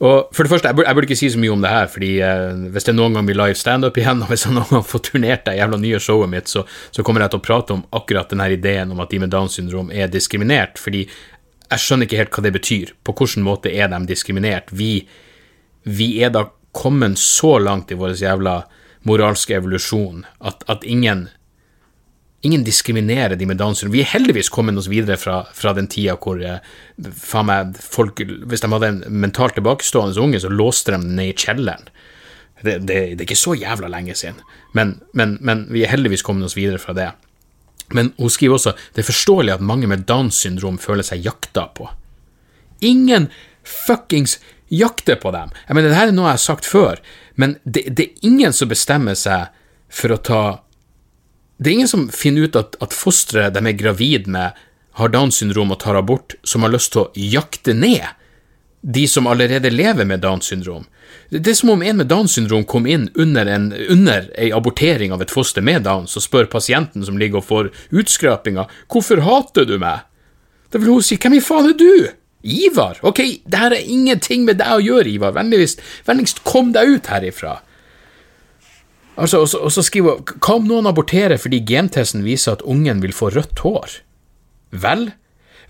Og 0.04 0.34
for 0.36 0.44
det 0.44 0.52
første, 0.52 0.68
jeg 0.68 0.76
burde, 0.76 0.88
jeg 0.90 0.98
burde, 0.98 1.08
ikke 1.08 1.20
si 1.20 1.30
så 1.32 1.40
mye 1.40 1.52
om 1.54 1.62
det 1.64 1.72
her, 1.72 1.86
fordi 1.92 2.10
eh, 2.26 2.64
hvis 2.74 2.88
det 2.88 2.96
noen 2.98 3.14
gang 3.16 3.28
blir 3.28 3.38
live 3.40 3.56
standup 3.56 3.98
igjen, 4.00 4.24
og 4.26 4.32
hvis 4.32 4.48
jeg 4.48 4.56
noen 4.56 4.72
gang 4.72 4.88
får 4.92 5.04
turnert 5.08 5.46
det 5.48 5.56
jævla 5.60 5.80
nye 5.80 6.02
showet 6.04 6.32
mitt, 6.32 6.50
så, 6.52 6.66
så, 6.90 7.06
kommer 7.06 7.24
jeg 7.24 7.34
til 7.34 7.40
å 7.40 7.46
prate 7.46 7.78
om 7.78 7.86
akkurat 7.96 8.34
denne 8.34 8.50
ideen 8.52 8.92
om 8.92 9.04
at 9.04 9.14
de 9.14 9.22
med 9.24 9.32
Downs 9.32 9.56
syndrom 9.60 9.94
er 9.94 10.12
diskriminert, 10.12 10.82
fordi 10.82 11.06
jeg 11.06 11.82
skjønner 11.86 12.10
ikke 12.10 12.20
helt 12.20 12.36
hva 12.36 12.44
det 12.46 12.54
betyr. 12.58 12.92
På 13.06 13.16
hvilken 13.16 13.46
måte 13.46 13.72
er 13.72 13.90
de 13.94 14.02
diskriminert? 14.10 14.74
Vi, 14.76 14.92
vi 15.88 16.10
er 16.26 16.34
da 16.34 16.48
kommet 16.76 17.22
så 17.22 17.56
langt 17.62 17.94
i 17.94 17.98
vår 17.98 18.18
jævla 18.20 18.60
moralske 19.08 19.56
evolusjon 19.58 20.26
at, 20.44 20.64
at 20.72 20.84
ingen, 20.88 21.28
ingen 22.44 22.64
diskriminerer 22.64 23.36
de 23.40 23.48
med 23.48 23.58
Downs 23.58 23.80
syndrom. 23.80 23.96
Vi 23.96 24.04
er 24.04 24.12
heldigvis 24.12 24.52
kommet 24.52 24.78
oss 24.80 24.90
videre 24.92 25.16
fra, 25.20 25.42
fra 25.56 25.72
den 25.78 25.88
tida 25.92 26.18
hvor 26.20 26.42
eh, 26.44 26.60
meg, 27.48 27.78
folk, 27.80 28.20
hvis 28.20 28.64
de 28.64 28.72
hadde 28.74 28.90
en 28.92 29.04
mentalt 29.24 29.56
tilbakestående 29.58 30.20
unge, 30.20 30.42
så 30.44 30.52
låste 30.52 30.92
de 30.92 31.00
den 31.00 31.16
ned 31.20 31.32
i 31.32 31.38
kjelleren. 31.46 31.88
Det, 32.64 32.78
det, 32.88 32.98
det, 33.16 33.22
er 33.22 33.26
ikke 33.26 33.40
så 33.40 33.56
jævla 33.60 33.90
lenge 33.92 34.16
siden, 34.16 34.38
men, 34.72 34.96
men, 35.12 35.36
men 35.44 35.66
vi 35.72 35.82
er 35.84 35.92
heldigvis 35.92 36.24
kommet 36.24 36.48
oss 36.48 36.56
videre 36.56 36.80
fra 36.80 36.96
det. 36.96 37.10
Men 37.96 38.14
hun 38.16 38.32
skriver 38.32 38.56
også 38.56 38.76
det 38.96 39.04
er 39.04 39.10
forståelig 39.10 39.58
at 39.58 39.66
mange 39.66 39.90
med 39.92 40.06
Downs 40.08 40.40
syndrom 40.44 40.80
føler 40.80 41.04
seg 41.04 41.26
jakta 41.26 41.68
på. 41.76 41.90
Ingen 42.84 43.30
fuckings 43.64 44.38
jakter 44.72 45.20
på 45.20 45.32
dem. 45.36 45.52
Jeg 45.68 45.76
mener, 45.76 45.92
Dette 45.92 46.08
er 46.08 46.16
noe 46.16 46.32
jeg 46.32 46.40
har 46.40 46.44
sagt 46.44 46.68
før, 46.68 47.00
men 47.36 47.58
det, 47.64 47.86
det, 47.96 48.08
er 48.08 48.28
ingen 48.30 48.56
som 48.56 48.72
bestemmer 48.72 49.18
seg 49.20 49.52
for 49.94 50.16
å 50.16 50.22
ta 50.24 50.44
Det 51.58 51.70
er 51.70 51.74
ingen 51.78 51.92
som 51.92 52.08
finner 52.12 52.48
ut 52.48 52.58
at, 52.60 52.78
at 52.84 52.96
fosteret 52.96 53.56
de 53.56 53.62
er 53.62 53.78
gravid 53.78 54.28
med, 54.32 54.58
har 54.98 55.10
Downs 55.10 55.40
syndrom 55.42 55.74
og 55.74 55.80
tar 55.82 55.98
abort, 55.98 56.36
som 56.44 56.66
har 56.66 56.74
lyst 56.74 56.94
til 56.94 57.06
å 57.06 57.12
jakte 57.18 57.74
ned 57.74 58.06
de 58.84 59.08
som 59.08 59.28
allerede 59.32 59.72
lever 59.72 60.06
med 60.06 60.20
Downs 60.20 60.50
syndrom. 60.52 60.84
Det 61.30 61.48
er 61.48 61.56
som 61.56 61.72
om 61.72 61.82
en 61.82 62.02
med 62.02 62.10
Downs 62.12 62.36
syndrom 62.36 62.66
kom 62.68 62.86
inn 62.86 63.08
under 63.16 63.48
en, 63.48 63.70
under 63.90 64.28
ei 64.38 64.50
abortering 64.54 65.14
av 65.16 65.24
et 65.24 65.32
foster 65.32 65.64
med 65.64 65.86
Downs, 65.88 66.18
og 66.20 66.26
spør 66.26 66.50
pasienten 66.52 67.06
som 67.08 67.18
ligger 67.18 67.40
og 67.40 67.48
får 67.48 67.70
utskrapinga, 67.96 68.68
hvorfor 68.92 69.24
hater 69.24 69.70
du 69.70 69.78
meg? 69.82 70.04
Da 70.74 70.82
vil 70.82 70.92
hun 70.98 71.06
si, 71.06 71.16
hvem 71.16 71.38
i 71.38 71.44
faen 71.44 71.72
er 71.72 71.78
du? 71.80 71.94
Ivar? 72.44 73.00
Ok, 73.08 73.22
det 73.48 73.60
her 73.62 73.72
er 73.72 73.88
ingenting 73.88 74.44
med 74.44 74.60
deg 74.60 74.76
å 74.76 74.84
gjøre, 74.84 75.08
Ivar. 75.14 75.32
Vennligst, 75.38 76.44
kom 76.44 76.74
deg 76.76 76.98
ut 76.98 77.08
herifra. 77.08 77.62
Altså, 79.14 79.44
og 79.44 79.70
så 79.70 79.84
skriver 79.86 80.18
hun 80.18 80.40
Hva 80.42 80.56
om 80.58 80.64
noen 80.66 80.90
aborterer 80.90 81.38
fordi 81.38 81.60
gentesten 81.70 82.24
viser 82.26 82.56
at 82.56 82.64
ungen 82.66 83.04
vil 83.04 83.14
få 83.14 83.30
rødt 83.36 83.62
hår? 83.62 84.00
Vel, 84.84 85.12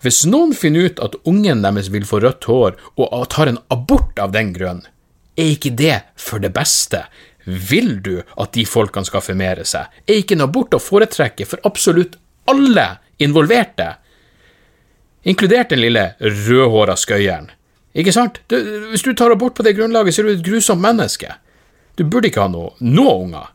hvis 0.04 0.22
noen 0.30 0.54
finner 0.56 0.88
ut 0.88 1.02
at 1.04 1.18
ungen 1.28 1.64
deres 1.66 1.92
vil 1.92 2.08
få 2.08 2.22
rødt 2.24 2.48
hår, 2.48 2.78
og 2.96 3.28
tar 3.32 3.52
en 3.52 3.60
abort 3.74 4.20
av 4.20 4.32
den 4.32 4.54
grunn, 4.56 4.84
er 5.36 5.56
ikke 5.58 5.74
det 5.76 5.98
for 6.16 6.40
det 6.40 6.54
beste? 6.56 7.04
Vil 7.44 7.98
du 8.00 8.22
at 8.40 8.54
de 8.56 8.64
folkene 8.64 9.08
skal 9.08 9.26
formere 9.26 9.66
seg? 9.68 9.92
Er 10.08 10.22
ikke 10.22 10.38
en 10.38 10.46
abort 10.48 10.76
å 10.76 10.80
foretrekke 10.80 11.48
for 11.50 11.60
absolutt 11.68 12.16
alle 12.48 12.88
involverte? 13.20 13.90
inkludert 15.24 15.70
den 15.70 15.82
lille 15.82 16.14
rødhåra 16.20 16.96
skøyeren. 17.00 17.50
Ikke 17.94 18.14
sant? 18.14 18.42
Du, 18.50 18.58
hvis 18.92 19.06
du 19.06 19.14
tar 19.14 19.32
abort 19.32 19.56
på 19.58 19.66
det 19.66 19.76
grunnlaget, 19.78 20.16
så 20.16 20.24
er 20.24 20.30
du 20.30 20.34
et 20.34 20.46
grusomt 20.46 20.82
menneske. 20.82 21.36
Du 21.98 22.06
burde 22.06 22.30
ikke 22.30 22.46
ha 22.46 22.52
noe, 22.52 22.74
noe 22.82 23.18
unger. 23.26 23.52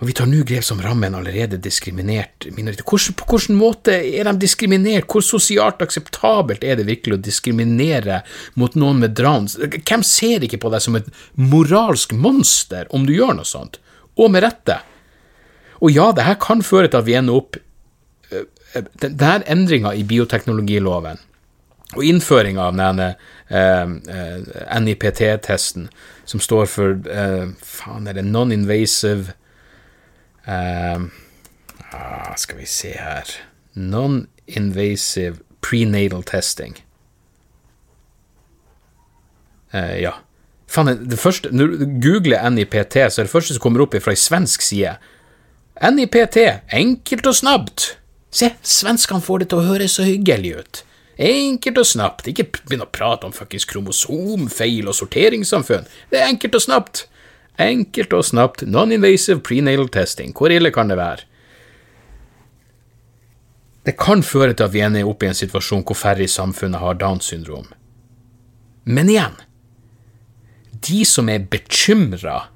Og 0.00 0.08
vi 0.08 0.14
tar 0.16 0.30
nå 0.30 0.40
grep 0.48 0.64
som 0.64 0.78
rammer 0.80 1.10
en 1.10 1.18
allerede 1.18 1.58
diskriminert 1.60 2.46
minoritet. 2.56 2.86
Hvordan, 2.88 3.16
på 3.20 3.26
hvilken 3.28 3.58
måte 3.60 3.96
er 4.00 4.30
de 4.30 4.32
diskriminert? 4.40 5.04
Hvor 5.12 5.24
sosialt 5.24 5.82
akseptabelt 5.84 6.64
er 6.64 6.80
det 6.80 6.88
virkelig 6.88 7.18
å 7.18 7.22
diskriminere 7.26 8.22
mot 8.56 8.78
noen 8.80 9.02
med 9.04 9.12
Downs? 9.18 9.58
Hvem 9.60 10.04
ser 10.06 10.46
ikke 10.46 10.62
på 10.62 10.72
deg 10.72 10.86
som 10.86 10.96
et 10.96 11.10
moralsk 11.36 12.16
monster 12.16 12.88
om 12.96 13.04
du 13.04 13.12
gjør 13.12 13.36
noe 13.36 13.48
sånt? 13.48 13.76
Og 14.16 14.32
med 14.32 14.46
rette. 14.46 14.80
Og 15.84 15.92
ja, 15.92 16.10
det 16.16 16.24
her 16.24 16.40
kan 16.40 16.64
føre 16.64 16.88
til 16.88 17.02
at 17.02 17.08
vi 17.08 17.18
ender 17.20 17.36
opp 17.36 17.60
denne 19.02 19.42
endringa 19.50 19.92
i 19.98 20.06
bioteknologiloven 20.06 21.20
og 21.96 22.06
innføringa 22.06 22.68
av 22.68 22.76
denne 22.78 23.06
eh, 23.10 23.14
eh 23.14 23.39
NIPT-testen, 23.50 25.88
som 26.24 26.40
står 26.40 26.66
for 26.70 27.08
eh, 27.10 27.48
Faen, 27.66 28.06
er 28.06 28.14
det 28.14 28.24
non-invasive 28.24 29.32
eh, 30.46 31.00
ah, 31.90 32.36
Skal 32.38 32.60
vi 32.60 32.66
se 32.70 32.92
her 32.94 33.26
Non-invasive 33.74 35.42
prenatal 35.60 36.22
testing. 36.22 36.84
Eh, 39.70 40.02
ja. 40.02 40.14
Faen, 40.70 41.08
det 41.10 41.18
første, 41.18 41.50
når 41.52 41.66
du 41.66 41.86
googler 42.02 42.50
NIPT, 42.50 42.96
så 43.10 43.20
er 43.20 43.26
det 43.26 43.32
første 43.32 43.54
som 43.54 43.62
kommer 43.62 43.82
opp 43.84 43.96
fra 44.02 44.14
ei 44.14 44.18
svensk 44.18 44.62
side. 44.62 44.96
NIPT, 45.80 46.36
enkelt 46.76 47.26
og 47.26 47.34
snabbt 47.34 47.96
Se, 48.30 48.52
svenskene 48.62 49.24
får 49.24 49.42
det 49.42 49.46
til 49.50 49.58
å 49.58 49.70
høres 49.72 49.96
så 49.98 50.04
hyggelig 50.06 50.52
ut. 50.60 50.80
Enkelt 51.20 51.78
og 51.78 51.84
snapt, 51.84 52.28
ikke 52.30 52.46
begynn 52.54 52.86
å 52.86 52.88
prate 52.88 53.28
om 53.28 53.34
fuckings 53.36 53.66
kromosomfeil 53.68 54.88
og 54.88 54.96
sorteringssamfunn. 54.96 55.88
Det 56.08 56.20
er 56.20 56.30
enkelt 56.30 56.56
og 56.56 56.64
snapt. 56.64 57.02
Enkelt 57.60 58.14
og 58.16 58.24
snapt, 58.24 58.64
non-invasive 58.64 59.42
prenatal 59.44 59.90
testing, 59.92 60.32
hvor 60.32 60.52
ille 60.54 60.72
kan 60.72 60.88
det 60.88 60.96
være? 60.96 61.26
Det 63.84 63.96
kan 64.00 64.24
føre 64.24 64.54
til 64.54 64.64
at 64.64 64.72
vi 64.72 64.82
ender 64.84 65.08
opp 65.08 65.22
i 65.24 65.28
en 65.28 65.36
situasjon 65.36 65.84
hvor 65.88 65.98
færre 65.98 66.24
i 66.24 66.30
samfunnet 66.30 66.80
har 66.80 66.96
Downs 67.00 67.28
syndrom. 67.32 67.68
Men 68.88 69.12
igjen, 69.12 69.36
de 70.88 71.04
som 71.04 71.28
er 71.28 71.44
bekymra 71.52 72.46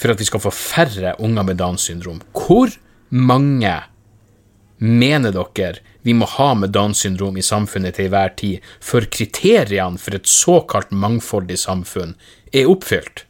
for 0.00 0.12
at 0.12 0.20
vi 0.20 0.28
skal 0.28 0.40
få 0.40 0.52
færre 0.54 1.14
unger 1.20 1.44
med 1.44 1.60
Downs 1.60 1.84
syndrom, 1.88 2.20
hvor 2.32 2.72
mange 3.10 3.72
mener 4.80 5.32
dere 5.34 5.80
vi 6.02 6.14
må 6.16 6.26
ha 6.38 6.54
med 6.56 6.72
Downs 6.72 7.02
syndrom 7.04 7.36
i 7.36 7.44
samfunnet 7.44 7.98
til 7.98 8.08
enhver 8.08 8.32
tid 8.40 8.64
før 8.80 9.06
kriteriene 9.12 10.00
for 10.00 10.16
et 10.16 10.28
såkalt 10.28 10.94
mangfoldig 10.96 11.58
samfunn 11.60 12.14
er 12.56 12.70
oppfylt? 12.72 13.26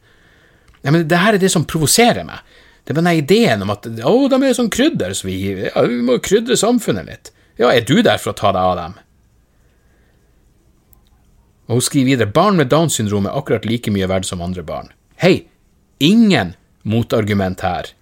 Ja, 0.83 0.95
men 0.95 1.09
det 1.11 1.18
her 1.18 1.35
er 1.37 1.43
det 1.43 1.51
som 1.53 1.66
provoserer 1.68 2.24
meg. 2.24 2.41
Det 2.85 2.95
er 2.95 3.01
denne 3.03 3.16
ideen 3.18 3.62
om 3.66 3.72
at 3.74 3.85
å, 3.87 4.14
de 4.31 4.39
er 4.39 4.57
sånn 4.57 4.70
krydder, 4.72 5.12
så 5.14 5.27
vi, 5.29 5.37
ja, 5.66 5.83
vi 5.87 5.99
må 6.07 6.16
krydre 6.22 6.57
samfunnet 6.57 7.11
litt. 7.11 7.33
Ja, 7.61 7.72
er 7.74 7.85
du 7.85 7.99
der 8.01 8.22
for 8.22 8.33
å 8.33 8.39
ta 8.39 8.55
deg 8.55 8.62
av 8.62 8.77
dem? 8.79 8.95
Og 11.70 11.79
hun 11.79 11.85
skriver 11.87 12.14
videre 12.14 12.35
barn 12.35 12.57
med 12.59 12.70
Downs 12.70 12.97
syndrom 12.99 13.29
er 13.29 13.37
akkurat 13.39 13.66
like 13.68 13.93
mye 13.95 14.09
verdt 14.11 14.31
som 14.31 14.41
andre 14.43 14.64
barn. 14.66 14.89
Hei, 15.22 15.45
ingen 16.03 16.55
motargument 16.83 17.61
her. 17.62 17.93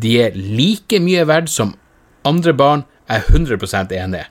De 0.00 0.14
er 0.22 0.36
like 0.36 1.00
mye 1.02 1.26
verdt 1.28 1.52
som 1.52 1.74
andre 2.26 2.54
barn 2.56 2.84
er 3.06 3.24
100% 3.30 3.94
enig. 3.96 4.24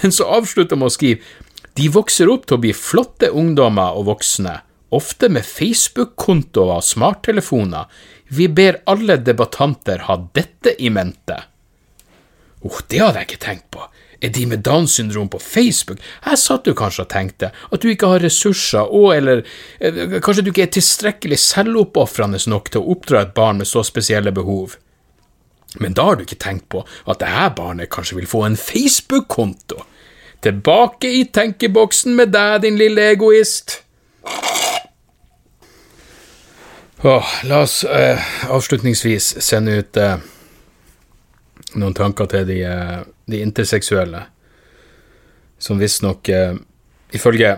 Men 0.00 0.14
så 0.14 0.28
avslutter 0.38 0.78
med 0.78 0.90
å 0.90 0.94
skrive 0.94 1.48
de 1.78 1.86
vokser 1.92 2.30
opp 2.30 2.48
til 2.48 2.58
å 2.58 2.62
bli 2.64 2.72
flotte 2.74 3.30
ungdommer 3.36 3.96
og 3.96 4.08
voksne, 4.10 4.56
ofte 4.94 5.30
med 5.30 5.46
Facebook-kontoer 5.46 6.80
og 6.80 6.84
smarttelefoner. 6.84 7.86
Vi 8.34 8.48
ber 8.50 8.80
alle 8.90 9.20
debattanter 9.22 10.06
ha 10.08 10.18
dette 10.34 10.74
i 10.78 10.90
mente. 10.90 11.38
oh, 12.62 12.80
det 12.88 12.98
hadde 13.00 13.22
jeg 13.22 13.28
ikke 13.30 13.44
tenkt 13.46 13.70
på. 13.70 13.86
er 14.20 14.28
de 14.28 14.46
med 14.46 14.60
Downs 14.60 14.94
syndrom 14.98 15.28
på 15.28 15.38
Facebook? 15.38 15.98
Her 16.22 16.36
satt 16.36 16.64
du 16.64 16.74
kanskje 16.74 17.06
og 17.06 17.08
tenkte 17.08 17.52
at 17.72 17.80
du 17.80 17.88
ikke 17.88 18.10
har 18.10 18.20
ressurser, 18.20 18.84
og 18.84 19.14
eller 19.14 19.46
eh, 19.80 20.20
kanskje 20.20 20.42
du 20.44 20.50
ikke 20.50 20.66
er 20.66 20.74
tilstrekkelig 20.74 21.38
selvoppofrende 21.40 22.38
nok 22.52 22.68
til 22.68 22.82
å 22.82 22.92
oppdra 22.92 23.22
et 23.24 23.34
barn 23.34 23.62
med 23.62 23.70
så 23.70 23.80
spesielle 23.86 24.34
behov. 24.36 24.76
Men 25.78 25.94
da 25.94 26.08
har 26.08 26.18
du 26.18 26.24
ikke 26.24 26.40
tenkt 26.40 26.66
på 26.72 26.82
at 26.82 27.20
dette 27.22 27.50
barnet 27.56 27.90
kanskje 27.92 28.18
vil 28.18 28.30
få 28.30 28.42
en 28.46 28.58
Facebook-konto. 28.58 29.84
Tilbake 30.42 31.10
i 31.20 31.24
tenkeboksen 31.30 32.16
med 32.16 32.32
deg, 32.34 32.62
din 32.64 32.80
lille 32.80 33.10
egoist. 33.12 33.82
Åh, 37.02 37.32
la 37.48 37.62
oss 37.64 37.84
eh, 37.84 38.20
avslutningsvis 38.52 39.34
sende 39.40 39.78
ut 39.80 39.96
eh, 40.00 40.18
noen 41.80 41.96
tanker 41.96 42.28
til 42.28 42.44
de, 42.48 42.58
eh, 42.66 42.98
de 43.30 43.40
interseksuelle, 43.40 44.20
som 45.60 45.80
visstnok, 45.80 46.28
eh, 46.28 46.58
ifølge 47.16 47.54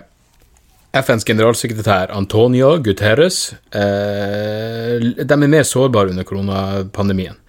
FNs 0.92 1.24
generalsekretær 1.24 2.12
Antonio 2.14 2.76
Guterres, 2.84 3.54
eh, 3.72 4.98
de 5.00 5.32
er 5.32 5.48
mer 5.48 5.62
sårbare 5.62 6.10
under 6.10 6.22
koronapandemien. 6.28 7.41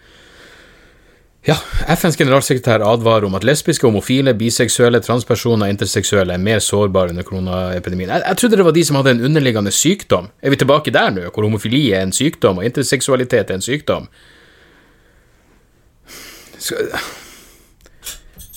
Ja, 1.43 1.57
FNs 1.91 2.15
generalsekretær 2.15 2.79
advarer 2.87 3.25
om 3.27 3.33
at 3.35 3.43
lesbiske, 3.43 3.83
homofile, 3.83 4.31
biseksuelle, 4.39 5.01
transpersoner 5.03 5.67
og 5.67 5.73
interseksuelle 5.73 6.37
er 6.37 6.43
mer 6.43 6.61
sårbare 6.63 7.11
under 7.11 7.25
koronaepidemien. 7.27 8.13
Jeg, 8.13 8.23
jeg, 8.23 8.37
trodde 8.39 8.59
det 8.59 8.65
var 8.69 8.75
de 8.77 8.83
som 8.87 8.97
hadde 8.99 9.11
en 9.17 9.25
underliggende 9.27 9.73
sykdom. 9.75 10.29
Er 10.39 10.53
vi 10.53 10.59
tilbake 10.61 10.93
der 10.95 11.11
nå, 11.11 11.25
hvor 11.27 11.43
homofili 11.43 11.89
er 11.91 12.05
en 12.05 12.15
sykdom 12.15 12.61
og 12.61 12.67
interseksualitet 12.69 13.51
er 13.51 13.59
en 13.59 13.65
sykdom? 13.65 14.07
Så, 16.63 16.79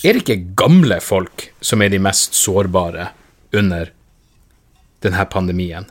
er 0.06 0.14
det 0.14 0.22
ikke 0.22 0.54
gamle 0.54 1.00
folk 1.02 1.48
som 1.64 1.82
er 1.82 1.90
de 1.90 1.98
mest 1.98 2.38
sårbare 2.38 3.08
under 3.56 3.90
denne 5.02 5.24
pandemien? 5.32 5.88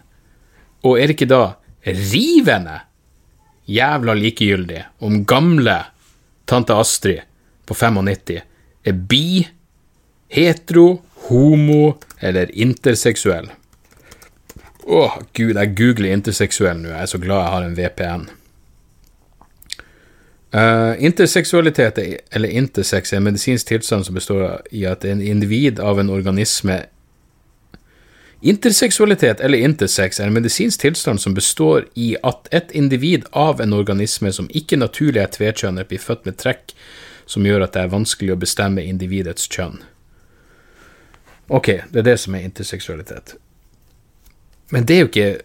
Og 0.87 0.95
er 0.95 1.11
det 1.11 1.17
ikke 1.17 1.27
da 1.33 1.41
rivende 1.83 2.77
jævla 3.67 4.15
likegyldig 4.15 4.85
om 5.03 5.25
gamle 5.27 5.75
tante 6.45 6.73
Astrid 6.73 7.21
på 7.65 7.73
95 7.73 8.41
er 8.85 8.97
bi, 9.09 9.47
hetero, 10.29 11.01
homo 11.29 11.95
eller 12.21 12.51
interseksuell. 12.53 13.49
Å, 14.85 15.05
gud, 15.33 15.55
jeg 15.57 15.73
googler 15.77 16.13
interseksuell 16.13 16.77
nå, 16.77 16.91
jeg 16.93 17.01
er 17.01 17.09
så 17.09 17.21
glad 17.21 17.41
jeg 17.41 17.53
har 17.55 17.63
en 17.65 17.77
VPN. 17.79 18.25
Uh, 20.55 20.61
eh, 20.61 20.91
interseksualitet, 21.09 21.97
eller 22.31 22.53
intersex, 22.53 23.11
er 23.11 23.19
en 23.19 23.25
medisinsk 23.25 23.71
tilstand 23.71 24.05
som 24.05 24.15
består 24.15 24.61
i 24.71 24.85
at 24.87 25.03
en 25.09 25.23
individ 25.25 25.81
av 25.81 25.99
en 25.99 26.13
organisme 26.13 26.83
Interseksualitet 28.45 29.39
eller 29.41 29.57
intersex 29.57 30.19
er 30.19 30.29
en 30.29 30.35
medisinsk 30.35 30.83
tilstand 30.83 31.21
som 31.23 31.33
består 31.33 31.87
i 31.97 32.11
at 32.21 32.45
et 32.53 32.69
individ 32.77 33.25
av 33.33 33.61
en 33.63 33.73
organisme 33.73 34.29
som 34.35 34.51
ikke 34.53 34.77
naturlig 34.77 35.23
er 35.23 35.31
tvekjønnet, 35.33 35.87
blir 35.89 36.03
født 36.03 36.27
med 36.29 36.37
trekk 36.37 36.75
som 37.25 37.47
gjør 37.47 37.65
at 37.65 37.73
det 37.73 37.81
er 37.81 37.89
vanskelig 37.95 38.35
å 38.35 38.37
bestemme 38.43 38.85
individets 38.85 39.49
kjønn. 39.49 39.79
Ok, 41.49 41.71
det 41.89 42.03
er 42.03 42.07
det 42.11 42.15
som 42.21 42.37
er 42.37 42.45
interseksualitet. 42.45 43.33
Men 44.69 44.85
det 44.85 44.95
er 44.95 45.03
jo 45.05 45.09
ikke 45.11 45.41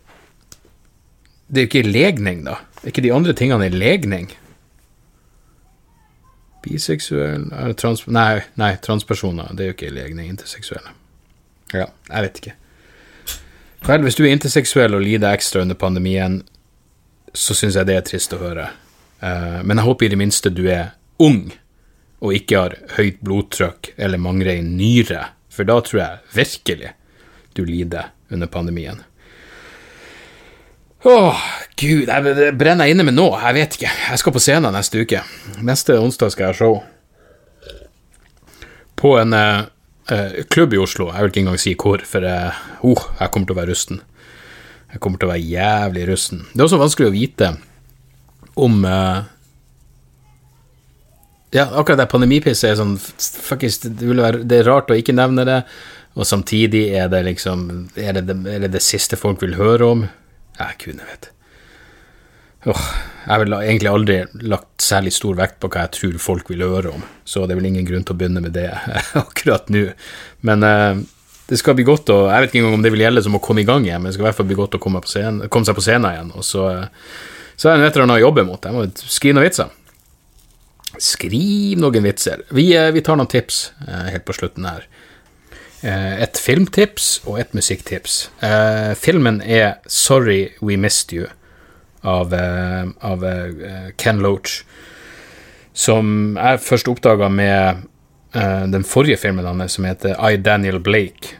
Det 1.50 1.58
er 1.58 1.64
jo 1.64 1.68
ikke 1.72 1.90
legning, 1.90 2.44
da. 2.44 2.60
Er 2.84 2.92
ikke 2.92 3.02
de 3.02 3.16
andre 3.16 3.32
tingene 3.34 3.66
i 3.66 3.74
legning? 3.74 4.28
Biseksuell 6.62 7.74
trans, 7.74 8.06
Nei, 8.06 8.44
nei, 8.54 8.76
transpersoner. 8.76 9.50
Det 9.56 9.64
er 9.64 9.72
jo 9.72 9.74
ikke 9.74 9.90
legning. 9.90 10.28
Interseksuelle. 10.30 10.92
Ja, 11.72 11.88
jeg 12.06 12.28
vet 12.28 12.38
ikke. 12.38 12.59
Vel, 13.86 14.04
hvis 14.04 14.18
du 14.18 14.24
er 14.26 14.34
interseksuell 14.34 14.94
og 14.96 15.04
lider 15.04 15.32
ekstra 15.32 15.64
under 15.64 15.78
pandemien, 15.78 16.40
så 17.32 17.56
syns 17.56 17.78
jeg 17.78 17.88
det 17.88 17.96
er 17.96 18.06
trist 18.06 18.34
å 18.36 18.40
høre. 18.42 18.68
Uh, 19.22 19.60
men 19.64 19.78
jeg 19.78 19.86
håper 19.86 20.06
i 20.06 20.12
det 20.12 20.20
minste 20.20 20.52
du 20.52 20.64
er 20.68 20.94
ung 21.20 21.50
og 22.20 22.36
ikke 22.36 22.58
har 22.58 22.76
høyt 22.98 23.20
blodtrykk 23.24 23.94
eller 23.96 24.20
mangler 24.20 24.54
ei 24.54 24.64
nyre, 24.64 25.30
for 25.52 25.68
da 25.68 25.78
tror 25.84 26.00
jeg 26.00 26.34
virkelig 26.36 26.92
du 27.56 27.64
lider 27.64 28.12
under 28.30 28.50
pandemien. 28.52 29.00
Åh, 31.08 31.44
gud, 31.80 32.10
jeg 32.12 32.54
brenner 32.60 32.84
jeg 32.84 32.94
inne 32.94 33.06
med 33.08 33.16
nå? 33.16 33.30
Jeg 33.40 33.56
vet 33.56 33.76
ikke. 33.78 33.92
Jeg 34.10 34.20
skal 34.20 34.34
på 34.36 34.42
scenen 34.44 34.74
neste 34.76 35.00
uke. 35.00 35.22
Neste 35.64 35.96
onsdag 35.96 36.34
skal 36.34 36.44
jeg 36.44 36.52
ha 36.52 36.58
show. 36.58 36.74
På 39.00 39.14
en 39.16 39.32
uh, 39.32 39.64
eh, 40.12 40.44
klubb 40.52 40.74
i 40.74 40.80
Oslo. 40.82 41.08
Jeg 41.10 41.22
vil 41.22 41.32
ikke 41.32 41.42
engang 41.44 41.60
si 41.62 41.74
hvor, 41.78 42.04
for 42.06 42.26
eh, 42.26 42.62
oh, 42.86 43.02
jeg 43.20 43.32
kommer 43.32 43.50
til 43.50 43.56
å 43.56 43.60
være 43.60 43.72
rusten. 43.72 44.00
Jeg 44.90 45.02
kommer 45.02 45.20
til 45.20 45.28
å 45.28 45.32
være 45.32 45.46
jævlig 45.46 46.06
rusten. 46.10 46.44
Det 46.52 46.60
er 46.60 46.66
også 46.66 46.80
vanskelig 46.80 47.10
å 47.10 47.14
vite 47.14 47.52
om 48.60 48.80
eh, 48.84 49.20
Ja, 51.50 51.64
akkurat 51.66 51.98
det 51.98 52.10
pandemipisset 52.12 52.68
er 52.68 52.76
sånn 52.78 52.94
Fuckings, 52.98 53.80
det, 53.82 54.06
det 54.46 54.60
er 54.60 54.68
rart 54.68 54.92
å 54.92 54.98
ikke 54.98 55.16
nevne 55.16 55.42
det, 55.48 55.56
og 56.14 56.28
samtidig 56.28 56.84
er 56.94 57.08
det 57.10 57.24
liksom 57.26 57.64
Er 57.98 58.14
det 58.18 58.22
det, 58.28 58.36
er 58.46 58.64
det, 58.66 58.72
det 58.76 58.82
siste 58.86 59.18
folk 59.18 59.42
vil 59.42 59.58
høre 59.58 59.88
om? 59.96 60.06
Jeg 60.60 60.78
kunne 60.84 61.06
vet. 61.08 61.30
Oh, 62.68 62.80
jeg 63.24 63.32
har 63.32 63.62
egentlig 63.62 63.88
aldri 63.88 64.16
lagt 64.44 64.82
særlig 64.84 65.14
stor 65.16 65.36
vekt 65.38 65.56
på 65.62 65.70
hva 65.72 65.86
jeg 65.86 65.94
tror 65.96 66.18
folk 66.20 66.50
vil 66.52 66.64
høre 66.66 66.92
om, 66.92 67.04
så 67.24 67.46
det 67.46 67.54
er 67.54 67.60
vel 67.60 67.70
ingen 67.70 67.86
grunn 67.88 68.04
til 68.04 68.12
å 68.12 68.20
begynne 68.20 68.42
med 68.44 68.52
det 68.52 68.68
akkurat 69.22 69.70
nå. 69.72 69.86
Men 70.44 70.66
eh, 70.66 71.00
det 71.48 71.58
skal 71.60 71.78
bli 71.78 71.86
godt 71.88 72.12
å 72.12 72.18
Jeg 72.28 72.44
vet 72.44 72.52
ikke 72.52 72.60
engang 72.60 72.76
om 72.76 72.84
det 72.84 72.92
vil 72.92 73.04
gjelde 73.06 73.24
som 73.24 73.38
å 73.38 73.42
komme 73.42 73.64
i 73.64 73.68
gang 73.68 73.88
igjen, 73.88 74.02
men 74.02 74.10
det 74.10 74.18
skal 74.18 74.26
i 74.26 74.28
hvert 74.28 74.40
fall 74.42 74.50
bli 74.50 74.60
godt 74.60 74.76
å 74.76 74.82
komme, 74.82 75.00
scenen, 75.08 75.48
komme 75.48 75.68
seg 75.68 75.78
på 75.78 75.86
scenen 75.86 76.10
igjen. 76.12 76.34
Og 76.36 76.46
så, 76.46 76.68
uh, 76.68 77.16
så 77.56 77.72
er 77.72 77.80
det 77.80 77.88
et 77.88 77.96
eller 77.96 78.06
annet 78.06 78.20
å 78.20 78.26
jobbe 78.26 78.46
mot. 78.50 78.68
Jeg 78.68 78.76
må 78.76 78.84
skrive 79.00 79.38
noen 79.38 79.48
vitser. 79.48 79.72
Skriv 81.00 81.80
noen 81.80 82.06
vitser. 82.06 82.44
Vi, 82.54 82.68
uh, 82.76 82.92
vi 82.92 83.02
tar 83.08 83.18
noen 83.18 83.32
tips 83.32 83.64
helt 83.88 84.28
på 84.28 84.36
slutten 84.36 84.68
her. 84.68 84.86
Et 85.80 86.36
filmtips 86.36 87.22
og 87.24 87.38
et 87.40 87.54
musikktips. 87.56 88.26
Filmen 89.00 89.38
er 89.40 89.78
Sorry 89.88 90.50
We 90.60 90.76
Missed 90.76 91.14
You 91.16 91.30
av, 92.00 92.34
eh, 92.34 92.84
av 93.00 93.24
eh, 93.24 93.90
Ken 93.96 94.18
Loach, 94.18 94.62
som 95.72 96.36
jeg 96.36 96.62
først 96.64 96.88
oppdaga 96.90 97.28
med 97.30 97.84
uh, 98.34 98.64
den 98.68 98.82
forrige 98.84 99.20
filmen 99.22 99.46
hans, 99.46 99.76
som 99.78 99.86
heter 99.86 100.16
I, 100.18 100.36
Daniel 100.36 100.80
Blake. 100.82 101.36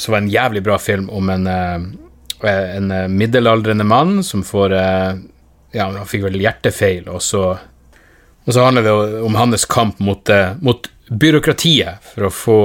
Som 0.00 0.14
var 0.14 0.22
en 0.22 0.30
jævlig 0.32 0.62
bra 0.64 0.78
film 0.80 1.10
om 1.12 1.28
en, 1.30 1.46
en 1.46 2.94
middelaldrende 3.12 3.84
mann 3.84 4.22
som 4.24 4.42
får 4.42 4.72
Ja, 4.72 5.84
han 5.84 6.08
fikk 6.08 6.24
vel 6.24 6.40
hjertefeil, 6.40 7.04
og 7.12 7.20
så, 7.22 7.42
og 7.52 8.48
så 8.56 8.64
handler 8.64 8.88
det 8.88 8.94
om 9.28 9.36
hans 9.38 9.68
kamp 9.70 10.00
mot, 10.00 10.32
mot 10.64 10.88
byråkratiet 11.12 12.08
for 12.14 12.26
å 12.26 12.32
få, 12.32 12.58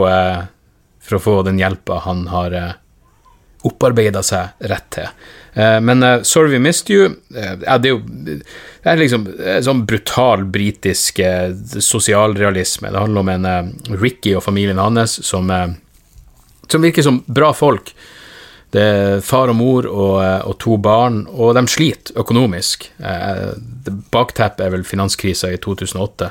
for 1.03 1.19
å 1.19 1.23
få 1.27 1.35
den 1.45 1.59
hjelpa 1.59 1.99
han 2.07 2.23
har 2.31 2.55
opparbeida 3.65 4.21
seg 4.25 4.67
rett 4.69 4.87
til. 4.93 5.09
Eh, 5.55 5.79
men 5.81 6.03
uh, 6.03 6.21
'Sorry 6.21 6.51
We 6.51 6.59
Missed 6.59 6.89
You' 6.89 7.09
uh, 7.09 7.77
det 7.79 7.89
er 7.89 7.93
jo 7.93 8.01
det 8.05 8.91
er 8.91 8.99
liksom 8.99 9.23
sånn 9.65 9.85
brutal 9.89 10.43
britisk 10.53 11.21
uh, 11.25 11.49
sosialrealisme. 11.81 12.91
Det 12.91 13.01
handler 13.01 13.23
om 13.23 13.31
en 13.33 13.71
Ricky 14.01 14.35
og 14.35 14.43
familien 14.45 14.77
hans 14.77 15.17
som, 15.25 15.49
som 16.69 16.85
virker 16.85 17.01
som 17.01 17.23
bra 17.25 17.49
folk. 17.53 17.95
Det 18.75 18.83
er 18.83 19.23
far 19.25 19.49
og 19.49 19.57
mor 19.57 19.87
og, 19.87 20.19
og 20.51 20.57
to 20.61 20.77
barn, 20.77 21.23
og 21.31 21.55
de 21.55 21.63
sliter 21.71 22.19
økonomisk. 22.19 22.89
Bakteppet 24.11 24.65
er 24.65 24.73
vel 24.73 24.83
finanskrisa 24.85 25.49
i 25.49 25.57
2008. 25.63 26.29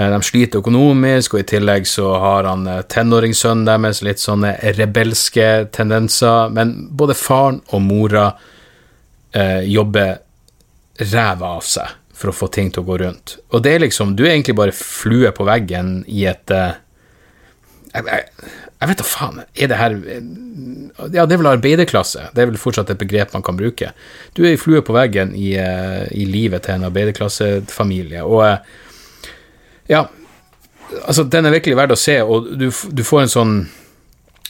De 0.00 0.18
sliter 0.24 0.62
økonomisk, 0.62 1.34
og 1.34 1.42
i 1.42 1.48
tillegg 1.50 1.84
så 1.88 2.14
har 2.22 2.46
han 2.48 2.62
tenåringssønnen 2.88 3.66
deres 3.68 4.00
litt 4.06 4.22
sånne 4.22 4.54
rebelske 4.78 5.48
tendenser. 5.76 6.48
Men 6.56 6.72
både 6.96 7.16
faren 7.18 7.58
og 7.74 7.82
mora 7.84 8.30
eh, 9.34 9.60
jobber 9.68 10.20
ræva 11.00 11.56
av 11.56 11.64
seg 11.66 11.96
for 12.20 12.32
å 12.32 12.36
få 12.36 12.50
ting 12.52 12.70
til 12.72 12.84
å 12.84 12.88
gå 12.90 12.98
rundt. 13.00 13.38
Og 13.54 13.64
det 13.64 13.74
er 13.74 13.84
liksom 13.86 14.16
Du 14.16 14.26
er 14.26 14.34
egentlig 14.34 14.58
bare 14.58 14.76
flue 14.76 15.32
på 15.32 15.46
veggen 15.48 16.00
i 16.08 16.26
et 16.28 16.52
eh, 16.52 16.76
jeg, 17.90 18.04
jeg, 18.06 18.26
jeg, 18.76 18.88
vet 18.90 19.00
da 19.00 19.06
faen. 19.06 19.40
Er 19.56 19.70
det 19.70 19.78
her 19.80 19.96
eh, 19.96 20.28
Ja, 21.16 21.24
det 21.24 21.34
er 21.34 21.40
vel 21.40 21.52
arbeiderklasse. 21.54 22.28
Det 22.34 22.42
er 22.44 22.52
vel 22.52 22.60
fortsatt 22.60 22.92
et 22.92 23.00
begrep 23.00 23.32
man 23.34 23.46
kan 23.46 23.58
bruke. 23.58 23.94
Du 24.36 24.44
er 24.44 24.52
ei 24.52 24.60
flue 24.60 24.84
på 24.84 24.96
veggen 24.96 25.34
i, 25.34 25.54
eh, 25.58 26.04
i 26.12 26.28
livet 26.28 26.66
til 26.66 26.76
en 26.76 26.88
arbeiderklassefamilie, 26.90 28.24
og 28.26 28.44
eh, 28.46 28.78
ja 29.90 30.06
Altså, 31.06 31.22
den 31.22 31.46
er 31.46 31.52
virkelig 31.54 31.76
verdt 31.78 31.94
å 31.94 32.00
se, 32.00 32.16
og 32.18 32.48
du, 32.58 32.66
du 32.66 33.02
får 33.06 33.20
en 33.22 33.30
sånn 33.30 33.52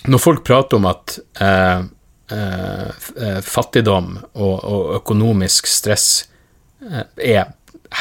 Når 0.08 0.22
folk 0.22 0.38
prater 0.46 0.78
om 0.78 0.86
at 0.88 1.18
eh, 1.36 1.82
Eh, 2.30 2.90
eh, 3.22 3.40
fattigdom 3.42 4.12
og, 4.38 4.56
og, 4.62 4.82
økonomisk 5.00 5.66
stress 5.66 6.28
eh, 6.86 7.02
er 7.34 7.48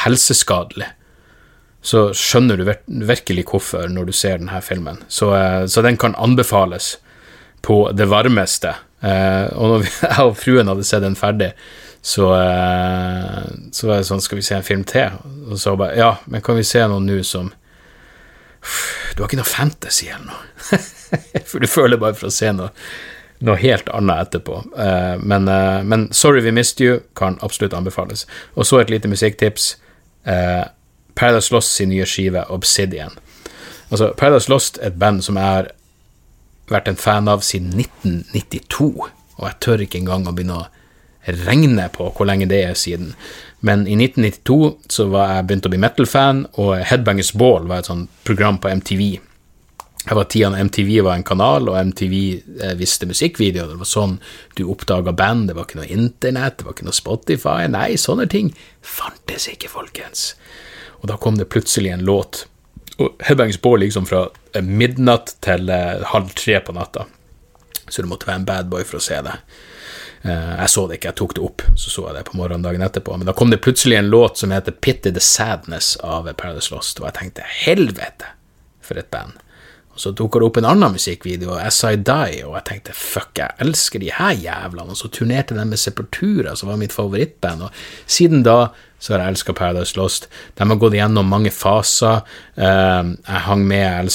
helseskadelig, 0.04 0.86
så 1.82 2.04
skjønner 2.14 2.60
du 2.60 2.62
vir 2.68 2.78
virkelig 3.10 3.48
hvorfor 3.50 3.88
når 3.90 4.06
du 4.06 4.14
ser 4.14 4.38
denne 4.38 4.60
filmen. 4.62 5.00
Så, 5.10 5.32
eh, 5.34 5.64
så 5.66 5.82
den 5.82 5.98
kan 5.98 6.14
anbefales 6.14 6.92
på 7.66 7.82
det 7.96 8.06
varmeste. 8.12 8.76
Eh, 9.02 9.50
og 9.56 9.74
når 9.74 9.88
jeg 9.88 10.28
og 10.28 10.38
fruen 10.38 10.70
hadde 10.70 10.86
sett 10.86 11.02
den 11.02 11.18
ferdig, 11.18 11.50
så, 12.02 12.34
eh, 12.34 13.42
så 13.72 13.86
var 13.86 14.00
det 14.00 14.08
sånn 14.08 14.22
Skal 14.24 14.40
vi 14.40 14.44
se 14.44 14.56
en 14.56 14.64
film 14.64 14.84
til? 14.88 15.18
Og 15.50 15.58
så 15.60 15.76
bare 15.76 15.98
Ja, 16.00 16.14
men 16.32 16.40
kan 16.42 16.56
vi 16.56 16.64
se 16.64 16.80
noe 16.88 17.02
nå 17.04 17.20
som 17.26 17.52
Du 19.14 19.20
har 19.20 19.28
ikke 19.28 19.40
noe 19.40 19.48
fantasy 19.48 20.08
eller 20.08 20.30
noe? 20.30 20.80
for 21.50 21.60
du 21.60 21.68
føler 21.68 22.00
bare 22.00 22.16
for 22.16 22.30
å 22.30 22.32
se 22.32 22.48
noe, 22.54 22.70
noe 23.42 23.56
helt 23.58 23.88
annet 23.90 24.28
etterpå. 24.28 24.60
Eh, 24.78 25.16
men, 25.18 25.48
eh, 25.50 25.80
men, 25.82 26.04
Sorry 26.14 26.42
We 26.44 26.52
Missed 26.54 26.80
You 26.84 27.00
kan 27.18 27.38
absolutt 27.42 27.74
anbefales. 27.74 28.26
Og 28.54 28.68
så 28.68 28.78
et 28.78 28.92
lite 28.92 29.10
musikktips. 29.10 29.72
Paradise 30.22 31.50
Lost 31.50 31.74
sin 31.74 31.90
nye 31.90 32.06
skive 32.06 32.44
Obsidian. 32.54 33.16
Altså, 33.90 34.12
Paradise 34.16 34.52
Lost 34.52 34.78
er 34.78 34.92
et 34.92 35.00
band 35.00 35.24
som 35.26 35.40
jeg 35.40 35.56
har 35.56 35.72
vært 36.70 36.92
en 36.92 37.00
fan 37.00 37.32
av 37.32 37.42
siden 37.42 37.74
1992, 37.74 38.92
og 39.08 39.48
jeg 39.48 39.58
tør 39.64 39.82
ikke 39.88 40.04
engang 40.04 40.28
å 40.28 40.36
begynne 40.36 40.60
å 40.60 40.68
regne 41.24 41.88
på 41.92 42.10
hvor 42.16 42.28
lenge 42.28 42.48
det 42.50 42.62
er 42.64 42.76
siden. 42.78 43.14
Men 43.60 43.86
i 43.86 43.96
1992 43.98 44.76
så 44.88 45.08
var 45.12 45.34
jeg 45.34 45.48
begynt 45.48 45.66
å 45.68 45.72
bli 45.72 45.80
metal-fan, 45.82 46.46
og 46.62 46.78
Headbangers 46.88 47.34
Ball 47.36 47.68
var 47.68 47.82
et 47.82 47.90
sånt 47.90 48.08
program 48.24 48.60
på 48.60 48.72
MTV. 48.80 49.02
Jeg 50.00 50.16
var 50.16 50.28
tida 50.32 50.48
da 50.54 50.62
MTV 50.64 50.94
var 51.04 51.18
en 51.18 51.26
kanal, 51.28 51.68
og 51.68 51.76
MTV 51.90 52.14
eh, 52.64 52.72
visste 52.80 53.08
musikkvideoer. 53.08 53.74
Det 53.74 53.82
var 53.82 53.88
sånn 53.88 54.14
du 54.56 54.64
oppdaga 54.72 55.12
band. 55.12 55.50
Det 55.50 55.56
var 55.58 55.68
ikke 55.68 55.82
noe 55.82 55.90
internett, 55.92 56.56
det 56.58 56.68
var 56.68 56.76
ikke 56.76 56.88
noe 56.88 56.96
Spotify. 56.96 57.66
Nei, 57.68 57.98
sånne 58.00 58.24
ting 58.32 58.48
fantes 58.80 59.50
ikke, 59.52 59.68
folkens. 59.68 60.30
Og 61.02 61.10
da 61.12 61.18
kom 61.20 61.36
det 61.36 61.50
plutselig 61.52 61.92
en 61.92 62.06
låt. 62.08 62.46
Og 62.96 63.20
Headbangers 63.26 63.60
Ball 63.60 63.84
liksom 63.84 64.08
fra 64.08 64.24
eh, 64.54 64.64
midnatt 64.64 65.34
til 65.44 65.68
eh, 65.68 66.00
halv 66.14 66.32
tre 66.32 66.62
på 66.64 66.76
natta. 66.76 67.04
Så 67.90 68.00
du 68.00 68.08
måtte 68.08 68.28
være 68.30 68.40
en 68.40 68.48
bad 68.48 68.72
boy 68.72 68.86
for 68.88 69.02
å 69.02 69.04
se 69.04 69.20
det. 69.26 69.36
Eh, 70.22 70.54
jeg 70.60 70.68
så 70.68 70.86
det 70.86 70.98
ikke, 70.98 71.12
jeg 71.12 71.18
tok 71.20 71.36
det 71.36 71.44
opp, 71.46 71.62
så 71.80 71.92
så 71.92 72.06
jeg 72.08 72.18
det 72.18 72.24
på 72.28 72.40
morgenen 72.40 72.64
dagen 72.66 72.84
etterpå. 72.84 73.16
Men 73.16 73.28
da 73.30 73.36
kom 73.36 73.52
det 73.52 73.62
plutselig 73.64 73.96
en 73.96 74.10
låt 74.12 74.40
som 74.40 74.52
heter 74.52 74.76
Pity 74.76 75.14
the 75.16 75.22
Sadness 75.24 75.94
av 76.04 76.28
Paradise 76.32 76.74
Lost, 76.74 77.00
og 77.00 77.08
jeg 77.08 77.18
tenkte 77.20 77.46
helvete, 77.62 78.34
for 78.84 79.00
et 79.00 79.08
band. 79.12 79.38
Og 79.90 80.02
så 80.02 80.12
dukker 80.16 80.40
det 80.40 80.50
opp 80.50 80.60
en 80.60 80.68
annen 80.70 80.94
musikkvideo, 80.94 81.56
As 81.58 81.80
I 81.86 81.96
Die, 81.96 82.44
og 82.44 82.54
jeg 82.58 82.66
tenkte 82.68 82.96
fuck, 82.96 83.32
jeg 83.40 83.56
elsker 83.64 84.02
de 84.02 84.12
her 84.14 84.36
jævlene. 84.36 84.92
Og 84.92 85.00
så 85.00 85.10
turnerte 85.12 85.56
de 85.56 85.64
med 85.66 85.80
Sepultura, 85.80 86.54
som 86.56 86.70
var 86.70 86.78
mitt 86.80 86.94
favorittband, 86.94 87.66
og 87.66 87.82
siden 88.10 88.44
da 88.46 88.70
så 89.00 89.14
har 89.14 89.22
jeg 89.22 89.32
elska 89.32 89.54
Paradise 89.56 89.96
Lost. 89.96 90.28
De 90.58 90.66
har 90.68 90.78
gått 90.80 90.94
igjennom 90.94 91.30
mange 91.32 91.50
faser. 91.54 92.20
Uh, 92.58 93.16
jeg 93.16 93.44
hang 93.46 93.62
med, 93.64 93.80
jeg 93.80 94.08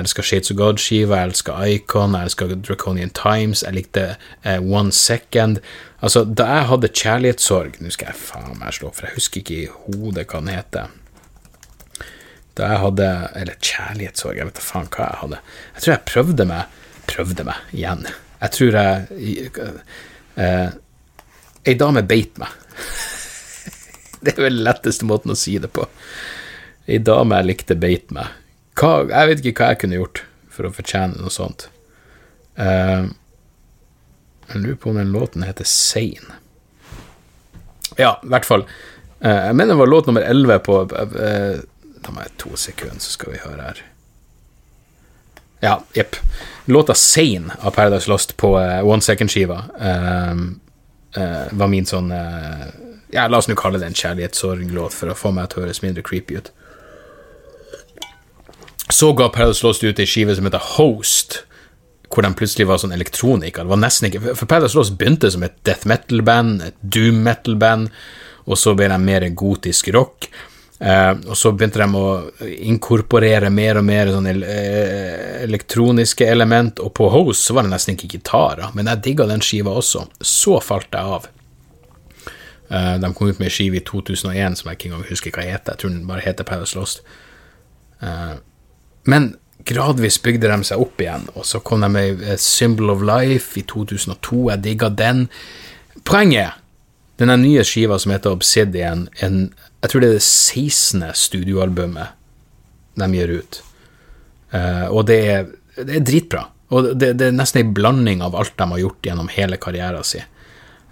elska, 0.00 0.24
Shades 0.24 0.52
of 0.54 0.56
God-skiva, 0.56 1.18
jeg 1.20 1.30
elska 1.30 1.56
Icon, 1.68 2.16
jeg 2.16 2.30
elska 2.30 2.48
Draconian 2.54 3.12
Times, 3.16 3.60
jeg 3.66 3.76
likte 3.76 4.06
uh, 4.16 4.56
One 4.64 4.94
Second. 4.96 5.60
Altså, 6.00 6.24
da 6.24 6.46
jeg 6.48 6.68
hadde 6.70 6.92
kjærlighetssorg 6.92 7.78
Nå 7.80 7.90
skal 7.92 8.10
jeg 8.10 8.20
faen 8.20 8.58
meg 8.60 8.74
slå, 8.76 8.90
for 8.92 9.08
jeg 9.08 9.16
husker 9.16 9.40
ikke 9.40 9.56
i 9.56 9.68
hodet 9.86 10.26
hva 10.28 10.40
den 10.42 10.52
heter. 10.52 10.94
Da 12.56 12.70
jeg 12.72 12.80
hadde 12.84 13.08
Eller 13.36 13.60
kjærlighetssorg, 13.60 14.36
jeg 14.38 14.48
vet 14.48 14.60
da 14.60 14.64
faen 14.64 14.88
hva 14.92 15.10
jeg 15.10 15.20
hadde. 15.24 15.42
Jeg 15.74 15.84
tror 15.84 15.94
jeg 15.94 16.08
prøvde 16.12 16.48
meg 16.52 16.82
Prøvde 17.06 17.44
meg 17.46 17.76
igjen. 17.76 18.00
Jeg 18.40 18.54
tror 18.56 18.78
jeg 18.80 19.50
uh, 19.60 20.72
Ei 21.66 21.74
dame 21.78 22.02
beit 22.06 22.40
meg. 22.40 22.52
Det 24.26 24.34
er 24.34 24.48
vel 24.48 24.64
letteste 24.66 25.06
måten 25.06 25.30
å 25.30 25.38
si 25.38 25.54
det 25.62 25.70
på. 25.70 25.86
Ei 26.90 26.98
dame 27.02 27.38
jeg 27.38 27.50
likte, 27.50 27.76
beit 27.78 28.10
meg. 28.14 28.32
Hva, 28.76 29.04
jeg 29.06 29.30
vet 29.30 29.44
ikke 29.44 29.62
hva 29.62 29.68
jeg 29.72 29.80
kunne 29.84 30.00
gjort 30.00 30.22
for 30.52 30.68
å 30.68 30.72
fortjene 30.74 31.20
noe 31.20 31.32
sånt. 31.32 31.68
Uh, 32.58 33.06
jeg 34.50 34.62
lurer 34.62 34.78
på 34.80 34.90
om 34.90 34.98
den 35.00 35.12
låten 35.14 35.44
heter 35.46 35.68
Sane. 35.68 36.40
Ja, 37.96 38.16
i 38.22 38.30
hvert 38.32 38.48
fall. 38.48 38.66
Uh, 39.22 39.46
jeg 39.48 39.56
mener 39.56 39.74
det 39.74 39.80
var 39.82 39.92
låt 39.92 40.08
nummer 40.10 40.26
11 40.26 40.58
på 40.66 40.78
uh, 40.90 41.60
Da 42.04 42.14
må 42.14 42.24
jeg 42.24 42.34
to 42.42 42.56
sekunder, 42.60 43.02
så 43.02 43.14
skal 43.14 43.34
vi 43.34 43.42
høre 43.44 43.68
her. 43.68 43.84
Ja, 45.64 45.76
jepp. 45.96 46.18
Låta 46.68 46.94
Sane 46.98 47.56
av 47.62 47.78
Paradise 47.78 48.10
Lost 48.10 48.36
på 48.36 48.52
One 48.58 49.02
Second-skiva 49.02 49.62
var 51.56 51.70
min 51.72 51.86
sånn 51.88 52.10
ja, 53.16 53.26
La 53.32 53.40
oss 53.40 53.48
nå 53.48 53.56
kalle 53.58 53.80
det 53.80 53.88
en 53.90 53.96
kjærlighetssorglåt 53.96 54.94
for 54.94 55.12
å 55.12 55.18
få 55.18 55.32
meg 55.34 55.50
til 55.50 55.62
å 55.62 55.66
høres 55.66 55.82
mindre 55.84 56.04
creepy 56.06 56.38
ut. 56.38 56.52
Så 58.92 59.10
ga 59.18 59.30
Paradise 59.34 59.66
Lost 59.66 59.84
ut 59.84 59.98
ei 59.98 60.06
skive 60.06 60.36
som 60.36 60.46
heter 60.46 60.62
Host, 60.76 61.40
hvor 62.12 62.22
de 62.22 62.30
plutselig 62.38 62.68
var 62.68 62.78
sånn 62.78 62.94
elektronika. 62.94 63.64
Det 63.64 63.72
var 63.72 63.80
nesten 63.82 64.08
ikke 64.08 64.36
For 64.38 64.46
Paradise 64.46 64.78
Lost 64.78 64.94
begynte 64.98 65.30
som 65.32 65.42
et 65.46 65.56
death 65.66 65.88
metal-band, 65.90 66.62
et 66.68 66.76
doom 66.80 67.18
metal-band, 67.26 67.90
og 68.46 68.60
så 68.60 68.76
ble 68.78 68.86
de 68.92 69.00
mer 69.02 69.26
gotisk 69.34 69.90
rock. 69.96 70.28
Uh, 70.76 71.16
og 71.32 71.38
så 71.40 71.54
begynte 71.56 71.80
de 71.80 71.86
å 71.96 72.48
inkorporere 72.68 73.48
mer 73.48 73.80
og 73.80 73.86
mer 73.88 74.10
sånne 74.12 74.34
eh, 74.44 75.38
elektroniske 75.46 76.26
element, 76.28 76.82
og 76.84 76.92
på 76.94 77.08
Host 77.14 77.48
så 77.48 77.56
var 77.56 77.64
det 77.64 77.72
nesten 77.72 77.96
ikke 77.96 78.18
gitarer, 78.18 78.74
men 78.76 78.92
jeg 78.92 79.02
digga 79.08 79.26
den 79.30 79.42
skiva 79.42 79.72
også. 79.72 80.04
Så 80.20 80.60
falt 80.62 80.92
jeg 80.92 81.16
av. 81.16 81.30
Uh, 82.70 82.96
de 83.02 83.12
kom 83.14 83.30
ut 83.30 83.38
med 83.38 83.48
ei 83.48 83.54
skive 83.54 83.78
i 83.78 83.84
2001 83.86 84.60
som 84.60 84.70
jeg 84.70 84.78
ikke 84.78 84.90
engang 84.90 85.08
husker 85.10 85.34
hva 85.34 85.46
heter. 85.46 85.74
Jeg 85.74 85.82
tror 85.82 85.92
den 85.94 86.06
bare 86.08 86.24
heter 86.24 86.48
Paradise 86.48 86.78
Lost. 86.78 87.02
Uh, 88.02 88.38
men 89.06 89.34
gradvis 89.66 90.18
bygde 90.22 90.50
de 90.50 90.66
seg 90.66 90.82
opp 90.82 91.00
igjen, 91.02 91.26
og 91.34 91.46
så 91.46 91.60
kom 91.64 91.82
de 91.82 91.90
med 91.90 92.24
Symbol 92.42 92.92
of 92.94 93.04
Life 93.06 93.58
i 93.58 93.64
2002. 93.66 94.42
Jeg 94.52 94.64
digga 94.64 94.90
den. 94.92 95.26
Poenget 96.06 96.58
denne 97.20 97.38
nye 97.40 97.64
skiva 97.64 97.98
som 98.00 98.12
heter 98.12 98.34
Obsidian, 98.36 99.06
en, 99.24 99.46
jeg 99.82 99.92
tror 99.92 100.02
det 100.02 100.10
er 100.10 100.18
det 100.18 100.26
16. 100.26 101.06
studioalbumet 101.16 102.12
de 103.00 103.08
gir 103.14 103.32
ut. 103.40 103.62
Uh, 104.52 104.86
og 104.92 105.06
det 105.08 105.18
er, 105.30 105.48
det 105.78 106.00
er, 106.00 106.06
dritbra. 106.06 106.46
Og 106.74 106.92
det, 106.98 107.14
det 107.20 107.30
er 107.30 107.36
nesten 107.36 107.62
ei 107.62 107.74
blanding 107.76 108.22
av 108.24 108.36
alt 108.38 108.56
de 108.58 108.68
har 108.72 108.82
gjort 108.82 109.08
gjennom 109.08 109.30
hele 109.32 109.58
karrieren 109.62 110.06
sin. 110.06 110.26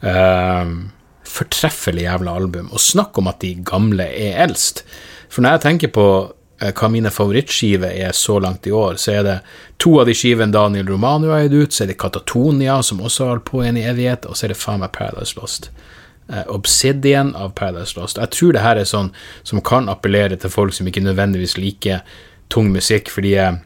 Uh, 0.05 0.87
fortreffelig 1.35 2.07
jævla 2.07 2.37
album. 2.39 2.71
Og 2.73 2.83
snakk 2.83 3.19
om 3.19 3.29
at 3.31 3.43
de 3.43 3.55
gamle 3.67 4.07
er 4.07 4.41
eldst. 4.47 4.85
For 5.29 5.43
når 5.43 5.57
jeg 5.57 5.65
tenker 5.65 5.93
på 5.95 6.07
eh, 6.63 6.71
hva 6.71 6.91
mine 6.93 7.11
favorittskiver 7.15 7.91
er 7.91 8.15
så 8.17 8.39
langt 8.43 8.69
i 8.71 8.75
år, 8.75 9.01
så 9.03 9.17
er 9.19 9.27
det 9.27 9.39
to 9.83 9.97
av 10.01 10.09
de 10.09 10.15
skivene 10.17 10.55
Daniel 10.55 10.89
Romano 10.93 11.33
har 11.33 11.47
gitt 11.47 11.59
ut, 11.59 11.75
så 11.75 11.85
er 11.85 11.93
det 11.93 11.99
Katatonia, 12.03 12.79
som 12.83 13.03
også 13.03 13.25
har 13.25 13.35
holdt 13.35 13.49
på 13.51 13.65
i 13.65 13.73
evighet, 13.83 14.29
og 14.29 14.39
så 14.39 14.47
er 14.47 14.55
det 14.55 14.61
faen 14.61 14.85
meg 14.85 14.95
Paradise 14.95 15.39
Lost. 15.41 15.71
Uh, 16.31 16.41
Obsidian 16.55 17.35
av 17.37 17.53
Paradise 17.59 17.99
Lost. 17.99 18.17
Jeg 18.17 18.33
tror 18.33 18.55
det 18.55 18.65
her 18.65 18.79
er 18.81 18.89
sånn 18.89 19.11
som 19.45 19.61
kan 19.61 19.91
appellere 19.93 20.39
til 20.41 20.53
folk 20.53 20.73
som 20.73 20.89
ikke 20.89 21.03
nødvendigvis 21.05 21.59
liker 21.61 22.01
tung 22.53 22.71
musikk, 22.73 23.11
fordi 23.13 23.35
uh, 23.37 23.59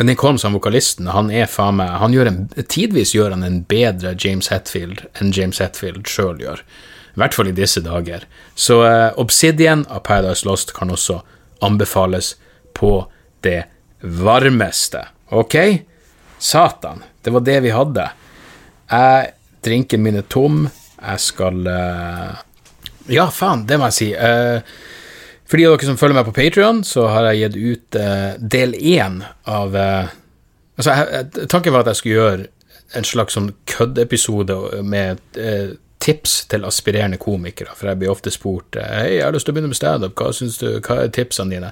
Nick 0.00 0.18
Holmes, 0.24 0.42
han 0.42 0.52
vokalisten, 0.56 1.06
han 1.12 1.28
er 1.30 1.50
faen 1.50 1.76
meg 1.76 1.90
han 2.00 2.14
gjør 2.14 2.30
en, 2.30 2.38
Tidvis 2.56 3.12
gjør 3.14 3.34
han 3.34 3.44
en 3.44 3.60
bedre 3.68 4.14
James 4.16 4.48
Hetfield 4.48 5.04
enn 5.20 5.34
James 5.36 5.60
Hetfield 5.60 6.08
sjøl 6.08 6.40
gjør. 6.40 6.62
I 7.12 7.20
hvert 7.20 7.36
fall 7.36 7.50
i 7.50 7.56
disse 7.56 7.82
dager. 7.84 8.24
Så 8.56 8.78
uh, 8.86 9.12
Obsidian 9.20 9.84
av 9.92 10.00
Paradise 10.06 10.48
Lost 10.48 10.72
kan 10.72 10.90
også 10.90 11.18
anbefales 11.62 12.36
på 12.72 12.94
det 13.44 13.66
varmeste. 14.00 15.04
Ok? 15.28 15.58
Satan, 16.40 17.04
det 17.22 17.34
var 17.36 17.44
det 17.44 17.58
vi 17.66 17.74
hadde. 17.76 18.08
Jeg 18.90 19.34
Drinken 19.62 20.02
min 20.02 20.18
er 20.18 20.24
tom. 20.26 20.64
Jeg 20.98 21.20
skal 21.22 21.68
uh... 21.68 22.40
Ja, 23.12 23.28
faen, 23.30 23.66
det 23.68 23.78
må 23.78 23.92
jeg 23.92 23.98
si. 23.98 24.08
Uh, 24.16 24.64
for 25.52 25.60
de 25.60 25.68
av 25.68 25.74
dere 25.76 25.84
som 25.90 25.98
følger 26.00 26.16
meg 26.16 26.28
på 26.30 26.32
Patrion, 26.38 26.78
så 26.80 27.02
har 27.12 27.26
jeg 27.28 27.42
gitt 27.42 27.56
ut 27.60 27.96
eh, 28.00 28.28
del 28.40 28.72
én 28.80 29.20
av 29.44 29.76
eh, 29.76 30.18
Altså, 30.80 30.94
jeg, 30.96 31.48
tanken 31.52 31.74
var 31.74 31.82
at 31.84 31.90
jeg 31.90 31.98
skulle 31.98 32.14
gjøre 32.16 32.46
en 32.96 33.04
slags 33.04 33.34
sånn 33.36 33.50
køddepisode 33.68 34.54
med 34.88 35.20
uh, 35.36 35.74
tips 36.02 36.32
til 36.50 36.64
aspirerende 36.66 37.18
komikere, 37.22 37.76
for 37.78 37.88
jeg 37.90 38.00
blir 38.00 38.10
ofte 38.10 38.32
spurt 38.34 38.74
Hei, 38.80 39.18
jeg 39.18 39.24
har 39.24 39.34
lyst 39.34 39.46
til 39.46 39.54
å 39.54 39.56
begynne 39.56 39.70
med 39.70 39.78
standup, 39.78 40.18
hva 40.18 40.32
hva 40.82 40.96
er 41.04 41.12
tipsene 41.14 41.54
dine? 41.54 41.70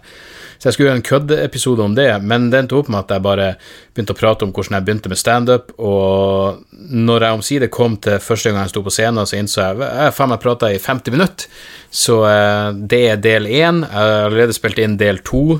Så 0.60 0.68
jeg 0.68 0.76
skulle 0.76 0.90
gjøre 0.90 1.00
en 1.00 1.08
køddeepisode 1.08 1.82
om 1.82 1.96
det, 1.96 2.08
men 2.22 2.50
det 2.52 2.60
endte 2.60 2.76
opp 2.78 2.90
med 2.92 3.00
at 3.00 3.14
jeg 3.16 3.24
bare 3.24 3.48
begynte 3.94 4.14
å 4.14 4.20
prate 4.20 4.46
om 4.46 4.52
hvordan 4.54 4.76
jeg 4.78 4.86
begynte 4.86 5.10
med 5.10 5.20
standup, 5.20 5.72
og 5.80 6.62
når 6.70 7.26
jeg 7.26 7.38
omsider 7.40 7.72
kom 7.74 7.96
til 8.04 8.22
første 8.22 8.52
gang 8.52 8.62
jeg 8.62 8.74
sto 8.74 8.84
på 8.86 8.94
scenen, 8.94 9.26
så 9.26 9.40
innså 9.40 9.64
jeg 9.64 9.90
jeg 9.90 10.16
faen 10.16 10.36
prata 10.40 10.70
i 10.70 10.78
50 10.78 11.16
minutter, 11.16 11.60
så 11.90 12.20
uh, 12.22 12.70
det 12.74 13.02
er 13.10 13.22
del 13.24 13.48
én. 13.50 13.82
Jeg 13.82 13.96
har 13.96 14.28
allerede 14.28 14.54
spilt 14.54 14.78
inn 14.78 14.98
del 15.00 15.24
to. 15.26 15.58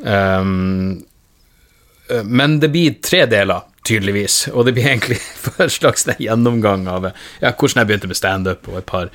Um, 0.00 1.02
men 2.24 2.56
det 2.62 2.70
blir 2.72 2.96
tre 3.04 3.26
deler 3.30 3.66
tydeligvis. 3.86 4.48
Og 4.52 4.66
det 4.66 4.74
blir 4.76 4.88
egentlig 4.90 5.18
en 5.62 5.72
slags 5.72 6.06
gjennomgang 6.20 6.86
av 6.90 7.08
ja, 7.10 7.50
hvordan 7.50 7.82
jeg 7.82 7.88
begynte 7.88 8.10
med 8.10 8.18
standup, 8.18 8.68
og 8.68 8.80
et 8.80 8.88
par 8.88 9.10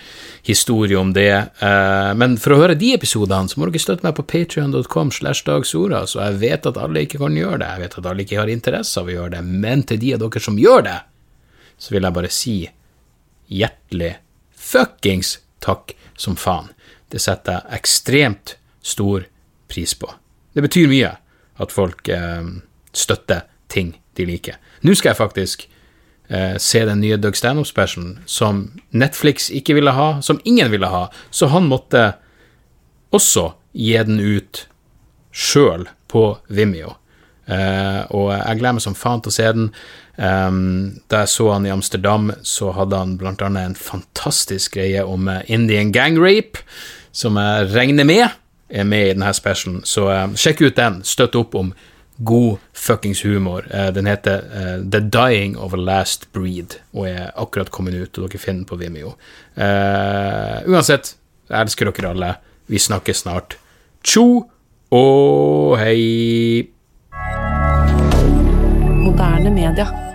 historier 0.48 1.00
om 1.00 1.14
det. 1.16 1.32
Eh, 1.64 2.12
men 2.18 2.38
for 2.42 2.56
å 2.56 2.60
høre 2.64 2.78
de 2.80 2.94
episodene, 2.96 3.52
så 3.52 3.60
må 3.62 3.70
dere 3.70 3.84
støtte 3.84 4.08
meg 4.08 4.16
på 4.18 4.28
patrion.com 4.32 5.14
slash 5.16 5.46
dagsorda, 5.48 6.06
så 6.10 6.24
jeg 6.24 6.40
vet 6.44 6.70
at 6.70 6.80
alle 6.82 7.06
ikke 7.06 7.22
kan 7.22 7.38
gjøre 7.38 7.62
det. 7.62 7.72
Jeg 7.74 7.86
vet 7.86 8.00
at 8.02 8.10
alle 8.12 8.26
ikke 8.26 8.42
har 8.42 8.54
interesse 8.54 9.02
av 9.02 9.12
å 9.12 9.18
gjøre 9.18 9.36
det, 9.38 9.44
men 9.66 9.86
til 9.88 10.02
de 10.02 10.16
av 10.16 10.24
dere 10.26 10.46
som 10.48 10.62
gjør 10.62 10.88
det, 10.90 11.00
så 11.78 11.96
vil 11.96 12.08
jeg 12.08 12.18
bare 12.18 12.32
si 12.32 12.58
hjertelig 13.52 14.14
fuckings 14.56 15.38
takk 15.64 15.94
som 16.18 16.38
faen. 16.40 16.72
Det 17.12 17.22
setter 17.22 17.60
jeg 17.60 17.82
ekstremt 17.82 18.56
stor 18.86 19.28
pris 19.70 19.94
på. 19.98 20.10
Det 20.56 20.64
betyr 20.64 20.90
mye 20.90 21.12
at 21.62 21.74
folk 21.74 22.10
eh, 22.12 22.48
støtter 22.96 23.46
ting 23.72 23.94
de 24.18 24.28
liker. 24.28 24.60
Nå 24.86 24.96
skal 24.96 25.14
jeg 25.14 25.22
faktisk 25.22 25.68
eh, 26.30 26.58
se 26.62 26.84
den 26.86 27.02
nye 27.04 27.20
Doug 27.22 27.38
Stanhope-specialen 27.38 28.20
som 28.26 28.68
Netflix 28.92 29.50
ikke 29.54 29.78
ville 29.78 29.96
ha, 29.96 30.10
som 30.22 30.42
ingen 30.46 30.72
ville 30.74 30.90
ha, 30.92 31.08
så 31.32 31.50
han 31.54 31.70
måtte 31.72 32.14
også 33.16 33.52
gi 33.76 33.98
den 34.08 34.20
ut 34.20 34.66
sjøl 35.36 35.90
på 36.12 36.30
Vimeo. 36.48 36.96
Eh, 37.46 38.02
og 38.16 38.32
jeg 38.34 38.60
gleder 38.60 38.78
meg 38.78 38.86
som 38.86 38.98
faen 38.98 39.22
til 39.22 39.34
å 39.34 39.36
se 39.36 39.52
den. 39.58 39.70
Um, 40.16 41.02
da 41.12 41.26
jeg 41.26 41.34
så 41.34 41.50
han 41.52 41.66
i 41.68 41.74
Amsterdam, 41.74 42.30
så 42.48 42.72
hadde 42.76 42.98
han 43.02 43.18
blant 43.20 43.44
annet 43.44 43.70
en 43.70 43.76
fantastisk 43.76 44.78
greie 44.78 45.04
om 45.04 45.28
uh, 45.28 45.42
Indian 45.52 45.92
gang 45.92 46.16
rape, 46.22 46.64
som 47.12 47.36
jeg 47.40 47.68
regner 47.74 48.08
med 48.08 48.30
er 48.70 48.88
med 48.88 49.10
i 49.10 49.12
denne 49.14 49.34
specialen. 49.36 49.84
Så 49.86 50.08
uh, 50.08 50.32
sjekk 50.40 50.64
ut 50.64 50.80
den. 50.80 51.02
Støtt 51.06 51.36
opp 51.38 51.58
om 51.60 51.74
god 52.18 52.58
fuckings 52.74 53.24
humor. 53.26 53.66
Uh, 53.74 53.92
den 53.94 54.08
heter 54.10 54.46
uh, 54.52 54.78
The 54.90 55.02
Dying 55.02 55.58
of 55.58 55.74
a 55.74 55.78
Last 55.78 56.32
Breed 56.34 56.80
og 56.94 57.10
er 57.10 57.32
akkurat 57.36 57.72
kommet 57.72 57.98
ut, 58.00 58.18
og 58.18 58.30
dere 58.30 58.42
finner 58.42 58.64
den 58.64 58.70
på 58.70 58.80
Vimeo. 58.80 59.16
Uh, 59.58 60.64
uansett, 60.72 61.16
jeg 61.50 61.60
elsker 61.62 61.92
dere 61.92 62.14
alle. 62.16 62.34
Vi 62.72 62.82
snakkes 62.82 63.26
snart. 63.26 63.60
Tjo 64.06 64.46
og 64.96 65.78
hei. 65.82 66.70
Moderne 69.06 69.52
media. 69.54 70.15